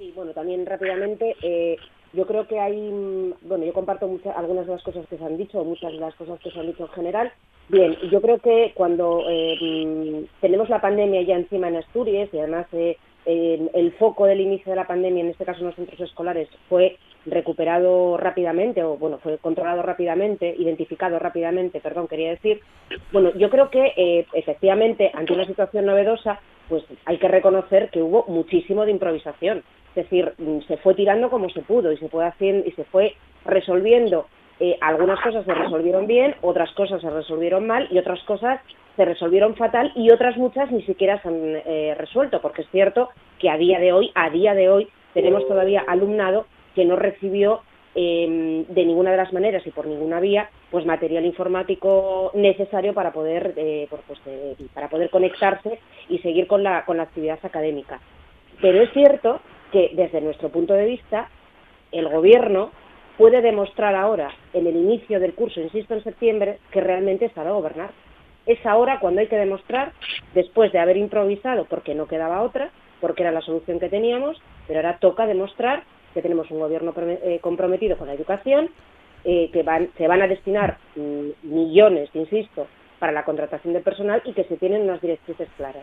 Sí, 0.00 0.14
bueno, 0.16 0.32
también 0.32 0.64
rápidamente, 0.64 1.36
eh, 1.42 1.76
yo 2.14 2.26
creo 2.26 2.48
que 2.48 2.58
hay, 2.58 2.74
mm, 2.74 3.34
bueno, 3.42 3.66
yo 3.66 3.74
comparto 3.74 4.08
muchas, 4.08 4.34
algunas 4.34 4.66
de 4.66 4.72
las 4.72 4.82
cosas 4.82 5.06
que 5.06 5.18
se 5.18 5.22
han 5.22 5.36
dicho, 5.36 5.62
muchas 5.62 5.92
de 5.92 5.98
las 5.98 6.14
cosas 6.14 6.40
que 6.40 6.50
se 6.50 6.58
han 6.58 6.68
dicho 6.68 6.84
en 6.84 6.92
general. 6.92 7.32
Bien, 7.68 7.94
yo 8.10 8.22
creo 8.22 8.38
que 8.38 8.72
cuando 8.74 9.24
eh, 9.28 9.58
mm, 9.60 10.40
tenemos 10.40 10.70
la 10.70 10.80
pandemia 10.80 11.20
ya 11.20 11.36
encima 11.36 11.68
en 11.68 11.76
Asturias 11.76 12.30
y 12.32 12.38
además 12.38 12.66
eh, 12.72 12.96
el 13.26 13.92
foco 13.98 14.26
del 14.26 14.40
inicio 14.40 14.70
de 14.70 14.76
la 14.76 14.86
pandemia, 14.86 15.22
en 15.22 15.30
este 15.30 15.44
caso 15.44 15.60
en 15.60 15.66
los 15.66 15.76
centros 15.76 16.00
escolares, 16.00 16.48
fue 16.68 16.96
recuperado 17.26 18.16
rápidamente, 18.16 18.82
o 18.82 18.96
bueno, 18.96 19.18
fue 19.18 19.38
controlado 19.38 19.82
rápidamente, 19.82 20.54
identificado 20.58 21.18
rápidamente, 21.18 21.80
perdón, 21.80 22.08
quería 22.08 22.30
decir, 22.30 22.60
bueno, 23.12 23.32
yo 23.34 23.50
creo 23.50 23.70
que 23.70 24.26
efectivamente 24.32 25.10
ante 25.12 25.32
una 25.32 25.46
situación 25.46 25.86
novedosa, 25.86 26.40
pues 26.70 26.84
hay 27.04 27.18
que 27.18 27.28
reconocer 27.28 27.90
que 27.90 28.00
hubo 28.00 28.24
muchísimo 28.28 28.86
de 28.86 28.92
improvisación. 28.92 29.64
Es 29.94 30.04
decir, 30.04 30.32
mm, 30.38 30.60
se 30.68 30.76
fue 30.78 30.94
tirando 30.94 31.28
como 31.28 31.50
se 31.50 31.62
pudo 31.62 31.92
y 31.92 31.98
se 31.98 32.08
fue 32.08 32.24
haciendo 32.24 32.66
y 32.66 32.70
se 32.72 32.84
fue 32.84 33.14
resolviendo. 33.44 34.26
Eh, 34.60 34.76
algunas 34.82 35.18
cosas 35.20 35.44
se 35.46 35.54
resolvieron 35.54 36.06
bien, 36.06 36.34
otras 36.42 36.70
cosas 36.72 37.00
se 37.00 37.08
resolvieron 37.08 37.66
mal 37.66 37.88
y 37.90 37.98
otras 37.98 38.22
cosas 38.24 38.60
se 38.94 39.06
resolvieron 39.06 39.56
fatal 39.56 39.90
y 39.94 40.10
otras 40.10 40.36
muchas 40.36 40.70
ni 40.70 40.82
siquiera 40.82 41.20
se 41.22 41.28
han 41.28 41.56
eh, 41.64 41.94
resuelto, 41.96 42.42
porque 42.42 42.60
es 42.62 42.68
cierto 42.70 43.08
que 43.38 43.48
a 43.48 43.56
día 43.56 43.78
de 43.78 43.94
hoy, 43.94 44.12
a 44.14 44.28
día 44.28 44.52
de 44.52 44.68
hoy, 44.68 44.88
tenemos 45.14 45.48
todavía 45.48 45.82
alumnado 45.86 46.44
que 46.74 46.84
no 46.84 46.96
recibió 46.96 47.62
em, 47.94 48.66
de 48.66 48.84
ninguna 48.84 49.12
de 49.12 49.16
las 49.16 49.32
maneras 49.32 49.66
y 49.66 49.70
por 49.70 49.86
ninguna 49.86 50.20
vía 50.20 50.50
pues 50.70 50.84
material 50.84 51.24
informático 51.24 52.30
necesario 52.34 52.92
para 52.92 53.12
poder 53.12 53.54
eh, 53.56 53.88
pues, 53.88 54.20
para 54.74 54.90
poder 54.90 55.08
conectarse 55.08 55.80
y 56.10 56.18
seguir 56.18 56.46
con 56.46 56.62
la 56.62 56.84
con 56.84 56.98
la 56.98 57.04
actividad 57.04 57.38
académica. 57.42 57.98
Pero 58.60 58.82
es 58.82 58.92
cierto 58.92 59.40
que 59.72 59.90
desde 59.94 60.20
nuestro 60.20 60.50
punto 60.50 60.74
de 60.74 60.84
vista 60.84 61.28
el 61.92 62.08
gobierno 62.08 62.70
puede 63.20 63.42
demostrar 63.42 63.94
ahora, 63.94 64.30
en 64.54 64.66
el 64.66 64.74
inicio 64.74 65.20
del 65.20 65.34
curso, 65.34 65.60
insisto, 65.60 65.92
en 65.92 66.02
septiembre, 66.02 66.58
que 66.70 66.80
realmente 66.80 67.28
sabe 67.34 67.50
gobernar. 67.50 67.90
Es 68.46 68.64
ahora 68.64 68.98
cuando 68.98 69.20
hay 69.20 69.26
que 69.26 69.36
demostrar, 69.36 69.92
después 70.32 70.72
de 70.72 70.78
haber 70.78 70.96
improvisado, 70.96 71.66
porque 71.66 71.94
no 71.94 72.06
quedaba 72.06 72.40
otra, 72.40 72.70
porque 72.98 73.22
era 73.22 73.30
la 73.30 73.42
solución 73.42 73.78
que 73.78 73.90
teníamos, 73.90 74.40
pero 74.66 74.78
ahora 74.78 74.96
toca 75.00 75.26
demostrar 75.26 75.82
que 76.14 76.22
tenemos 76.22 76.50
un 76.50 76.60
gobierno 76.60 76.94
eh, 76.96 77.40
comprometido 77.42 77.98
con 77.98 78.06
la 78.06 78.14
educación, 78.14 78.70
eh, 79.24 79.50
que 79.52 79.64
van, 79.64 79.90
se 79.98 80.08
van 80.08 80.22
a 80.22 80.26
destinar 80.26 80.78
mm, 80.96 81.28
millones, 81.42 82.08
insisto, 82.14 82.68
para 82.98 83.12
la 83.12 83.26
contratación 83.26 83.74
de 83.74 83.80
personal 83.80 84.22
y 84.24 84.32
que 84.32 84.44
se 84.44 84.56
tienen 84.56 84.84
unas 84.84 85.02
directrices 85.02 85.48
claras. 85.58 85.82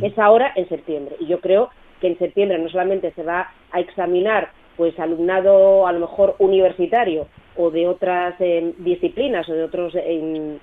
Es 0.00 0.18
ahora 0.18 0.52
en 0.56 0.66
septiembre 0.70 1.16
y 1.20 1.26
yo 1.26 1.40
creo 1.40 1.68
que 2.00 2.06
en 2.06 2.18
septiembre 2.18 2.58
no 2.58 2.70
solamente 2.70 3.12
se 3.12 3.24
va 3.24 3.52
a 3.72 3.80
examinar 3.80 4.52
pues 4.78 4.98
alumnado 4.98 5.86
a 5.86 5.92
lo 5.92 6.00
mejor 6.00 6.36
universitario 6.38 7.26
o 7.56 7.70
de 7.70 7.86
otras 7.86 8.36
eh, 8.40 8.72
disciplinas 8.78 9.46
o 9.50 9.52
de 9.52 9.64
otros 9.64 9.92
de 9.92 10.58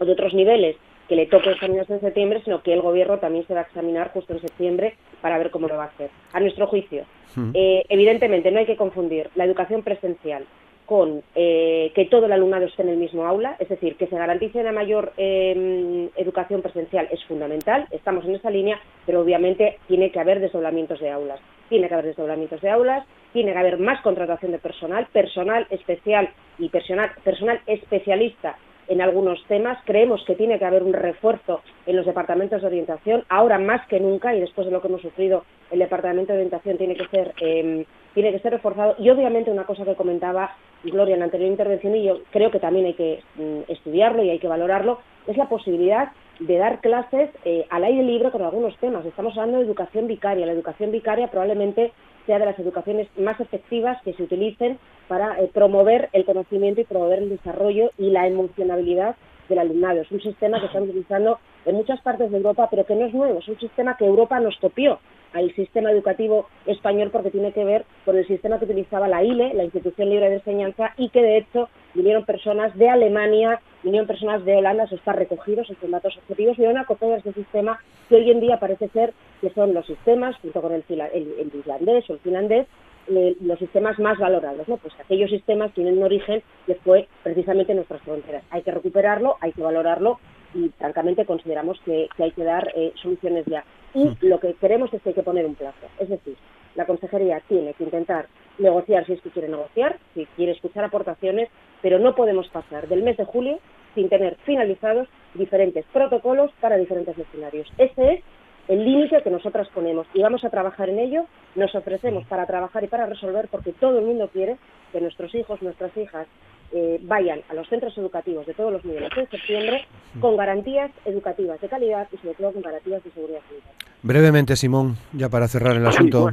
otros 0.00 0.34
niveles 0.34 0.76
que 1.08 1.16
le 1.16 1.26
toque 1.26 1.50
examinarse 1.50 1.94
en 1.94 2.00
septiembre, 2.00 2.42
sino 2.44 2.62
que 2.62 2.72
el 2.72 2.82
gobierno 2.82 3.18
también 3.18 3.46
se 3.46 3.54
va 3.54 3.60
a 3.60 3.64
examinar 3.64 4.10
justo 4.12 4.34
en 4.34 4.40
septiembre 4.40 4.94
para 5.20 5.38
ver 5.38 5.50
cómo 5.50 5.68
lo 5.68 5.76
va 5.76 5.84
a 5.84 5.88
hacer. 5.88 6.10
A 6.32 6.40
nuestro 6.40 6.66
juicio, 6.66 7.04
hmm. 7.34 7.50
eh, 7.54 7.84
evidentemente 7.88 8.50
no 8.50 8.58
hay 8.58 8.66
que 8.66 8.76
confundir 8.76 9.30
la 9.34 9.44
educación 9.44 9.82
presencial 9.82 10.44
con 10.88 11.22
eh, 11.34 11.92
que 11.94 12.06
todo 12.06 12.24
el 12.24 12.32
alumnado 12.32 12.64
esté 12.64 12.80
en 12.80 12.88
el 12.88 12.96
mismo 12.96 13.26
aula, 13.26 13.56
es 13.58 13.68
decir, 13.68 13.96
que 13.96 14.06
se 14.06 14.16
garantice 14.16 14.58
una 14.58 14.72
mayor 14.72 15.12
em, 15.18 16.08
educación 16.16 16.62
presencial 16.62 17.06
es 17.10 17.22
fundamental, 17.26 17.86
estamos 17.90 18.24
en 18.24 18.36
esa 18.36 18.48
línea, 18.48 18.80
pero 19.04 19.20
obviamente 19.20 19.78
tiene 19.86 20.10
que 20.10 20.18
haber 20.18 20.40
desdoblamientos 20.40 20.98
de 21.00 21.10
aulas. 21.10 21.40
Tiene 21.68 21.88
que 21.88 21.94
haber 21.94 22.06
desdoblamientos 22.06 22.62
de 22.62 22.70
aulas, 22.70 23.04
tiene 23.38 23.52
que 23.52 23.58
haber 23.58 23.78
más 23.78 24.00
contratación 24.00 24.50
de 24.50 24.58
personal, 24.58 25.06
personal 25.12 25.64
especial 25.70 26.28
y 26.58 26.70
personal, 26.70 27.12
personal 27.22 27.60
especialista 27.68 28.56
en 28.88 29.00
algunos 29.00 29.40
temas. 29.46 29.78
Creemos 29.84 30.24
que 30.26 30.34
tiene 30.34 30.58
que 30.58 30.64
haber 30.64 30.82
un 30.82 30.92
refuerzo 30.92 31.60
en 31.86 31.94
los 31.94 32.04
departamentos 32.04 32.60
de 32.60 32.66
orientación, 32.66 33.22
ahora 33.28 33.60
más 33.60 33.86
que 33.86 34.00
nunca, 34.00 34.34
y 34.34 34.40
después 34.40 34.66
de 34.66 34.72
lo 34.72 34.82
que 34.82 34.88
hemos 34.88 35.02
sufrido, 35.02 35.44
el 35.70 35.78
departamento 35.78 36.32
de 36.32 36.40
orientación 36.40 36.78
tiene 36.78 36.96
que 36.96 37.06
ser 37.06 37.32
em, 37.40 37.84
tiene 38.12 38.32
que 38.32 38.40
ser 38.40 38.50
reforzado. 38.50 38.96
Y 38.98 39.08
obviamente 39.08 39.52
una 39.52 39.62
cosa 39.62 39.84
que 39.84 39.94
comentaba 39.94 40.56
Gloria 40.82 41.14
en 41.14 41.20
la 41.20 41.26
anterior 41.26 41.48
intervención, 41.48 41.94
y 41.94 42.02
yo 42.02 42.22
creo 42.32 42.50
que 42.50 42.58
también 42.58 42.86
hay 42.86 42.94
que 42.94 43.20
mm, 43.36 43.70
estudiarlo 43.70 44.24
y 44.24 44.30
hay 44.30 44.40
que 44.40 44.48
valorarlo, 44.48 44.98
es 45.28 45.36
la 45.36 45.48
posibilidad 45.48 46.08
de 46.38 46.56
dar 46.56 46.80
clases 46.80 47.30
eh, 47.44 47.66
al 47.70 47.84
aire 47.84 48.02
libre 48.02 48.30
con 48.30 48.42
algunos 48.42 48.76
temas. 48.78 49.04
Estamos 49.04 49.36
hablando 49.36 49.58
de 49.58 49.64
educación 49.64 50.06
vicaria. 50.06 50.46
La 50.46 50.52
educación 50.52 50.90
vicaria 50.90 51.28
probablemente 51.30 51.92
sea 52.26 52.38
de 52.38 52.46
las 52.46 52.58
educaciones 52.58 53.08
más 53.18 53.40
efectivas 53.40 54.00
que 54.02 54.12
se 54.12 54.22
utilicen 54.22 54.78
para 55.08 55.40
eh, 55.40 55.50
promover 55.52 56.10
el 56.12 56.24
conocimiento 56.24 56.80
y 56.80 56.84
promover 56.84 57.20
el 57.20 57.30
desarrollo 57.30 57.90
y 57.98 58.10
la 58.10 58.26
emocionabilidad 58.26 59.16
del 59.48 59.58
alumnado. 59.58 60.02
Es 60.02 60.12
un 60.12 60.20
sistema 60.20 60.60
que 60.60 60.66
estamos 60.66 60.90
utilizando 60.90 61.38
en 61.68 61.76
muchas 61.76 62.00
partes 62.00 62.30
de 62.30 62.36
Europa, 62.36 62.68
pero 62.70 62.84
que 62.84 62.94
no 62.94 63.06
es 63.06 63.14
nuevo. 63.14 63.38
Es 63.40 63.48
un 63.48 63.58
sistema 63.58 63.96
que 63.96 64.06
Europa 64.06 64.40
nos 64.40 64.56
copió 64.56 64.98
al 65.34 65.54
sistema 65.54 65.90
educativo 65.90 66.46
español 66.66 67.10
porque 67.12 67.30
tiene 67.30 67.52
que 67.52 67.64
ver 67.64 67.84
con 68.04 68.16
el 68.16 68.26
sistema 68.26 68.58
que 68.58 68.64
utilizaba 68.64 69.08
la 69.08 69.22
ILE, 69.22 69.52
la 69.54 69.64
Institución 69.64 70.08
Libre 70.08 70.30
de 70.30 70.36
Enseñanza, 70.36 70.94
y 70.96 71.10
que 71.10 71.22
de 71.22 71.38
hecho 71.38 71.68
vinieron 71.94 72.24
personas 72.24 72.74
de 72.76 72.88
Alemania, 72.88 73.60
vinieron 73.82 74.06
personas 74.06 74.44
de 74.44 74.56
Holanda, 74.56 74.84
eso 74.84 74.94
está 74.94 75.12
recogido, 75.12 75.64
son 75.64 75.90
datos 75.90 76.16
objetivos, 76.16 76.56
vinieron 76.56 76.80
a 76.80 76.86
copiar 76.86 77.18
ese 77.18 77.32
sistema 77.32 77.78
que 78.08 78.16
hoy 78.16 78.30
en 78.30 78.40
día 78.40 78.58
parece 78.58 78.88
ser 78.88 79.12
que 79.40 79.50
son 79.50 79.74
los 79.74 79.86
sistemas, 79.86 80.36
junto 80.36 80.62
con 80.62 80.72
el, 80.72 80.84
el, 80.88 81.52
islandés 81.54 82.08
o 82.08 82.14
el 82.14 82.18
finlandés, 82.20 82.66
los 83.08 83.58
sistemas 83.58 83.98
más 83.98 84.18
valorados, 84.18 84.68
¿no? 84.68 84.76
Pues 84.76 84.94
aquellos 85.00 85.30
sistemas 85.30 85.72
tienen 85.72 85.98
un 85.98 86.04
origen 86.04 86.42
que 86.66 86.74
fue 86.76 87.08
precisamente 87.22 87.72
en 87.72 87.76
nuestras 87.76 88.02
fronteras. 88.02 88.44
Hay 88.50 88.62
que 88.62 88.70
recuperarlo, 88.70 89.36
hay 89.40 89.52
que 89.52 89.62
valorarlo 89.62 90.18
y 90.54 90.68
francamente 90.78 91.26
consideramos 91.26 91.80
que, 91.84 92.08
hay 92.18 92.32
que 92.32 92.44
dar 92.44 92.72
eh, 92.74 92.92
soluciones 93.02 93.44
ya. 93.46 93.64
Y 93.94 94.16
lo 94.26 94.38
que 94.40 94.54
queremos 94.54 94.92
es 94.92 95.02
que 95.02 95.10
hay 95.10 95.14
que 95.14 95.22
poner 95.22 95.46
un 95.46 95.54
plazo. 95.54 95.86
Es 95.98 96.08
decir, 96.08 96.36
la 96.74 96.86
consejería 96.86 97.40
tiene 97.48 97.74
que 97.74 97.84
intentar 97.84 98.26
negociar 98.58 99.06
si 99.06 99.14
es 99.14 99.20
que 99.20 99.30
quiere 99.30 99.48
negociar, 99.48 99.98
si 100.14 100.26
quiere 100.36 100.52
escuchar 100.52 100.84
aportaciones, 100.84 101.48
pero 101.80 101.98
no 101.98 102.14
podemos 102.14 102.48
pasar 102.48 102.88
del 102.88 103.02
mes 103.02 103.16
de 103.16 103.24
julio 103.24 103.58
sin 103.94 104.08
tener 104.08 104.36
finalizados 104.44 105.08
diferentes 105.34 105.84
protocolos 105.92 106.50
para 106.60 106.76
diferentes 106.76 107.16
escenarios. 107.18 107.68
Ese 107.78 108.14
es 108.14 108.24
el 108.68 108.84
límite 108.84 109.22
que 109.22 109.30
nosotras 109.30 109.68
ponemos 109.68 110.06
y 110.14 110.22
vamos 110.22 110.44
a 110.44 110.50
trabajar 110.50 110.90
en 110.90 110.98
ello, 110.98 111.24
nos 111.54 111.74
ofrecemos 111.74 112.24
para 112.26 112.46
trabajar 112.46 112.84
y 112.84 112.88
para 112.88 113.06
resolver 113.06 113.48
porque 113.50 113.72
todo 113.72 113.98
el 113.98 114.04
mundo 114.04 114.28
quiere 114.32 114.58
que 114.92 115.00
nuestros 115.00 115.34
hijos, 115.34 115.60
nuestras 115.62 115.96
hijas 115.96 116.26
eh, 116.70 117.00
vayan 117.02 117.40
a 117.48 117.54
los 117.54 117.66
centros 117.68 117.96
educativos 117.96 118.46
de 118.46 118.52
todos 118.52 118.70
los 118.70 118.84
niveles 118.84 119.10
en 119.16 119.28
septiembre 119.30 119.86
con 120.20 120.36
garantías 120.36 120.90
educativas 121.06 121.58
de 121.62 121.68
calidad 121.68 122.06
y 122.12 122.18
sobre 122.18 122.34
todo 122.34 122.52
con 122.52 122.62
garantías 122.62 123.02
de 123.02 123.10
seguridad 123.10 123.40
sanitaria. 123.48 123.92
Brevemente, 124.02 124.54
Simón, 124.54 124.96
ya 125.12 125.30
para 125.30 125.48
cerrar 125.48 125.76
el 125.76 125.86
asunto. 125.86 126.30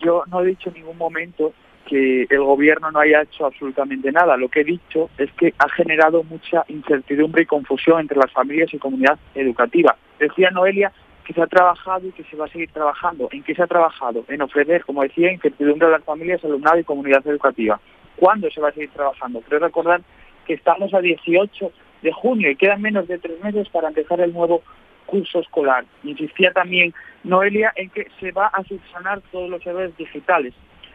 yo 0.00 0.24
no 0.26 0.42
he 0.42 0.46
dicho 0.46 0.68
en 0.68 0.74
ningún 0.74 0.98
momento 0.98 1.54
que 1.86 2.26
el 2.28 2.42
gobierno 2.42 2.90
no 2.90 3.00
haya 3.00 3.22
hecho 3.22 3.46
absolutamente 3.46 4.12
nada. 4.12 4.36
Lo 4.36 4.48
que 4.48 4.60
he 4.60 4.64
dicho 4.64 5.08
es 5.16 5.32
que 5.32 5.54
ha 5.58 5.68
generado 5.70 6.22
mucha 6.22 6.64
incertidumbre 6.68 7.44
y 7.44 7.46
confusión 7.46 8.00
entre 8.00 8.18
las 8.18 8.30
familias 8.30 8.72
y 8.74 8.78
comunidad 8.78 9.18
educativa. 9.34 9.96
Decía 10.18 10.50
Noelia 10.50 10.92
que 11.28 11.34
se 11.34 11.42
ha 11.42 11.46
trabajado 11.46 12.08
y 12.08 12.12
que 12.12 12.24
se 12.24 12.38
va 12.38 12.46
a 12.46 12.48
seguir 12.48 12.70
trabajando. 12.72 13.28
¿En 13.30 13.42
qué 13.42 13.54
se 13.54 13.62
ha 13.62 13.66
trabajado? 13.66 14.24
En 14.28 14.40
ofrecer, 14.40 14.82
como 14.86 15.02
decía, 15.02 15.30
incertidumbre 15.30 15.86
a 15.86 15.90
las 15.90 16.02
familias, 16.02 16.42
alumnado 16.42 16.78
y 16.78 16.84
comunidad 16.84 17.24
educativa. 17.26 17.78
¿Cuándo 18.16 18.50
se 18.50 18.62
va 18.62 18.70
a 18.70 18.72
seguir 18.72 18.88
trabajando? 18.92 19.42
Creo 19.42 19.60
recordar 19.60 20.00
que 20.46 20.54
estamos 20.54 20.94
a 20.94 21.02
18 21.02 21.70
de 22.00 22.12
junio 22.12 22.50
y 22.50 22.56
quedan 22.56 22.80
menos 22.80 23.06
de 23.08 23.18
tres 23.18 23.44
meses 23.44 23.68
para 23.68 23.88
empezar 23.88 24.22
el 24.22 24.32
nuevo 24.32 24.62
curso 25.04 25.40
escolar. 25.40 25.84
Insistía 26.02 26.50
también 26.52 26.94
Noelia 27.24 27.74
en 27.76 27.90
que 27.90 28.06
se 28.18 28.32
va 28.32 28.46
a 28.46 28.64
subsanar 28.64 29.20
todos 29.30 29.50
los 29.50 29.66
errores 29.66 29.94
digitales. 29.98 30.54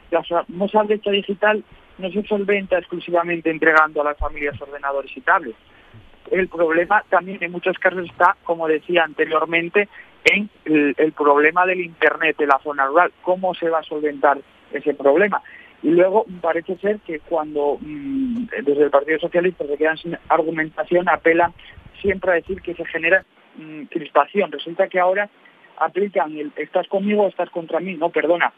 La 0.09 0.23
famosa 0.23 0.81
brecha 0.81 1.11
digital 1.11 1.63
no 1.99 2.09
se 2.09 2.23
solventa 2.23 2.79
exclusivamente 2.79 3.51
entregando 3.51 4.01
a 4.01 4.05
las 4.05 4.17
familias 4.17 4.59
ordenadores 4.59 5.15
y 5.15 5.21
tablets. 5.21 5.59
El 6.31 6.47
problema 6.47 7.03
también 7.09 7.43
en 7.43 7.51
muchos 7.51 7.77
casos 7.77 8.05
está, 8.05 8.35
como 8.43 8.67
decía 8.67 9.03
anteriormente, 9.03 9.87
en 10.25 10.49
el, 10.65 11.11
problema 11.11 11.65
del 11.65 11.81
Internet 11.81 12.37
de 12.37 12.47
la 12.47 12.59
zona 12.59 12.85
rural. 12.85 13.11
¿Cómo 13.21 13.53
se 13.53 13.69
va 13.69 13.79
a 13.79 13.83
solventar 13.83 14.39
ese 14.71 14.93
problema? 14.93 15.41
Y 15.81 15.89
luego 15.89 16.25
parece 16.41 16.77
ser 16.77 16.99
que 16.99 17.19
cuando 17.19 17.77
mm, 17.81 18.45
desde 18.63 18.83
el 18.83 18.89
Partido 18.89 19.19
Socialista 19.19 19.65
se 19.67 19.77
quedan 19.77 19.97
sin 19.97 20.17
argumentación, 20.29 21.09
apelan 21.09 21.53
siempre 22.01 22.31
a 22.31 22.35
decir 22.35 22.61
que 22.61 22.73
se 22.73 22.85
genera 22.85 23.25
mm, 23.57 23.83
crispación. 23.83 24.51
Resulta 24.51 24.87
que 24.87 24.99
ahora 24.99 25.29
aplican 25.77 26.37
el 26.37 26.51
estás 26.55 26.87
conmigo 26.87 27.23
o 27.23 27.27
estás 27.27 27.49
contra 27.49 27.79
mí. 27.79 27.95
No, 27.95 28.09
perdona. 28.09 28.53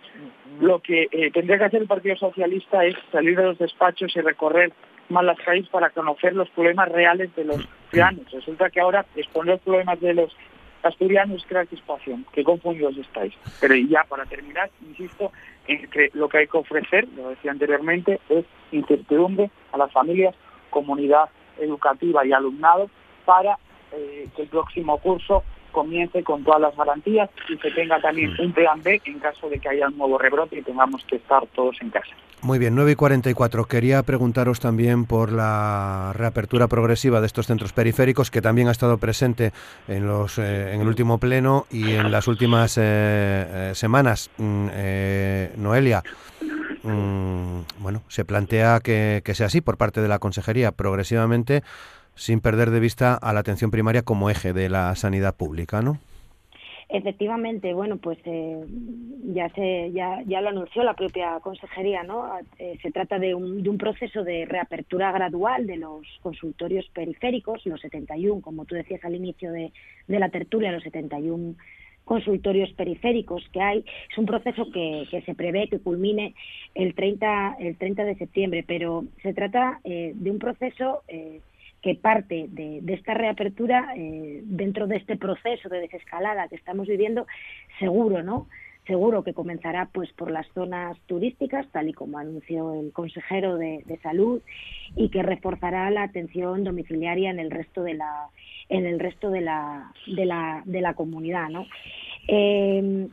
Lo 0.59 0.79
que 0.79 1.07
eh, 1.11 1.31
tendría 1.31 1.57
que 1.57 1.65
hacer 1.65 1.81
el 1.81 1.87
Partido 1.87 2.15
Socialista 2.15 2.85
es 2.85 2.95
salir 3.11 3.35
de 3.37 3.43
los 3.43 3.57
despachos 3.57 4.15
y 4.15 4.21
recorrer 4.21 4.71
más 5.09 5.23
las 5.23 5.37
para 5.71 5.89
conocer 5.89 6.33
los 6.33 6.49
problemas 6.49 6.89
reales 6.89 7.35
de 7.35 7.45
los 7.45 7.67
ciudadanos. 7.91 8.31
Resulta 8.31 8.69
que 8.69 8.81
ahora 8.81 9.05
exponer 9.15 9.59
problemas 9.59 9.99
de 9.99 10.13
los 10.13 10.35
asturianos 10.83 11.43
crea 11.47 11.65
crispación. 11.65 12.25
Qué 12.31 12.43
confundidos 12.43 12.97
estáis. 12.97 13.33
Pero 13.59 13.75
ya 13.75 14.03
para 14.07 14.25
terminar, 14.25 14.69
insisto 14.87 15.31
en 15.67 15.89
que 15.89 16.09
lo 16.13 16.29
que 16.29 16.39
hay 16.39 16.47
que 16.47 16.57
ofrecer, 16.57 17.07
lo 17.15 17.29
decía 17.29 17.51
anteriormente, 17.51 18.19
es 18.29 18.45
incertidumbre 18.71 19.49
a 19.71 19.77
las 19.77 19.91
familias, 19.91 20.35
comunidad 20.69 21.29
educativa 21.59 22.25
y 22.25 22.33
alumnado 22.33 22.89
para 23.25 23.57
eh, 23.91 24.27
que 24.35 24.43
el 24.43 24.47
próximo 24.49 24.97
curso 24.99 25.43
comience 25.75 26.23
con 26.23 26.41
todas 26.45 26.61
las 26.61 26.75
garantías 26.77 27.29
y 27.49 27.57
se 27.57 27.69
tenga 27.71 27.99
también 27.99 28.31
mm. 28.31 28.45
un 28.45 28.53
plan 28.53 28.81
B 28.81 29.01
en 29.03 29.19
caso 29.19 29.49
de 29.49 29.59
que 29.59 29.67
haya 29.67 29.89
un 29.89 29.97
nuevo 29.97 30.17
rebrote 30.17 30.57
y 30.57 30.61
tengamos 30.61 31.03
que 31.05 31.17
estar 31.17 31.45
todos 31.47 31.75
en 31.81 31.89
casa. 31.89 32.15
Muy 32.41 32.59
bien, 32.59 32.75
9 32.75 32.91
y 32.91 32.95
44. 32.95 33.65
Quería 33.65 34.03
preguntaros 34.03 34.59
también 34.59 35.05
por 35.05 35.31
la 35.31 36.13
reapertura 36.13 36.67
progresiva 36.67 37.19
de 37.19 37.27
estos 37.27 37.47
centros 37.47 37.73
periféricos, 37.73 38.31
que 38.31 38.41
también 38.41 38.67
ha 38.67 38.71
estado 38.71 38.97
presente 38.97 39.51
en, 39.87 40.07
los, 40.07 40.37
eh, 40.37 40.73
en 40.73 40.79
el 40.79 40.87
último 40.87 41.17
pleno 41.17 41.65
y 41.71 41.93
en 41.93 42.11
las 42.11 42.27
últimas 42.27 42.77
eh, 42.77 42.81
eh, 42.83 43.71
semanas. 43.73 44.29
Mm, 44.37 44.67
Noelia, 45.57 46.03
mm, 46.83 47.59
bueno, 47.79 48.03
se 48.07 48.23
plantea 48.23 48.79
que, 48.79 49.21
que 49.25 49.33
sea 49.33 49.47
así 49.47 49.59
por 49.59 49.77
parte 49.77 50.01
de 50.01 50.07
la 50.07 50.19
Consejería 50.19 50.71
progresivamente, 50.71 51.63
sin 52.15 52.39
perder 52.39 52.71
de 52.71 52.79
vista 52.79 53.15
a 53.15 53.33
la 53.33 53.41
atención 53.41 53.71
primaria 53.71 54.01
como 54.01 54.29
eje 54.29 54.53
de 54.53 54.69
la 54.69 54.95
sanidad 54.95 55.35
pública, 55.35 55.81
¿no? 55.81 55.99
Efectivamente, 56.87 57.73
bueno, 57.73 57.97
pues 57.97 58.19
eh, 58.25 58.63
ya 59.33 59.49
se 59.49 59.91
ya, 59.91 60.21
ya 60.27 60.39
lo 60.41 60.49
anunció 60.49 60.83
la 60.83 60.93
propia 60.93 61.39
consejería, 61.39 62.03
¿no? 62.03 62.31
Eh, 62.59 62.77
se 62.81 62.91
trata 62.91 63.17
de 63.17 63.33
un, 63.33 63.63
de 63.63 63.69
un 63.69 63.77
proceso 63.79 64.23
de 64.23 64.45
reapertura 64.45 65.11
gradual 65.11 65.65
de 65.65 65.77
los 65.77 66.05
consultorios 66.21 66.87
periféricos, 66.93 67.65
los 67.65 67.81
71, 67.81 68.41
como 68.41 68.65
tú 68.65 68.75
decías 68.75 69.03
al 69.03 69.15
inicio 69.15 69.51
de, 69.51 69.73
de 70.07 70.19
la 70.19 70.29
tertulia, 70.29 70.71
los 70.71 70.83
71 70.83 71.55
consultorios 72.05 72.71
periféricos 72.73 73.43
que 73.51 73.61
hay. 73.61 73.83
Es 74.09 74.17
un 74.17 74.27
proceso 74.27 74.71
que, 74.71 75.07
que, 75.09 75.21
se 75.23 75.33
prevé 75.33 75.67
que 75.67 75.79
culmine 75.79 76.35
el 76.75 76.93
30, 76.93 77.57
el 77.59 77.77
30 77.77 78.05
de 78.05 78.15
septiembre, 78.15 78.63
pero 78.65 79.05
se 79.23 79.33
trata 79.33 79.79
eh, 79.83 80.13
de 80.15 80.31
un 80.31 80.39
proceso 80.39 81.01
eh, 81.07 81.41
que 81.85 81.93
parte 81.93 82.47
de, 82.49 82.81
esta 82.87 83.13
reapertura 83.13 83.93
eh, 83.95 84.41
dentro 84.43 84.87
de 84.87 84.95
este 84.95 85.17
proceso 85.17 85.69
de 85.69 85.81
desescalada 85.81 86.47
que 86.47 86.55
estamos 86.55 86.87
viviendo, 86.87 87.27
seguro, 87.77 88.23
¿no? 88.23 88.47
Seguro 88.87 89.23
que 89.23 89.35
comenzará 89.35 89.87
pues 89.93 90.11
por 90.13 90.31
las 90.31 90.47
zonas 90.55 90.97
turísticas, 91.05 91.67
tal 91.71 91.87
y 91.87 91.93
como 91.93 92.17
anunció 92.17 92.73
el 92.73 92.91
consejero 92.91 93.57
de, 93.57 93.99
salud, 94.01 94.41
y 94.95 95.09
que 95.09 95.21
reforzará 95.21 95.91
la 95.91 96.01
atención 96.01 96.63
domiciliaria 96.63 97.29
en 97.29 97.37
el 97.37 97.51
resto 97.51 97.83
de 97.83 97.93
la 97.93 98.29
en 98.67 98.87
el 98.87 98.99
resto 98.99 99.29
de 99.29 99.41
la 99.41 99.91
de 100.07 100.25
la, 100.25 100.63
de 100.65 100.81
la 100.81 100.95
comunidad, 100.95 101.49
¿no? 101.49 101.67
Eh, 102.27 103.09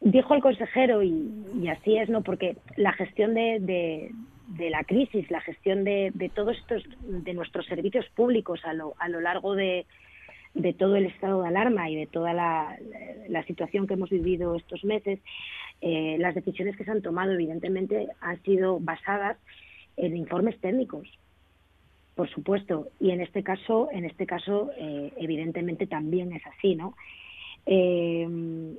dijo 0.00 0.34
el 0.34 0.42
consejero 0.42 1.04
y, 1.04 1.68
así 1.68 1.96
es, 1.96 2.08
¿no? 2.08 2.22
Porque 2.22 2.56
la 2.74 2.92
gestión 2.92 3.34
de, 3.34 3.60
de 3.60 4.10
la 4.56 4.84
crisis, 4.84 5.30
la 5.30 5.40
gestión 5.40 5.84
de, 5.84 6.10
de, 6.14 6.28
todos 6.28 6.56
estos, 6.56 6.82
de 7.00 7.34
nuestros 7.34 7.66
servicios 7.66 8.06
públicos 8.14 8.60
a 8.64 8.72
lo, 8.72 8.94
a 8.98 9.08
lo 9.08 9.20
largo 9.20 9.54
de, 9.54 9.86
de 10.54 10.72
todo 10.72 10.96
el 10.96 11.06
estado 11.06 11.42
de 11.42 11.48
alarma 11.48 11.90
y 11.90 11.96
de 11.96 12.06
toda 12.06 12.32
la, 12.32 12.76
la 13.28 13.44
situación 13.44 13.86
que 13.86 13.94
hemos 13.94 14.10
vivido 14.10 14.56
estos 14.56 14.84
meses, 14.84 15.20
eh, 15.80 16.16
las 16.18 16.34
decisiones 16.34 16.76
que 16.76 16.84
se 16.84 16.90
han 16.90 17.02
tomado, 17.02 17.32
evidentemente, 17.32 18.08
han 18.20 18.42
sido 18.42 18.80
basadas 18.80 19.36
en 19.96 20.16
informes 20.16 20.58
técnicos, 20.60 21.08
por 22.14 22.28
supuesto, 22.30 22.88
y 22.98 23.10
en 23.10 23.20
este 23.20 23.42
caso, 23.42 23.88
en 23.92 24.04
este 24.04 24.26
caso, 24.26 24.70
eh, 24.76 25.12
evidentemente 25.18 25.86
también 25.86 26.32
es 26.32 26.42
así, 26.46 26.74
¿no? 26.74 26.94
Eh, 27.70 28.26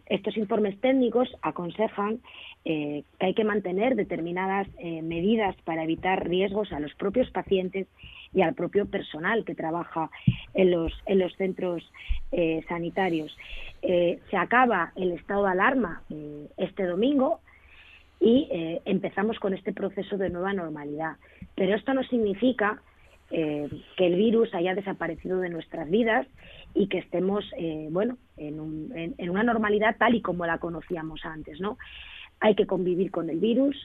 estos 0.07 0.35
informes 0.35 0.79
técnicos 0.81 1.29
aconsejan 1.43 2.19
eh, 2.65 3.03
que 3.19 3.25
hay 3.27 3.33
que 3.35 3.43
mantener 3.43 3.95
determinadas 3.95 4.67
eh, 4.79 5.03
medidas 5.03 5.55
para 5.63 5.83
evitar 5.83 6.27
riesgos 6.27 6.73
a 6.73 6.79
los 6.79 6.95
propios 6.95 7.29
pacientes 7.29 7.85
y 8.33 8.41
al 8.41 8.55
propio 8.55 8.87
personal 8.87 9.45
que 9.45 9.53
trabaja 9.53 10.09
en 10.55 10.71
los, 10.71 10.91
en 11.05 11.19
los 11.19 11.35
centros 11.35 11.83
eh, 12.31 12.63
sanitarios. 12.67 13.35
se 13.81 14.37
acaba 14.37 14.91
el 14.95 15.11
estado 15.11 15.45
de 15.45 15.51
alarma 15.51 16.03
este 16.57 16.83
domingo 16.85 17.39
y 18.19 18.49
empezamos 18.85 19.39
con 19.39 19.53
este 19.53 19.71
proceso 19.71 20.17
de 20.17 20.29
nueva 20.29 20.51
normalidad. 20.53 21.15
Pero 21.55 21.75
esto 21.75 21.93
no 21.93 22.03
significa 22.03 22.81
que 23.29 24.05
el 24.07 24.15
virus 24.15 24.53
haya 24.53 24.73
desaparecido 24.73 25.39
de 25.39 25.49
nuestras 25.49 25.89
vidas 25.89 26.27
y 26.73 26.87
que 26.87 26.97
estemos, 26.97 27.45
bueno, 27.91 28.17
en, 28.37 29.13
en, 29.17 29.29
una 29.29 29.43
normalidad 29.43 29.95
tal 29.97 30.15
y 30.15 30.21
como 30.21 30.45
la 30.45 30.57
conocíamos 30.57 31.23
antes, 31.25 31.59
¿no? 31.61 31.77
hay 32.39 32.55
que 32.55 32.65
convivir 32.65 33.11
con 33.11 33.29
el 33.29 33.39
virus, 33.39 33.75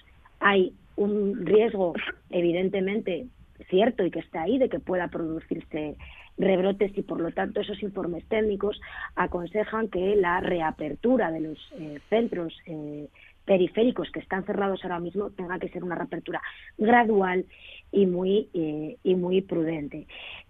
hay 0.41 0.73
un 0.97 1.45
riesgo, 1.45 1.95
evidentemente, 2.31 3.27
cierto 3.69 4.05
y 4.05 4.11
que 4.11 4.21
está 4.21 4.43
ahí 4.43 4.59
de 4.59 4.69
que 4.69 4.79
pueda 4.79 5.09
producirse 5.09 5.97
rebrotes 6.37 6.97
y 6.97 7.03
por 7.03 7.21
lo 7.21 7.31
tanto 7.31 7.61
esos 7.61 7.83
informes 7.83 8.25
técnicos 8.27 8.81
aconsejan 9.15 9.89
que 9.89 10.17
la 10.17 10.41
reapertura 10.41 11.31
de 11.31 11.41
los 11.41 11.59
eh, 11.79 12.01
centros 12.11 12.53
eh, 12.67 13.09
periféricos 13.45 14.11
que 14.11 14.21
están 14.21 14.45
cerrados 14.45 14.83
ahora 14.85 15.01
mismo 15.01 15.31
tenga 15.31 15.59
que 15.59 15.69
ser 15.69 15.85
una 15.85 15.95
reapertura 15.95 16.41
gradual 16.79 17.45
y 17.93 18.07
muy 18.07 18.49
eh, 18.55 18.97
y 19.03 19.15
muy 19.15 19.43
prudente 19.43 20.07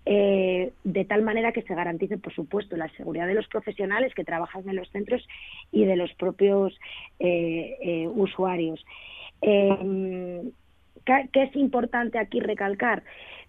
de 0.06 1.04
tal 1.08 1.22
manera 1.22 1.52
que 1.52 1.62
se 1.62 1.74
garantice 1.74 2.18
por 2.18 2.34
supuesto 2.34 2.76
la 2.76 2.90
seguridad 2.90 3.26
de 3.26 3.34
los 3.34 3.48
profesionales 3.48 4.14
que 4.14 4.22
trabajan 4.22 4.68
en 4.68 4.76
los 4.76 4.90
centros 4.90 5.26
y 5.72 5.86
de 5.86 5.96
los 5.96 6.12
propios 6.14 6.78
usuarios 8.14 8.84
¿Qué 11.04 11.42
es 11.42 11.54
importante 11.56 12.18
aquí 12.18 12.40
recalcar? 12.40 13.02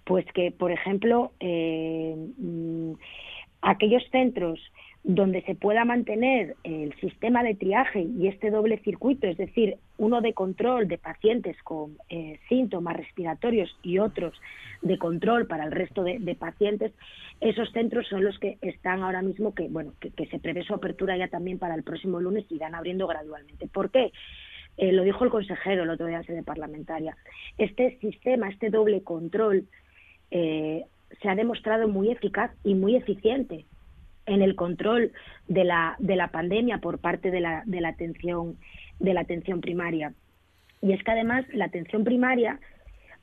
Pues 0.03 0.25
que, 0.33 0.51
por 0.51 0.71
ejemplo, 0.71 1.31
eh, 1.39 2.15
mm, 2.37 2.93
aquellos 3.61 4.03
centros 4.11 4.59
donde 5.07 5.43
se 5.43 5.53
pueda 5.53 5.85
mantener 5.85 6.55
el 6.63 6.91
sistema 6.95 7.43
de 7.43 7.53
triaje 7.53 8.07
y 8.17 8.27
este 8.27 8.49
doble 8.49 8.79
circuito, 8.79 9.27
es 9.27 9.37
decir, 9.37 9.77
uno 9.99 10.19
de 10.19 10.33
control 10.33 10.87
de 10.87 10.97
pacientes 10.97 11.55
con 11.61 11.95
eh, 12.09 12.39
síntomas 12.49 12.97
respiratorios 12.97 13.69
y 13.83 13.99
otros 13.99 14.33
de 14.81 14.97
control 14.97 15.45
para 15.45 15.65
el 15.65 15.71
resto 15.71 16.01
de, 16.03 16.35
pacientes, 16.39 16.91
esos 17.39 17.71
centros 17.71 18.07
son 18.07 18.23
los 18.23 18.39
que 18.39 18.57
están 18.61 19.03
ahora 19.03 19.21
mismo 19.21 19.53
que 19.53 19.67
bueno 19.67 19.93
que, 19.99 20.25
se 20.25 20.39
prevé 20.39 20.63
su 20.63 20.73
apertura 20.73 21.15
ya 21.15 21.27
también 21.27 21.59
para 21.59 21.75
el 21.75 21.83
próximo 21.83 22.19
lunes 22.19 22.45
y 22.49 22.55
irán 22.55 22.73
abriendo 22.73 23.05
gradualmente. 23.05 23.67
¿Por 23.67 23.91
qué? 23.91 24.11
Eh, 24.77 24.91
lo 24.91 25.03
dijo 25.03 25.23
el 25.23 25.29
consejero 25.29 25.83
el 25.83 25.89
otro 25.91 26.07
día 26.07 26.17
en 26.17 26.25
sede 26.25 26.41
parlamentaria, 26.41 27.15
este 27.59 27.99
sistema, 27.99 28.49
este 28.49 28.71
doble 28.71 29.03
control, 29.03 29.67
eh, 30.31 30.83
se 31.21 31.29
ha 31.29 31.35
demostrado 31.35 31.87
muy 31.87 32.09
eficaz 32.09 32.51
y 32.63 32.73
muy 32.73 32.95
eficiente 32.95 33.65
en 34.25 34.41
el 34.41 34.55
control 34.55 35.11
de 35.47 35.63
la, 35.63 35.95
de 35.99 36.15
la 36.15 36.29
pandemia 36.29 36.79
por 36.79 36.99
parte 36.99 37.31
de 37.31 37.39
la, 37.39 37.63
de 37.65 37.81
la 37.81 37.89
atención 37.89 38.57
de 38.99 39.13
la 39.13 39.21
atención 39.21 39.61
primaria. 39.61 40.13
Y 40.81 40.93
es 40.93 41.03
que 41.03 41.11
además 41.11 41.45
la 41.53 41.65
atención 41.65 42.03
primaria 42.03 42.59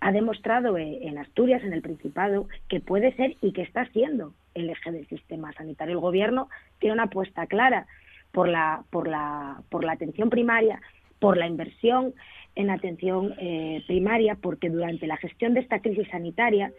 ha 0.01 0.13
demostrado 0.13 0.77
eh, 0.77 0.99
en 1.03 1.17
Asturias, 1.17 1.63
en 1.65 1.73
el 1.73 1.81
Principado, 1.81 2.49
que 2.69 2.81
puede 2.81 3.15
ser 3.17 3.37
y 3.41 3.53
que 3.53 3.63
está 3.63 3.87
siendo 3.87 4.35
el 4.55 4.69
eje 4.69 4.93
del 4.93 5.07
sistema 5.09 5.53
sanitario. 5.53 5.95
El 5.95 6.01
Gobierno 6.01 6.49
tiene 6.79 6.95
una 6.95 7.05
apuesta 7.05 7.47
clara 7.47 7.87
por 8.33 8.49
la, 8.49 8.85
por 8.91 9.09
la, 9.09 9.63
por 9.71 9.85
la 9.85 9.93
atención 9.93 10.29
primaria 10.29 10.81
por 11.23 11.37
la 11.37 11.47
inversión 11.47 12.15
en 12.57 12.69
atención 12.69 13.33
eh, 13.39 13.85
primaria, 13.87 14.35
porque 14.35 14.69
durante 14.69 15.07
la 15.07 15.17
gestión 15.17 15.55
de 15.55 15.61
esta 15.61 15.79
crisis 15.79 16.09
sanitaria 16.09 16.73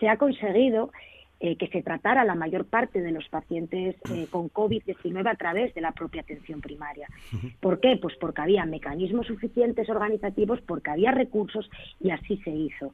se 0.00 0.08
ha 0.08 0.16
conseguido 0.16 0.90
eh, 1.40 1.56
que 1.56 1.68
se 1.68 1.82
tratara 1.82 2.24
la 2.24 2.34
mayor 2.34 2.66
parte 2.66 3.02
de 3.02 3.12
los 3.12 3.28
pacientes 3.28 3.96
eh, 4.10 4.26
con 4.30 4.50
COVID-19 4.50 5.30
a 5.30 5.34
través 5.34 5.74
de 5.74 5.80
la 5.80 5.92
propia 5.92 6.22
atención 6.22 6.60
primaria. 6.60 7.08
¿Por 7.60 7.80
qué? 7.80 7.98
Pues 8.00 8.14
porque 8.16 8.42
había 8.42 8.64
mecanismos 8.64 9.26
suficientes 9.26 9.88
organizativos, 9.88 10.60
porque 10.62 10.90
había 10.90 11.12
recursos 11.12 11.68
y 12.00 12.10
así 12.10 12.38
se 12.38 12.50
hizo. 12.50 12.92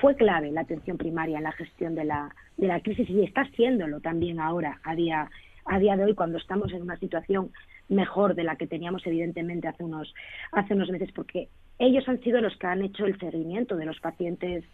fue 0.00 0.14
clave 0.16 0.50
la 0.50 0.62
atención 0.62 0.96
primaria 0.96 1.38
en 1.38 1.44
la 1.44 1.52
gestión 1.52 1.94
de 1.94 2.04
la, 2.04 2.34
de 2.56 2.66
la 2.66 2.80
crisis 2.80 3.08
y 3.08 3.24
está 3.24 3.44
siéndolo 3.56 4.00
también 4.00 4.40
ahora, 4.40 4.80
a 4.82 4.94
día, 4.94 5.30
a 5.64 5.78
día 5.78 5.96
de 5.96 6.04
hoy, 6.04 6.14
cuando 6.14 6.38
estamos 6.38 6.72
en 6.72 6.82
una 6.82 6.98
situación 6.98 7.50
mejor 7.88 8.34
de 8.34 8.44
la 8.44 8.56
que 8.56 8.66
teníamos 8.66 9.06
evidentemente 9.06 9.68
hace 9.68 9.84
unos, 9.84 10.12
hace 10.52 10.74
unos 10.74 10.90
meses, 10.90 11.10
porque 11.12 11.48
ellos 11.78 12.06
han 12.08 12.20
sido 12.20 12.40
los 12.40 12.56
que 12.56 12.66
han 12.66 12.82
hecho 12.82 13.06
el 13.06 13.18
seguimiento 13.18 13.76
de 13.76 13.86
los 13.86 13.98
pacientes 14.00 14.64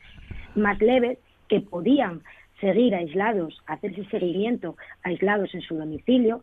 más 0.55 0.81
leves 0.81 1.19
que 1.49 1.61
podían 1.61 2.23
seguir 2.65 2.95
aislados, 2.95 3.63
hacerse 3.67 4.05
seguimiento 4.07 4.77
aislados 5.03 5.55
en 5.55 5.61
su 5.61 5.77
domicilio, 5.77 6.43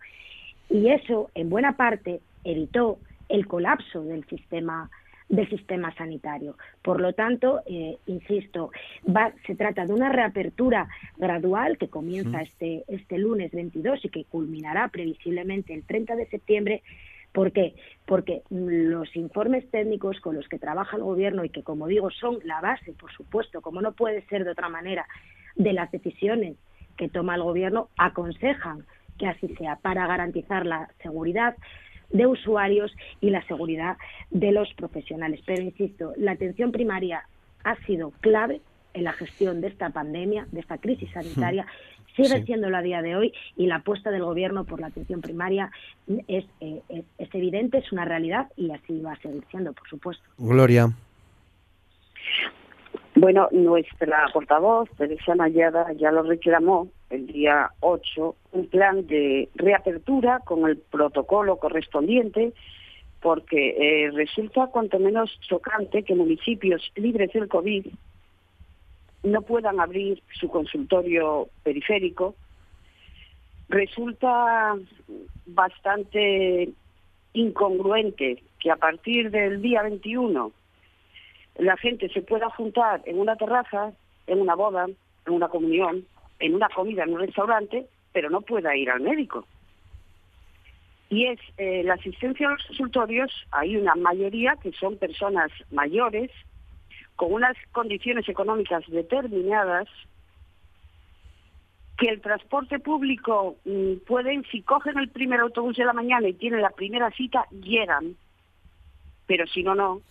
y 0.69 0.89
eso 0.89 1.31
en 1.33 1.49
buena 1.49 1.75
parte 1.75 2.21
evitó 2.43 2.99
el 3.27 3.47
colapso 3.47 4.03
del 4.03 4.23
sistema 4.25 4.89
del 5.29 5.49
sistema 5.49 5.95
sanitario. 5.95 6.57
Por 6.81 6.99
lo 6.99 7.13
tanto, 7.13 7.61
eh, 7.65 7.97
insisto, 8.05 8.69
va, 9.07 9.31
se 9.47 9.55
trata 9.55 9.85
de 9.85 9.93
una 9.93 10.09
reapertura 10.09 10.89
gradual 11.17 11.77
que 11.77 11.87
comienza 11.87 12.41
este, 12.41 12.83
este 12.89 13.17
lunes 13.17 13.49
22 13.53 14.03
y 14.03 14.09
que 14.09 14.25
culminará 14.25 14.89
previsiblemente 14.89 15.73
el 15.73 15.83
30 15.83 16.17
de 16.17 16.25
septiembre. 16.27 16.83
¿Por 17.31 17.53
qué? 17.53 17.75
Porque 18.05 18.41
los 18.49 19.15
informes 19.15 19.65
técnicos 19.71 20.19
con 20.19 20.35
los 20.35 20.49
que 20.49 20.59
trabaja 20.59 20.97
el 20.97 21.03
Gobierno 21.03 21.45
y 21.45 21.49
que, 21.49 21.63
como 21.63 21.87
digo, 21.87 22.11
son 22.11 22.39
la 22.43 22.59
base, 22.59 22.91
por 22.91 23.13
supuesto, 23.13 23.61
como 23.61 23.79
no 23.81 23.93
puede 23.93 24.23
ser 24.23 24.43
de 24.43 24.51
otra 24.51 24.67
manera, 24.67 25.07
de 25.55 25.73
las 25.73 25.91
decisiones 25.91 26.55
que 26.97 27.09
toma 27.09 27.35
el 27.35 27.43
Gobierno, 27.43 27.89
aconsejan 27.97 28.85
que 29.17 29.27
así 29.27 29.47
sea 29.55 29.75
para 29.77 30.07
garantizar 30.07 30.65
la 30.65 30.89
seguridad, 31.01 31.55
de 32.11 32.27
usuarios 32.27 32.91
y 33.21 33.29
la 33.29 33.41
seguridad 33.47 33.97
de 34.29 34.51
los 34.51 34.73
profesionales. 34.73 35.41
Pero, 35.45 35.61
insisto, 35.61 36.13
la 36.17 36.31
atención 36.31 36.71
primaria 36.71 37.23
ha 37.63 37.75
sido 37.85 38.11
clave 38.21 38.61
en 38.93 39.05
la 39.05 39.13
gestión 39.13 39.61
de 39.61 39.67
esta 39.67 39.89
pandemia, 39.91 40.47
de 40.51 40.59
esta 40.59 40.77
crisis 40.77 41.09
sanitaria, 41.11 41.65
sigue 42.15 42.43
siendo 42.43 42.75
a 42.75 42.81
día 42.81 43.01
de 43.01 43.15
hoy 43.15 43.33
y 43.55 43.67
la 43.67 43.77
apuesta 43.77 44.11
del 44.11 44.23
Gobierno 44.23 44.65
por 44.65 44.81
la 44.81 44.87
atención 44.87 45.21
primaria 45.21 45.71
es, 46.27 46.45
eh, 46.59 46.81
es, 46.89 47.33
evidente, 47.33 47.77
es 47.77 47.91
una 47.93 48.03
realidad 48.03 48.51
y 48.57 48.71
así 48.71 48.99
va 48.99 49.13
a 49.13 49.19
seguir 49.19 49.43
siendo, 49.49 49.71
por 49.71 49.87
supuesto. 49.87 50.23
Gloria. 50.37 50.89
Bueno, 53.21 53.49
nuestra 53.51 54.29
portavoz, 54.33 54.89
Teresa 54.97 55.35
Mayada, 55.35 55.93
ya 55.93 56.11
lo 56.11 56.23
reclamó 56.23 56.87
el 57.11 57.27
día 57.27 57.69
8, 57.81 58.35
un 58.53 58.65
plan 58.65 59.05
de 59.05 59.47
reapertura 59.53 60.39
con 60.39 60.67
el 60.67 60.77
protocolo 60.77 61.57
correspondiente, 61.57 62.51
porque 63.21 63.75
eh, 63.77 64.09
resulta 64.09 64.71
cuanto 64.73 64.97
menos 64.97 65.39
chocante 65.41 66.01
que 66.01 66.15
municipios 66.15 66.81
libres 66.95 67.31
del 67.31 67.47
COVID 67.47 67.85
no 69.21 69.41
puedan 69.43 69.79
abrir 69.79 70.23
su 70.39 70.49
consultorio 70.49 71.47
periférico. 71.61 72.33
Resulta 73.69 74.75
bastante 75.45 76.71
incongruente 77.33 78.41
que 78.57 78.71
a 78.71 78.77
partir 78.77 79.29
del 79.29 79.61
día 79.61 79.83
21 79.83 80.51
la 81.57 81.77
gente 81.77 82.09
se 82.09 82.21
pueda 82.21 82.49
juntar 82.49 83.01
en 83.05 83.19
una 83.19 83.35
terraza, 83.35 83.93
en 84.27 84.41
una 84.41 84.55
boda, 84.55 84.87
en 85.25 85.33
una 85.33 85.49
comunión, 85.49 86.05
en 86.39 86.55
una 86.55 86.69
comida 86.69 87.03
en 87.03 87.13
un 87.13 87.19
restaurante, 87.19 87.85
pero 88.13 88.29
no 88.29 88.41
pueda 88.41 88.75
ir 88.75 88.89
al 88.89 89.01
médico. 89.01 89.45
Y 91.09 91.25
es 91.25 91.39
eh, 91.57 91.83
la 91.83 91.95
asistencia 91.95 92.47
a 92.47 92.51
los 92.51 92.65
consultorios, 92.65 93.31
hay 93.51 93.75
una 93.75 93.95
mayoría 93.95 94.55
que 94.61 94.71
son 94.71 94.97
personas 94.97 95.51
mayores, 95.71 96.31
con 97.15 97.33
unas 97.33 97.55
condiciones 97.71 98.27
económicas 98.29 98.83
determinadas, 98.87 99.87
que 101.97 102.07
el 102.07 102.21
transporte 102.21 102.79
público 102.79 103.57
mm, 103.65 103.97
pueden, 104.07 104.43
si 104.51 104.61
cogen 104.61 104.97
el 104.97 105.09
primer 105.09 105.41
autobús 105.41 105.77
de 105.77 105.85
la 105.85 105.93
mañana 105.93 106.27
y 106.27 106.33
tienen 106.33 106.61
la 106.61 106.71
primera 106.71 107.11
cita, 107.11 107.45
llegan, 107.51 108.15
pero 109.27 109.45
si 109.45 109.61
no, 109.61 109.75
no. 109.75 110.01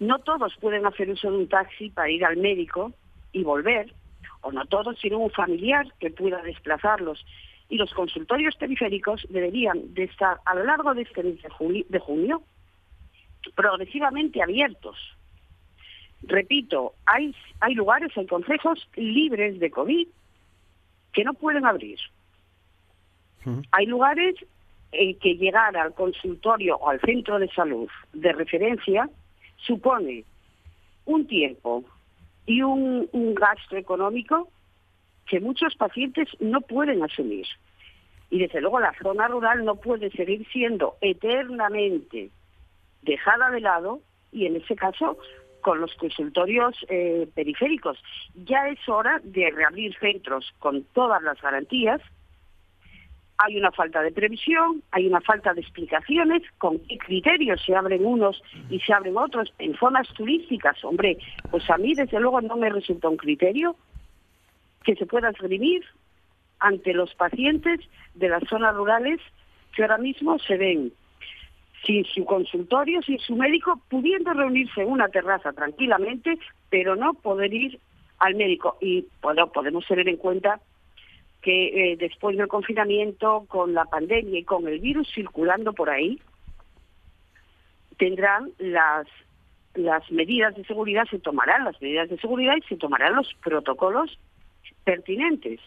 No 0.00 0.18
todos 0.18 0.56
pueden 0.56 0.86
hacer 0.86 1.10
uso 1.10 1.30
de 1.30 1.36
un 1.36 1.48
taxi 1.48 1.90
para 1.90 2.10
ir 2.10 2.24
al 2.24 2.38
médico 2.38 2.92
y 3.32 3.44
volver, 3.44 3.92
o 4.40 4.50
no 4.50 4.64
todos, 4.64 4.98
sino 4.98 5.18
un 5.18 5.30
familiar 5.30 5.86
que 6.00 6.10
pueda 6.10 6.42
desplazarlos. 6.42 7.24
Y 7.68 7.76
los 7.76 7.92
consultorios 7.92 8.56
periféricos 8.56 9.26
deberían 9.28 9.94
de 9.94 10.04
estar 10.04 10.38
a 10.46 10.54
lo 10.54 10.64
largo 10.64 10.94
de 10.94 11.02
este 11.02 11.22
mes 11.22 11.38
de 11.88 11.98
junio, 11.98 12.42
progresivamente 13.54 14.42
abiertos. 14.42 14.96
Repito, 16.22 16.94
hay, 17.04 17.34
hay 17.60 17.74
lugares, 17.74 18.10
hay 18.16 18.26
consejos 18.26 18.88
libres 18.96 19.60
de 19.60 19.70
COVID 19.70 20.08
que 21.12 21.24
no 21.24 21.34
pueden 21.34 21.66
abrir. 21.66 21.98
Hay 23.72 23.86
lugares 23.86 24.34
en 24.92 25.18
que 25.18 25.36
llegar 25.36 25.76
al 25.76 25.94
consultorio 25.94 26.76
o 26.76 26.88
al 26.88 27.00
centro 27.00 27.38
de 27.38 27.48
salud 27.48 27.88
de 28.12 28.32
referencia 28.32 29.08
supone 29.66 30.24
un 31.04 31.26
tiempo 31.26 31.84
y 32.46 32.62
un, 32.62 33.08
gasto 33.34 33.76
económico 33.76 34.48
que 35.26 35.40
muchos 35.40 35.74
pacientes 35.76 36.28
no 36.40 36.60
pueden 36.60 37.02
asumir. 37.02 37.46
Y 38.30 38.38
desde 38.40 38.60
luego 38.60 38.80
la 38.80 38.94
zona 39.00 39.28
rural 39.28 39.64
no 39.64 39.76
puede 39.76 40.10
seguir 40.10 40.46
siendo 40.52 40.96
eternamente 41.00 42.30
dejada 43.02 43.50
de 43.50 43.60
lado 43.60 44.00
y 44.32 44.46
en 44.46 44.56
ese 44.56 44.76
caso 44.76 45.18
con 45.62 45.80
los 45.80 45.94
consultorios 45.94 46.74
eh, 46.88 47.28
periféricos. 47.34 47.98
Ya 48.34 48.68
es 48.68 48.88
hora 48.88 49.20
de 49.22 49.50
reabrir 49.50 49.96
centros 49.98 50.52
con 50.58 50.84
todas 50.94 51.22
las 51.22 51.40
garantías 51.40 52.00
hay 53.42 53.56
una 53.56 53.70
falta 53.72 54.02
de 54.02 54.12
previsión, 54.12 54.82
hay 54.90 55.06
una 55.06 55.22
falta 55.22 55.54
de 55.54 55.62
explicaciones, 55.62 56.42
con 56.58 56.78
qué 56.80 56.98
criterios 56.98 57.62
se 57.64 57.74
abren 57.74 58.04
unos 58.04 58.42
y 58.68 58.78
se 58.80 58.92
abren 58.92 59.16
otros 59.16 59.50
en 59.58 59.74
zonas 59.76 60.06
turísticas. 60.08 60.84
Hombre, 60.84 61.16
pues 61.50 61.68
a 61.70 61.78
mí 61.78 61.94
desde 61.94 62.20
luego 62.20 62.42
no 62.42 62.56
me 62.56 62.68
resulta 62.68 63.08
un 63.08 63.16
criterio 63.16 63.76
que 64.84 64.94
se 64.94 65.06
pueda 65.06 65.30
esgrimir 65.30 65.82
ante 66.58 66.92
los 66.92 67.14
pacientes 67.14 67.80
de 68.14 68.28
las 68.28 68.42
zonas 68.44 68.74
rurales 68.74 69.20
que 69.74 69.82
ahora 69.82 69.96
mismo 69.96 70.38
se 70.38 70.58
ven 70.58 70.92
sin 71.86 72.04
su 72.04 72.26
consultorio, 72.26 73.00
sin 73.00 73.18
su 73.20 73.36
médico, 73.36 73.80
pudiendo 73.88 74.34
reunirse 74.34 74.82
en 74.82 74.88
una 74.88 75.08
terraza 75.08 75.54
tranquilamente, 75.54 76.38
pero 76.68 76.94
no 76.94 77.14
poder 77.14 77.54
ir 77.54 77.80
al 78.18 78.34
médico. 78.34 78.76
Y 78.82 79.06
bueno, 79.22 79.50
podemos 79.50 79.86
tener 79.86 80.08
en 80.08 80.18
cuenta 80.18 80.60
que 81.42 81.92
eh, 81.92 81.96
después 81.96 82.36
del 82.36 82.48
confinamiento, 82.48 83.46
con 83.48 83.74
la 83.74 83.84
pandemia 83.84 84.40
y 84.40 84.44
con 84.44 84.68
el 84.68 84.80
virus 84.80 85.08
circulando 85.14 85.72
por 85.72 85.90
ahí, 85.90 86.20
tendrán 87.96 88.50
las, 88.58 89.06
las 89.74 90.10
medidas 90.10 90.54
de 90.54 90.64
seguridad, 90.64 91.04
se 91.10 91.18
tomarán 91.18 91.64
las 91.64 91.80
medidas 91.80 92.08
de 92.08 92.18
seguridad 92.18 92.56
y 92.56 92.68
se 92.68 92.76
tomarán 92.76 93.14
los 93.16 93.32
protocolos 93.42 94.18
pertinentes. 94.84 95.60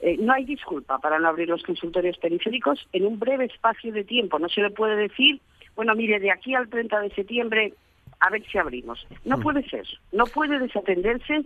Eh, 0.00 0.16
no 0.18 0.32
hay 0.32 0.44
disculpa 0.44 0.98
para 0.98 1.18
no 1.18 1.28
abrir 1.28 1.48
los 1.48 1.62
consultorios 1.62 2.18
periféricos 2.18 2.86
en 2.92 3.06
un 3.06 3.18
breve 3.18 3.44
espacio 3.46 3.92
de 3.92 4.04
tiempo. 4.04 4.38
No 4.38 4.48
se 4.48 4.60
le 4.60 4.70
puede 4.70 4.96
decir, 4.96 5.40
bueno, 5.76 5.94
mire, 5.94 6.18
de 6.18 6.30
aquí 6.30 6.54
al 6.54 6.68
30 6.68 7.00
de 7.00 7.10
septiembre 7.10 7.74
a 8.20 8.30
ver 8.30 8.44
si 8.50 8.58
abrimos. 8.58 9.06
No 9.24 9.38
mm. 9.38 9.42
puede 9.42 9.68
ser. 9.68 9.86
No 10.12 10.24
puede 10.26 10.58
desatenderse 10.58 11.42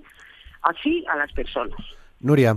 así 0.62 1.04
a 1.08 1.16
las 1.16 1.32
personas. 1.32 1.78
Nuria. 2.20 2.56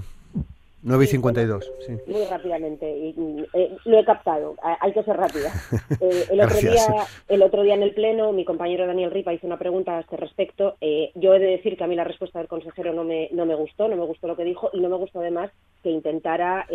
9 0.81 1.03
y 1.03 1.07
52, 1.07 1.71
sí. 1.85 1.97
Muy 2.07 2.25
rápidamente, 2.25 2.89
y, 2.89 3.45
eh, 3.53 3.75
lo 3.85 3.99
he 3.99 4.05
captado, 4.05 4.55
hay 4.61 4.93
que 4.93 5.03
ser 5.03 5.17
rápida. 5.17 5.51
Eh, 6.01 6.25
el, 6.31 6.39
otro 6.39 6.57
día, 6.57 7.07
el 7.27 7.43
otro 7.43 7.63
día 7.63 7.73
en 7.73 7.83
el 7.83 7.93
Pleno, 7.93 8.31
mi 8.31 8.45
compañero 8.45 8.87
Daniel 8.87 9.11
Ripa 9.11 9.33
hizo 9.33 9.47
una 9.47 9.57
pregunta 9.57 9.97
a 9.97 10.01
este 10.01 10.15
respecto. 10.15 10.77
Eh, 10.79 11.11
yo 11.15 11.33
he 11.33 11.39
de 11.39 11.47
decir 11.47 11.77
que 11.77 11.83
a 11.83 11.87
mí 11.87 11.95
la 11.95 12.03
respuesta 12.03 12.39
del 12.39 12.47
consejero 12.47 12.93
no 12.93 13.03
me, 13.03 13.27
no 13.31 13.45
me 13.45 13.55
gustó, 13.55 13.87
no 13.87 13.97
me 13.97 14.05
gustó 14.05 14.27
lo 14.27 14.37
que 14.37 14.45
dijo 14.45 14.69
y 14.71 14.79
no 14.79 14.87
me 14.87 14.95
gustó 14.95 15.19
además 15.19 15.51
que 15.83 15.89
intentara 15.89 16.65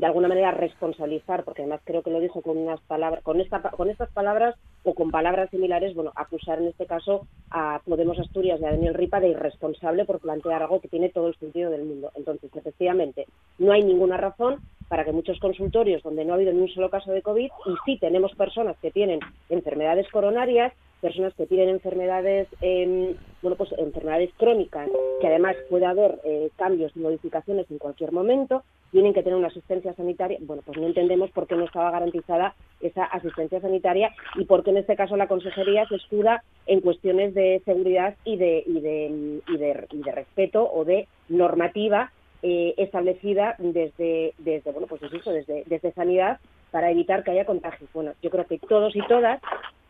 de 0.00 0.06
alguna 0.06 0.28
manera 0.28 0.52
responsabilizar, 0.52 1.44
porque 1.44 1.62
además 1.62 1.82
creo 1.84 2.02
que 2.02 2.10
lo 2.10 2.20
dijo 2.20 2.40
con 2.40 2.56
unas 2.56 2.80
palabras, 2.82 3.22
con 3.22 3.40
esta, 3.40 3.60
con 3.60 3.90
estas 3.90 4.10
palabras 4.10 4.54
o 4.84 4.94
con 4.94 5.10
palabras 5.10 5.50
similares, 5.50 5.94
bueno, 5.94 6.12
acusar 6.14 6.60
en 6.60 6.68
este 6.68 6.86
caso 6.86 7.26
a 7.50 7.80
Podemos 7.84 8.18
Asturias 8.18 8.58
y 8.60 8.64
a 8.64 8.70
Daniel 8.70 8.94
Ripa 8.94 9.20
de 9.20 9.28
irresponsable 9.28 10.06
por 10.06 10.20
plantear 10.20 10.62
algo 10.62 10.80
que 10.80 10.88
tiene 10.88 11.10
todo 11.10 11.28
el 11.28 11.36
sentido 11.36 11.70
del 11.70 11.84
mundo. 11.84 12.10
Entonces, 12.14 12.50
efectivamente, 12.54 13.26
no 13.58 13.72
hay 13.72 13.82
ninguna 13.82 14.16
razón 14.16 14.60
para 14.88 15.04
que 15.04 15.12
muchos 15.12 15.38
consultorios 15.38 16.02
donde 16.02 16.24
no 16.24 16.32
ha 16.32 16.36
habido 16.36 16.52
ni 16.52 16.62
un 16.62 16.68
solo 16.68 16.88
caso 16.88 17.12
de 17.12 17.22
COVID 17.22 17.50
y 17.66 17.74
sí 17.84 17.98
tenemos 17.98 18.34
personas 18.34 18.76
que 18.78 18.90
tienen 18.90 19.20
enfermedades 19.50 20.08
coronarias, 20.10 20.72
personas 21.02 21.34
que 21.34 21.46
tienen 21.46 21.68
enfermedades, 21.68 22.48
eh, 22.62 23.14
bueno, 23.42 23.56
pues 23.56 23.72
enfermedades 23.76 24.30
crónicas, 24.38 24.88
que 25.20 25.26
además 25.26 25.56
puede 25.68 25.84
haber 25.84 26.18
eh, 26.24 26.50
cambios 26.56 26.92
y 26.94 27.00
modificaciones 27.00 27.70
en 27.70 27.78
cualquier 27.78 28.12
momento, 28.12 28.62
tienen 28.92 29.14
que 29.14 29.22
tener 29.22 29.36
una 29.36 29.48
asistencia 29.48 29.94
sanitaria. 29.94 30.38
Bueno, 30.42 30.62
pues 30.64 30.78
no 30.78 30.86
entendemos 30.86 31.30
por 31.30 31.46
qué 31.46 31.56
no 31.56 31.64
estaba 31.64 31.90
garantizada 31.90 32.54
esa 32.80 33.04
asistencia 33.04 33.60
sanitaria 33.60 34.14
y 34.36 34.44
por 34.44 34.62
qué 34.62 34.70
en 34.70 34.76
este 34.76 34.94
caso 34.94 35.16
la 35.16 35.26
consejería 35.26 35.88
se 35.88 35.96
escuda 35.96 36.44
en 36.66 36.80
cuestiones 36.80 37.34
de 37.34 37.62
seguridad 37.64 38.14
y 38.24 38.36
de, 38.36 38.62
y 38.66 38.80
de, 38.80 39.40
y 39.48 39.56
de, 39.56 39.86
y 39.90 40.02
de 40.02 40.12
respeto 40.12 40.70
o 40.70 40.84
de 40.84 41.08
normativa 41.28 42.12
eh, 42.42 42.74
establecida 42.76 43.56
desde, 43.58 44.34
desde 44.38 44.70
bueno, 44.72 44.86
pues 44.86 45.02
eso, 45.02 45.32
desde, 45.32 45.64
desde 45.66 45.92
sanidad 45.92 46.38
para 46.70 46.90
evitar 46.90 47.24
que 47.24 47.30
haya 47.30 47.46
contagios. 47.46 47.90
Bueno, 47.92 48.12
yo 48.22 48.30
creo 48.30 48.46
que 48.46 48.58
todos 48.58 48.94
y 48.94 49.00
todas 49.06 49.40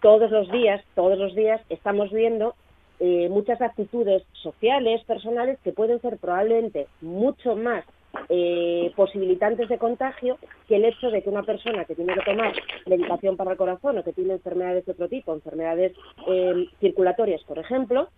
todos 0.01 0.31
los 0.31 0.51
días, 0.51 0.85
todos 0.95 1.17
los 1.17 1.35
días 1.35 1.61
estamos 1.71 2.11
viendo 2.11 2.55
eh, 3.01 3.29
muchas 3.31 3.61
actitudes 3.63 4.23
sociales, 4.33 5.03
personales, 5.05 5.59
que 5.65 5.73
pueden 5.73 6.01
ser 6.01 6.19
probablemente 6.19 6.89
mucho 7.01 7.57
más 7.57 7.85
eh, 8.29 8.93
posibilitantes 8.97 9.69
de 9.69 9.79
contagio 9.79 10.39
que 10.69 10.77
el 10.77 10.85
hecho 10.85 11.11
de 11.11 11.23
que 11.23 11.31
una 11.31 11.43
persona 11.43 11.85
que 11.85 11.95
tiene 11.95 12.15
que 12.15 12.21
tomar 12.21 12.53
medicación 12.87 13.37
para 13.37 13.53
el 13.53 13.57
corazón 13.57 13.99
o 13.99 14.05
que 14.05 14.13
tiene 14.13 14.35
enfermedades 14.35 14.85
de 14.87 14.93
otro 14.93 15.09
tipo, 15.09 15.33
enfermedades 15.33 15.93
eh, 16.29 16.67
circulatorias, 16.81 17.43
por 17.45 17.59
ejemplo, 17.59 18.09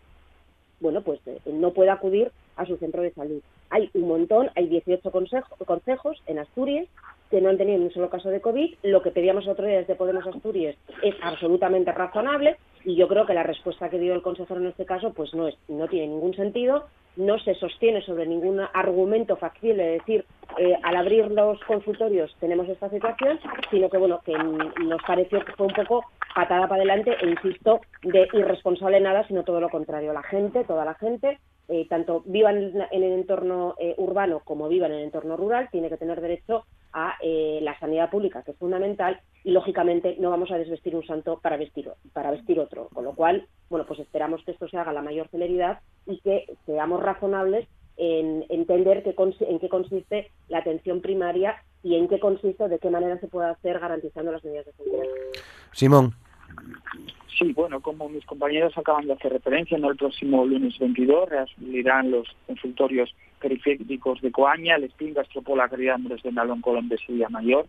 bueno, 0.81 1.03
pues 1.03 1.21
no 1.47 1.73
pueda 1.73 1.95
acudir 1.95 2.31
a 2.57 2.67
su 2.67 2.77
centro 2.77 3.03
de 3.03 3.13
salud. 3.13 3.41
Hay 3.71 3.91
un 3.95 4.09
montón, 4.09 4.51
hay 4.55 4.69
18 4.69 5.11
consejos 5.11 6.23
en 6.27 6.39
Asturias 6.39 6.87
que 7.35 7.41
no 7.41 7.49
han 7.49 7.59
tenido 7.59 7.79
ni 7.79 7.87
un 7.87 7.93
solo 7.93 8.09
caso 8.09 8.31
de 8.31 8.41
COVID. 8.41 8.77
Lo 8.85 9.03
que 9.03 9.11
pedíamos 9.11 9.49
otro 9.49 9.67
día 9.67 9.79
desde 9.79 9.97
Podemos 9.97 10.25
Asturias 10.25 10.77
es 11.03 11.17
absolutamente 11.21 11.91
razonable 11.91 12.59
y 12.85 12.95
yo 12.95 13.09
creo 13.09 13.27
que 13.27 13.35
la 13.35 13.43
respuesta 13.43 13.91
que 13.91 13.99
dio 13.99 14.15
el 14.15 14.23
consejero 14.23 14.61
en 14.61 14.69
este 14.69 14.87
caso 14.87 15.13
pues 15.13 15.35
no, 15.35 15.49
es, 15.49 15.57
no 15.67 15.89
tiene 15.89 16.07
ningún 16.07 16.37
sentido, 16.37 16.85
no 17.17 17.41
se 17.41 17.57
sostiene 17.57 18.03
sobre 18.03 18.27
ningún 18.27 18.61
argumento 18.73 19.35
factible 19.35 19.83
de 19.83 19.91
decir 19.95 20.25
eh, 20.59 20.79
al 20.85 20.95
abrir 20.95 21.29
los 21.33 21.59
consultorios 21.65 22.33
tenemos 22.39 22.69
esta 22.69 22.89
situación, 22.89 23.41
sino 23.69 23.91
que 23.91 23.99
bueno, 23.99 24.21
que 24.25 24.39
nos 24.39 25.03
pareció 25.05 25.45
que 25.45 25.55
fue 25.55 25.67
un 25.67 25.75
poco 25.75 26.05
patada 26.37 26.69
para 26.69 26.83
adelante 26.83 27.17
e 27.21 27.31
insisto, 27.31 27.81
de 28.05 28.29
irresponsable 28.33 29.01
nada, 29.01 29.27
sino 29.27 29.43
todo 29.43 29.61
lo 29.61 29.71
contrario. 29.71 30.13
La 30.13 30.23
gente, 30.23 30.63
toda 30.63 30.85
la 30.85 30.95
gente, 30.95 31.41
eh, 31.67 31.87
tanto 31.89 32.23
vivan 32.27 32.87
en 32.93 33.03
el 33.03 33.13
entorno 33.13 33.75
eh, 33.81 33.95
urbano 33.99 34.41
como 34.45 34.69
vivan 34.69 34.93
en 34.93 34.99
el 34.99 35.05
entorno 35.05 35.37
rural, 35.37 35.69
tiene 35.73 35.89
que 35.89 35.97
tener 35.97 36.21
derecho 36.21 36.65
a 36.95 37.17
eh, 37.21 37.59
la 37.63 37.79
sanidad 37.79 38.09
pública, 38.09 38.43
que 38.43 38.53
es 38.53 38.57
fundamental, 38.57 39.21
y 39.43 39.51
lógicamente 39.51 40.17
no 40.19 40.31
vamos 40.31 40.51
a 40.51 40.57
desvestir 40.57 40.97
un 40.97 41.05
santo 41.05 41.41
para 41.43 41.57
vestir, 41.57 41.91
para 42.13 42.31
vestir 42.31 42.59
otro. 42.61 42.89
Con 42.89 43.05
lo 43.05 43.15
cual, 43.15 43.47
bueno, 43.69 43.85
pues 43.87 44.01
esperamos 44.01 44.43
que 44.45 44.53
esto 44.53 44.69
se 44.69 44.79
haga 44.79 44.93
a 44.93 44.95
la 44.95 45.03
mayor 45.03 45.29
celeridad 45.29 45.81
y 46.07 46.21
que 46.21 46.47
seamos 46.65 47.03
razonables 47.03 47.69
en 47.97 48.45
entender 48.49 49.03
qué, 49.03 49.15
en 49.41 49.59
qué 49.59 49.69
consiste 49.69 50.31
la 50.49 50.59
atención 50.59 51.01
primaria 51.01 51.63
y 51.83 51.97
en 51.97 52.09
qué 52.09 52.19
consiste, 52.19 52.69
de 52.69 52.79
qué 52.79 52.91
manera 52.91 53.19
se 53.21 53.29
puede 53.29 53.51
hacer 53.51 53.79
garantizando 53.79 54.33
las 54.33 54.43
medidas 54.45 54.67
de 54.67 54.73
seguridad. 54.73 55.05
Simón. 55.73 56.15
Sí, 57.39 57.53
bueno, 57.53 57.81
como 57.81 58.09
mis 58.09 58.25
compañeros 58.27 58.77
acaban 58.79 59.07
de 59.07 59.15
hacer 59.15 59.33
referencia, 59.33 59.77
¿no? 59.77 59.91
el 59.91 59.97
próximo 59.97 60.47
lunes 60.47 60.79
22 60.79 61.29
reabrirán 61.29 62.13
los 62.13 62.29
consultorios 62.47 63.13
periféricos 63.41 64.21
de 64.21 64.31
Coaña, 64.31 64.77
el 64.77 64.85
Espín, 64.85 65.15
Gastropola, 65.15 65.65
Andrés 65.65 66.23
de 66.23 66.31
Nalón, 66.31 66.61
Colón 66.61 66.89
de 66.89 66.97
Sevilla 66.99 67.29
Mayor, 67.29 67.67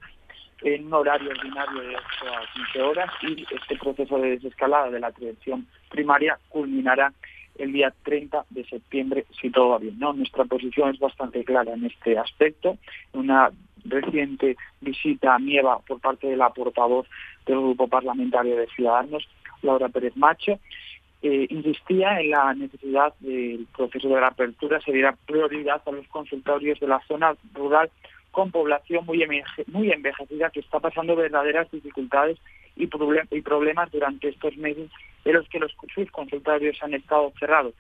en 0.62 0.86
un 0.86 0.94
horario 0.94 1.32
ordinario 1.32 1.82
de 1.82 1.96
8 1.96 2.00
a 2.00 2.54
15 2.54 2.82
horas 2.82 3.12
y 3.24 3.46
este 3.54 3.76
proceso 3.78 4.18
de 4.20 4.32
desescalada 4.32 4.90
de 4.90 5.00
la 5.00 5.08
atención 5.08 5.68
primaria 5.90 6.38
culminará 6.50 7.12
el 7.58 7.74
día 7.74 7.94
30 8.04 8.46
de 8.50 8.66
septiembre, 8.66 9.26
si 9.40 9.50
todo 9.50 9.70
va 9.70 9.80
bien. 9.80 9.98
¿no? 9.98 10.14
Nuestra 10.14 10.46
posición 10.46 10.94
es 10.94 11.00
bastante 11.00 11.44
clara 11.44 11.74
en 11.74 11.86
este 11.86 12.18
aspecto. 12.18 12.78
Una 13.14 13.50
reciente 13.86 14.58
visita 14.82 15.36
a 15.36 15.40
Nieva 15.40 15.80
por 15.80 16.00
parte 16.00 16.28
de 16.28 16.36
la 16.36 16.50
portavoz 16.50 17.08
del 17.46 17.58
Grupo 17.58 17.88
Parlamentario 17.88 18.58
de 18.58 18.68
Ciudadanos, 18.68 19.28
Laura 19.66 19.90
Pérez 19.90 20.16
Macho, 20.16 20.60
eh, 21.22 21.48
insistía 21.50 22.20
en 22.22 22.30
la 22.32 22.54
necesidad 22.54 23.14
del 23.20 23.68
proceso 23.76 24.08
de 24.10 24.22
la 24.22 24.28
apertura 24.28 24.80
se 24.82 24.92
diera 24.92 25.18
prioridad 25.26 25.82
a 25.86 25.92
los 25.92 26.08
consultorios 26.08 26.80
de 26.80 26.88
la 26.88 27.02
zona 27.08 27.36
rural 27.54 27.90
con 28.32 28.52
población 28.52 29.06
muy, 29.06 29.26
muy 29.68 29.92
envejecida 29.92 30.50
que 30.50 30.60
está 30.60 30.80
pasando 30.80 31.16
verdaderas 31.16 31.72
dificultades 31.72 32.38
y, 32.76 32.88
problemas 32.88 33.92
durante 33.92 34.28
estos 34.28 34.56
meses 34.58 34.92
de 35.24 35.34
los 35.34 35.48
que 35.48 35.60
los 35.60 35.74
sus 35.94 36.12
consultorios 36.12 36.78
han 36.84 36.94
estado 36.94 37.32
cerrados. 37.40 37.74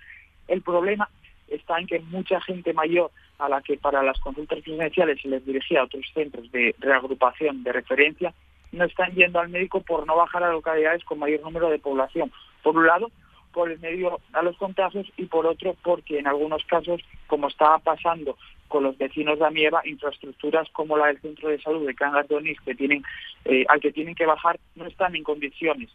El 0.47 0.61
problema 0.61 1.09
está 1.47 1.77
en 1.77 1.87
que 1.87 1.99
mucha 1.99 2.39
gente 2.41 2.73
mayor 2.73 3.11
a 3.37 3.49
la 3.49 3.61
que 3.61 3.77
para 3.77 4.01
las 4.01 4.19
consultas 4.21 4.61
presenciales 4.61 5.21
se 5.21 5.27
les 5.27 5.45
dirigía 5.45 5.81
a 5.81 5.83
otros 5.83 6.05
centros 6.13 6.51
de 6.51 6.73
reagrupación 6.79 7.63
de 7.63 7.73
referencia 7.73 8.33
no 8.75 8.85
están 8.85 9.13
yendo 9.13 9.39
al 9.39 9.49
médico 9.49 9.81
por 9.81 10.05
no 10.05 10.15
bajar 10.15 10.43
a 10.43 10.51
localidades 10.51 11.03
con 11.03 11.19
mayor 11.19 11.41
número 11.41 11.69
de 11.69 11.79
población. 11.79 12.31
Por 12.61 12.77
un 12.77 12.85
lado, 12.85 13.09
por 13.53 13.71
el 13.71 13.79
medio 13.79 14.19
a 14.33 14.41
los 14.41 14.57
contagios 14.57 15.07
y 15.17 15.25
por 15.25 15.45
otro 15.47 15.75
porque 15.81 16.19
en 16.19 16.27
algunos 16.27 16.63
casos, 16.65 17.01
como 17.27 17.47
estaba 17.47 17.79
pasando 17.79 18.37
con 18.67 18.83
los 18.83 18.97
vecinos 18.97 19.39
de 19.39 19.45
Amieva, 19.45 19.81
infraestructuras 19.85 20.67
como 20.71 20.97
la 20.97 21.07
del 21.07 21.21
centro 21.21 21.49
de 21.49 21.61
salud 21.61 21.87
de 21.87 21.95
Cangas 21.95 22.27
de 22.27 22.35
Onís, 22.35 22.59
que 22.61 22.75
tienen, 22.75 23.03
eh, 23.45 23.65
al 23.69 23.79
que 23.79 23.91
tienen 23.91 24.15
que 24.15 24.25
bajar, 24.25 24.59
no 24.75 24.85
están 24.85 25.15
en 25.15 25.23
condiciones. 25.23 25.89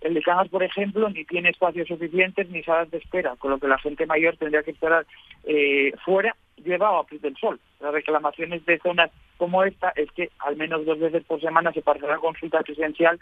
El 0.00 0.14
de 0.14 0.22
Cangas, 0.22 0.48
por 0.48 0.62
ejemplo, 0.62 1.08
ni 1.08 1.24
tiene 1.24 1.50
espacios 1.50 1.86
suficientes 1.86 2.48
ni 2.50 2.62
salas 2.62 2.90
de 2.90 2.98
espera, 2.98 3.36
con 3.36 3.52
lo 3.52 3.58
que 3.58 3.68
la 3.68 3.78
gente 3.78 4.06
mayor 4.06 4.36
tendría 4.36 4.62
que 4.62 4.72
esperar 4.72 5.06
eh, 5.44 5.92
fuera, 6.04 6.34
llevado 6.56 6.98
a 6.98 7.04
Plus 7.04 7.22
del 7.22 7.36
Sol. 7.36 7.60
Las 7.80 7.92
reclamaciones 7.92 8.64
de 8.64 8.78
zonas 8.78 9.10
como 9.36 9.64
esta 9.64 9.92
es 9.96 10.10
que 10.12 10.30
al 10.38 10.56
menos 10.56 10.86
dos 10.86 10.98
veces 10.98 11.24
por 11.24 11.40
semana 11.40 11.72
se 11.72 11.82
la 11.84 12.18
consulta 12.18 12.62
presencial 12.62 13.18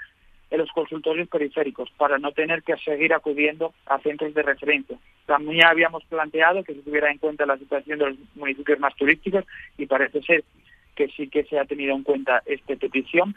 en 0.50 0.58
los 0.58 0.70
consultorios 0.70 1.28
periféricos 1.28 1.90
para 1.96 2.18
no 2.18 2.32
tener 2.32 2.62
que 2.62 2.76
seguir 2.76 3.12
acudiendo 3.12 3.74
a 3.86 3.98
centros 3.98 4.32
de 4.34 4.42
referencia. 4.42 4.96
También 5.26 5.66
habíamos 5.66 6.04
planteado 6.04 6.62
que 6.62 6.74
se 6.74 6.82
tuviera 6.82 7.10
en 7.10 7.18
cuenta 7.18 7.46
la 7.46 7.58
situación 7.58 7.98
de 7.98 8.10
los 8.10 8.16
municipios 8.36 8.78
más 8.78 8.94
turísticos 8.94 9.44
y 9.76 9.86
parece 9.86 10.22
ser 10.22 10.44
que 10.94 11.08
sí 11.08 11.28
que 11.28 11.44
se 11.44 11.58
ha 11.58 11.64
tenido 11.64 11.94
en 11.94 12.04
cuenta 12.04 12.42
esta 12.46 12.76
petición. 12.76 13.34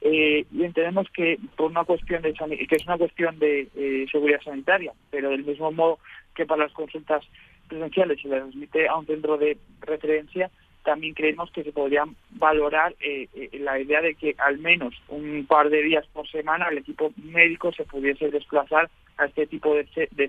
Eh, 0.00 0.46
y 0.50 0.64
entendemos 0.64 1.08
que 1.10 1.38
por 1.56 1.70
una 1.70 1.84
cuestión 1.84 2.22
de 2.22 2.32
que 2.32 2.76
es 2.76 2.86
una 2.86 2.96
cuestión 2.96 3.38
de 3.38 3.68
eh, 3.76 4.06
seguridad 4.10 4.40
sanitaria, 4.42 4.92
pero 5.10 5.30
del 5.30 5.44
mismo 5.44 5.70
modo 5.72 5.98
que 6.34 6.46
para 6.46 6.64
las 6.64 6.72
consultas 6.72 7.22
presenciales 7.70 8.20
se 8.20 8.28
les 8.28 8.40
transmite 8.40 8.88
a 8.88 8.96
un 8.96 9.06
centro 9.06 9.38
de 9.38 9.56
referencia, 9.80 10.50
también 10.82 11.14
creemos 11.14 11.50
que 11.52 11.62
se 11.62 11.72
podría 11.72 12.04
valorar 12.32 12.94
eh, 13.00 13.28
la 13.60 13.78
idea 13.78 14.00
de 14.00 14.14
que 14.14 14.34
al 14.38 14.58
menos 14.58 14.94
un 15.08 15.46
par 15.46 15.70
de 15.70 15.82
días 15.82 16.06
por 16.12 16.28
semana 16.28 16.68
el 16.68 16.78
equipo 16.78 17.12
médico 17.16 17.72
se 17.72 17.84
pudiese 17.84 18.30
desplazar 18.30 18.90
a 19.18 19.26
este 19.26 19.46
tipo 19.46 19.74
de, 19.74 19.86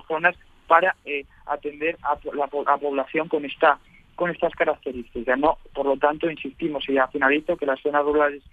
zonas 0.07 0.35
para 0.67 0.95
atender 1.45 1.97
a 2.03 2.17
la 2.33 2.47
población 2.47 3.27
con 3.27 3.45
esta 3.45 3.79
con 4.15 4.29
estas 4.29 4.53
características. 4.53 5.39
no 5.39 5.57
Por 5.73 5.85
lo 5.85 5.97
tanto, 5.97 6.29
insistimos 6.29 6.87
y 6.87 6.93
ya 6.93 7.07
finalizo 7.07 7.57
que 7.57 7.65
las 7.65 7.81
zonas 7.81 8.03
rurales 8.03 8.43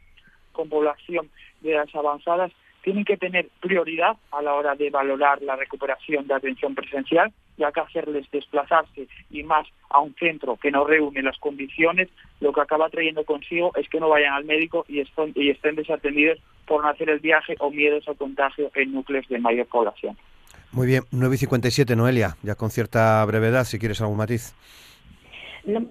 con 0.52 0.68
población 0.68 1.28
de 1.60 1.72
edades 1.72 1.94
avanzadas 1.94 2.52
tienen 2.82 3.04
que 3.04 3.16
tener 3.16 3.48
prioridad 3.60 4.16
a 4.32 4.42
la 4.42 4.54
hora 4.54 4.74
de 4.74 4.90
valorar 4.90 5.42
la 5.42 5.56
recuperación 5.56 6.26
de 6.26 6.34
atención 6.34 6.74
presencial, 6.74 7.32
ya 7.56 7.72
que 7.72 7.80
hacerles 7.80 8.30
desplazarse 8.30 9.08
y 9.30 9.42
más 9.42 9.66
a 9.90 10.00
un 10.00 10.14
centro 10.14 10.56
que 10.56 10.70
no 10.70 10.84
reúne 10.84 11.22
las 11.22 11.38
condiciones, 11.38 12.08
lo 12.40 12.52
que 12.52 12.60
acaba 12.60 12.88
trayendo 12.88 13.24
consigo 13.24 13.72
es 13.76 13.88
que 13.88 14.00
no 14.00 14.08
vayan 14.08 14.34
al 14.34 14.44
médico 14.44 14.84
y 14.88 15.00
estén, 15.00 15.32
y 15.34 15.50
estén 15.50 15.76
desatendidos 15.76 16.38
por 16.66 16.82
no 16.82 16.88
hacer 16.88 17.10
el 17.10 17.18
viaje 17.18 17.56
o 17.58 17.70
miedos 17.70 18.06
al 18.08 18.16
contagio 18.16 18.70
en 18.74 18.92
núcleos 18.92 19.26
de 19.28 19.38
mayor 19.38 19.66
población. 19.66 20.16
Muy 20.70 20.86
bien, 20.86 21.02
9 21.10 21.34
y 21.34 21.38
57, 21.38 21.96
Noelia, 21.96 22.36
ya 22.42 22.54
con 22.54 22.70
cierta 22.70 23.24
brevedad, 23.24 23.64
si 23.64 23.78
quieres 23.78 24.00
algún 24.00 24.18
matiz 24.18 24.54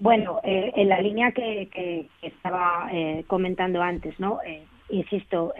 bueno, 0.00 0.40
eh, 0.42 0.72
en 0.76 0.88
la 0.88 1.00
línea 1.00 1.32
que, 1.32 2.08
estaba 2.22 2.88
eh, 2.92 3.24
comentando 3.26 3.82
antes, 3.82 4.18
¿no? 4.18 4.40
Eh, 4.44 4.62
insisto, 4.88 5.52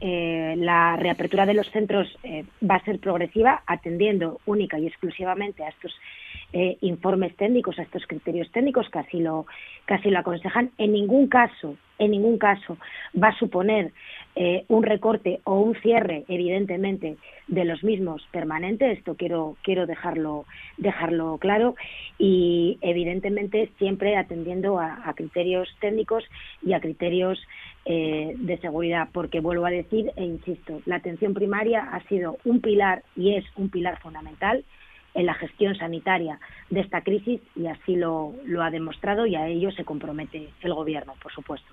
la 0.00 0.96
reapertura 0.96 1.46
de 1.46 1.54
los 1.54 1.70
centros 1.70 2.08
va 2.62 2.76
a 2.76 2.84
ser 2.84 2.98
progresiva, 2.98 3.62
atendiendo 3.66 4.40
única 4.46 4.78
y 4.78 4.86
exclusivamente 4.86 5.62
a 5.64 5.68
estos 5.68 5.94
informes 6.80 7.34
técnicos, 7.36 7.78
a 7.78 7.82
estos 7.82 8.06
criterios 8.06 8.50
técnicos 8.50 8.88
así 8.92 9.20
lo, 9.20 9.46
así 9.86 10.10
lo 10.10 10.18
aconsejan. 10.18 10.70
En 10.78 10.92
ningún 10.92 11.28
caso, 11.28 11.76
en 11.98 12.10
ningún 12.10 12.38
caso 12.38 12.76
va 13.20 13.28
a 13.28 13.38
suponer 13.38 13.92
eh, 14.34 14.64
un 14.68 14.82
recorte 14.82 15.40
o 15.44 15.60
un 15.60 15.74
cierre, 15.76 16.24
evidentemente, 16.28 17.16
de 17.48 17.64
los 17.64 17.84
mismos 17.84 18.26
permanente. 18.32 18.90
Esto 18.90 19.14
quiero, 19.14 19.56
quiero 19.62 19.86
dejarlo, 19.86 20.46
dejarlo 20.78 21.38
claro. 21.38 21.74
Y, 22.18 22.78
evidentemente, 22.80 23.70
siempre 23.78 24.16
atendiendo 24.16 24.78
a, 24.78 25.12
criterios 25.14 25.68
técnicos 25.80 26.24
y 26.64 26.72
a 26.72 26.80
criterios 26.80 27.38
eh, 27.84 28.34
de 28.36 28.58
seguridad. 28.58 29.08
Porque, 29.12 29.40
vuelvo 29.40 29.66
a 29.66 29.70
decir 29.70 30.12
e 30.16 30.24
insisto, 30.24 30.80
la 30.86 30.96
atención 30.96 31.34
primaria 31.34 31.82
ha 31.92 32.02
sido 32.08 32.38
un 32.44 32.60
pilar 32.60 33.02
y 33.16 33.34
es 33.36 33.44
un 33.56 33.70
pilar 33.70 34.00
fundamental 34.00 34.64
en 35.14 35.26
la 35.26 35.34
gestión 35.34 35.74
sanitaria 35.76 36.38
de 36.70 36.80
esta 36.80 37.02
crisis 37.02 37.40
y 37.54 37.66
así 37.66 37.96
lo, 37.96 38.34
lo 38.44 38.62
ha 38.62 38.70
demostrado 38.70 39.26
y 39.26 39.34
a 39.34 39.46
ello 39.46 39.70
se 39.72 39.84
compromete 39.84 40.48
el 40.62 40.74
Gobierno, 40.74 41.14
por 41.22 41.32
supuesto. 41.32 41.70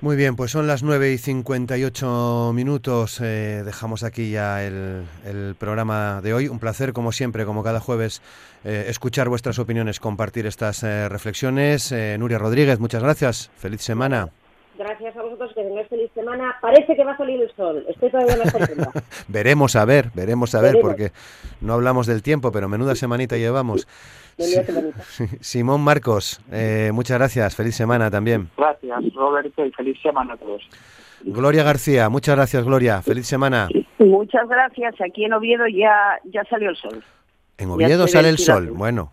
Muy 0.00 0.14
bien, 0.14 0.36
pues 0.36 0.52
son 0.52 0.68
las 0.68 0.84
9 0.84 1.12
y 1.12 1.18
58 1.18 2.52
minutos. 2.54 3.20
Eh, 3.20 3.62
dejamos 3.64 4.04
aquí 4.04 4.30
ya 4.30 4.64
el, 4.64 5.02
el, 5.24 5.56
programa 5.58 6.20
de 6.22 6.34
hoy. 6.34 6.46
Un 6.46 6.60
placer, 6.60 6.92
como 6.92 7.10
siempre, 7.10 7.44
como 7.44 7.64
cada 7.64 7.80
jueves, 7.80 8.22
eh, 8.64 8.84
escuchar 8.88 9.28
vuestras 9.28 9.58
opiniones, 9.58 9.98
compartir 9.98 10.46
estas 10.46 10.84
eh, 10.84 11.08
reflexiones. 11.08 11.92
Nuria 12.18 12.38
Rodríguez, 12.38 12.78
muchas 12.78 13.02
gracias. 13.02 13.50
Feliz 13.56 13.80
semana. 13.80 14.28
Gracias 14.78 15.16
a 15.16 15.22
vosotros, 15.22 15.52
que 15.54 15.64
tengáis 15.64 15.88
feliz 15.88 16.08
semana. 16.14 16.56
Parece 16.60 16.94
que 16.94 17.02
va 17.02 17.12
a 17.12 17.16
salir 17.16 17.42
el 17.42 17.50
sol. 17.56 17.84
Estoy 17.88 18.10
todavía 18.10 18.36
mejor 18.36 18.62
veremos 19.28 19.74
a 19.74 19.84
ver, 19.84 20.10
veremos 20.14 20.54
a 20.54 20.60
ver, 20.60 20.76
porque 20.80 21.10
no 21.60 21.74
hablamos 21.74 22.06
del 22.06 22.22
tiempo, 22.22 22.52
pero 22.52 22.68
menuda 22.68 22.94
semanita 22.94 23.36
llevamos. 23.36 23.88
Simón 25.40 25.80
Marcos, 25.80 26.40
eh, 26.52 26.90
muchas 26.94 27.18
gracias. 27.18 27.56
Feliz 27.56 27.74
semana 27.74 28.08
también. 28.08 28.50
Gracias, 28.56 29.14
Roberto, 29.14 29.66
y 29.66 29.72
feliz 29.72 30.00
semana 30.00 30.34
a 30.34 30.36
todos. 30.36 30.62
Gloria 31.22 31.64
García, 31.64 32.08
muchas 32.08 32.36
gracias, 32.36 32.64
Gloria. 32.64 33.02
Feliz 33.02 33.26
semana. 33.26 33.68
Muchas 33.98 34.48
gracias. 34.48 34.94
Aquí 35.00 35.24
en 35.24 35.32
Oviedo 35.32 35.66
ya, 35.66 36.20
ya 36.24 36.44
salió 36.44 36.70
el 36.70 36.76
sol. 36.76 37.02
En 37.58 37.70
Oviedo 37.70 38.06
sale 38.06 38.28
el 38.28 38.38
sol. 38.38 38.70
Bueno, 38.70 39.12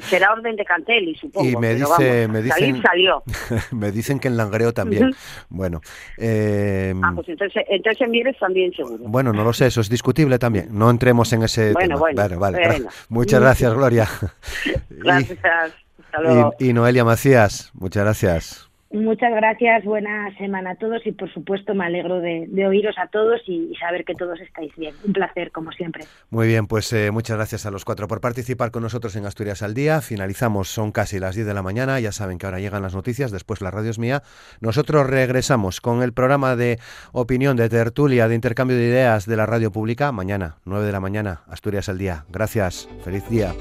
será 0.00 0.32
orden 0.32 0.56
de 0.56 0.64
Cantelli, 0.64 1.14
supongo. 1.16 1.48
Y 1.48 1.56
me, 1.56 1.74
dice, 1.74 2.28
me 2.28 2.42
dicen, 2.42 2.82
salió. 2.82 3.22
me 3.72 3.90
dicen 3.90 4.20
que 4.20 4.28
en 4.28 4.36
Langreo 4.36 4.72
también. 4.72 5.14
bueno. 5.48 5.80
Eh, 6.16 6.94
ah, 7.02 7.12
pues 7.14 7.28
entonces, 7.28 7.64
entonces 7.68 8.00
en 8.02 8.10
Mieres 8.10 8.38
también 8.38 8.72
seguro. 8.72 9.04
Bueno, 9.06 9.32
no 9.32 9.44
lo 9.44 9.52
sé, 9.52 9.66
eso 9.66 9.80
es 9.80 9.88
discutible 9.88 10.38
también. 10.38 10.68
No 10.70 10.90
entremos 10.90 11.32
en 11.32 11.42
ese 11.42 11.72
bueno, 11.72 11.96
tema. 11.96 11.98
Bueno, 11.98 12.38
vale, 12.38 12.58
Muchas 13.08 13.40
gracias, 13.40 13.74
Gloria. 13.74 14.08
gracias. 14.90 15.38
Hasta 15.40 16.22
luego. 16.22 16.54
y 16.58 16.72
Noelia 16.72 17.04
Macías, 17.04 17.70
muchas 17.74 18.04
gracias. 18.04 18.67
Muchas 18.90 19.32
gracias, 19.34 19.84
buena 19.84 20.34
semana 20.38 20.70
a 20.70 20.74
todos 20.76 21.06
y 21.06 21.12
por 21.12 21.30
supuesto 21.32 21.74
me 21.74 21.84
alegro 21.84 22.20
de, 22.20 22.48
oíros 22.66 22.96
a 22.96 23.08
todos 23.08 23.42
y, 23.46 23.74
saber 23.78 24.04
que 24.04 24.14
todos 24.14 24.40
estáis 24.40 24.74
bien. 24.76 24.94
Un 25.04 25.12
placer, 25.12 25.52
como 25.52 25.72
siempre. 25.72 26.04
Muy 26.30 26.48
bien, 26.48 26.66
pues 26.66 26.90
eh, 26.94 27.10
muchas 27.10 27.36
gracias 27.36 27.66
a 27.66 27.70
los 27.70 27.84
cuatro 27.84 28.08
por 28.08 28.22
participar 28.22 28.70
con 28.70 28.82
nosotros 28.82 29.14
en 29.16 29.26
Asturias 29.26 29.62
al 29.62 29.74
Día. 29.74 30.00
Finalizamos, 30.00 30.68
son 30.68 30.90
casi 30.90 31.18
las 31.18 31.34
10 31.34 31.46
de 31.46 31.54
la 31.54 31.62
mañana, 31.62 32.00
ya 32.00 32.12
saben 32.12 32.38
que 32.38 32.46
ahora 32.46 32.60
llegan 32.60 32.80
las 32.80 32.94
noticias, 32.94 33.30
después 33.30 33.60
la 33.60 33.70
radio 33.70 33.90
es 33.90 33.98
mía. 33.98 34.22
Nosotros 34.60 35.06
regresamos 35.06 35.82
con 35.82 36.02
el 36.02 36.14
programa 36.14 36.56
de 36.56 36.78
opinión, 37.12 37.58
de 37.58 37.68
tertulia, 37.68 38.26
de 38.26 38.36
intercambio 38.36 38.78
de 38.78 38.84
ideas 38.84 39.26
de 39.26 39.36
la 39.36 39.44
radio 39.44 39.70
pública 39.70 40.12
mañana, 40.12 40.56
9 40.64 40.86
de 40.86 40.92
la 40.92 41.00
mañana, 41.00 41.42
Asturias 41.48 41.90
al 41.90 41.98
Día. 41.98 42.24
Gracias, 42.30 42.88
feliz 43.04 43.28
día. 43.28 43.52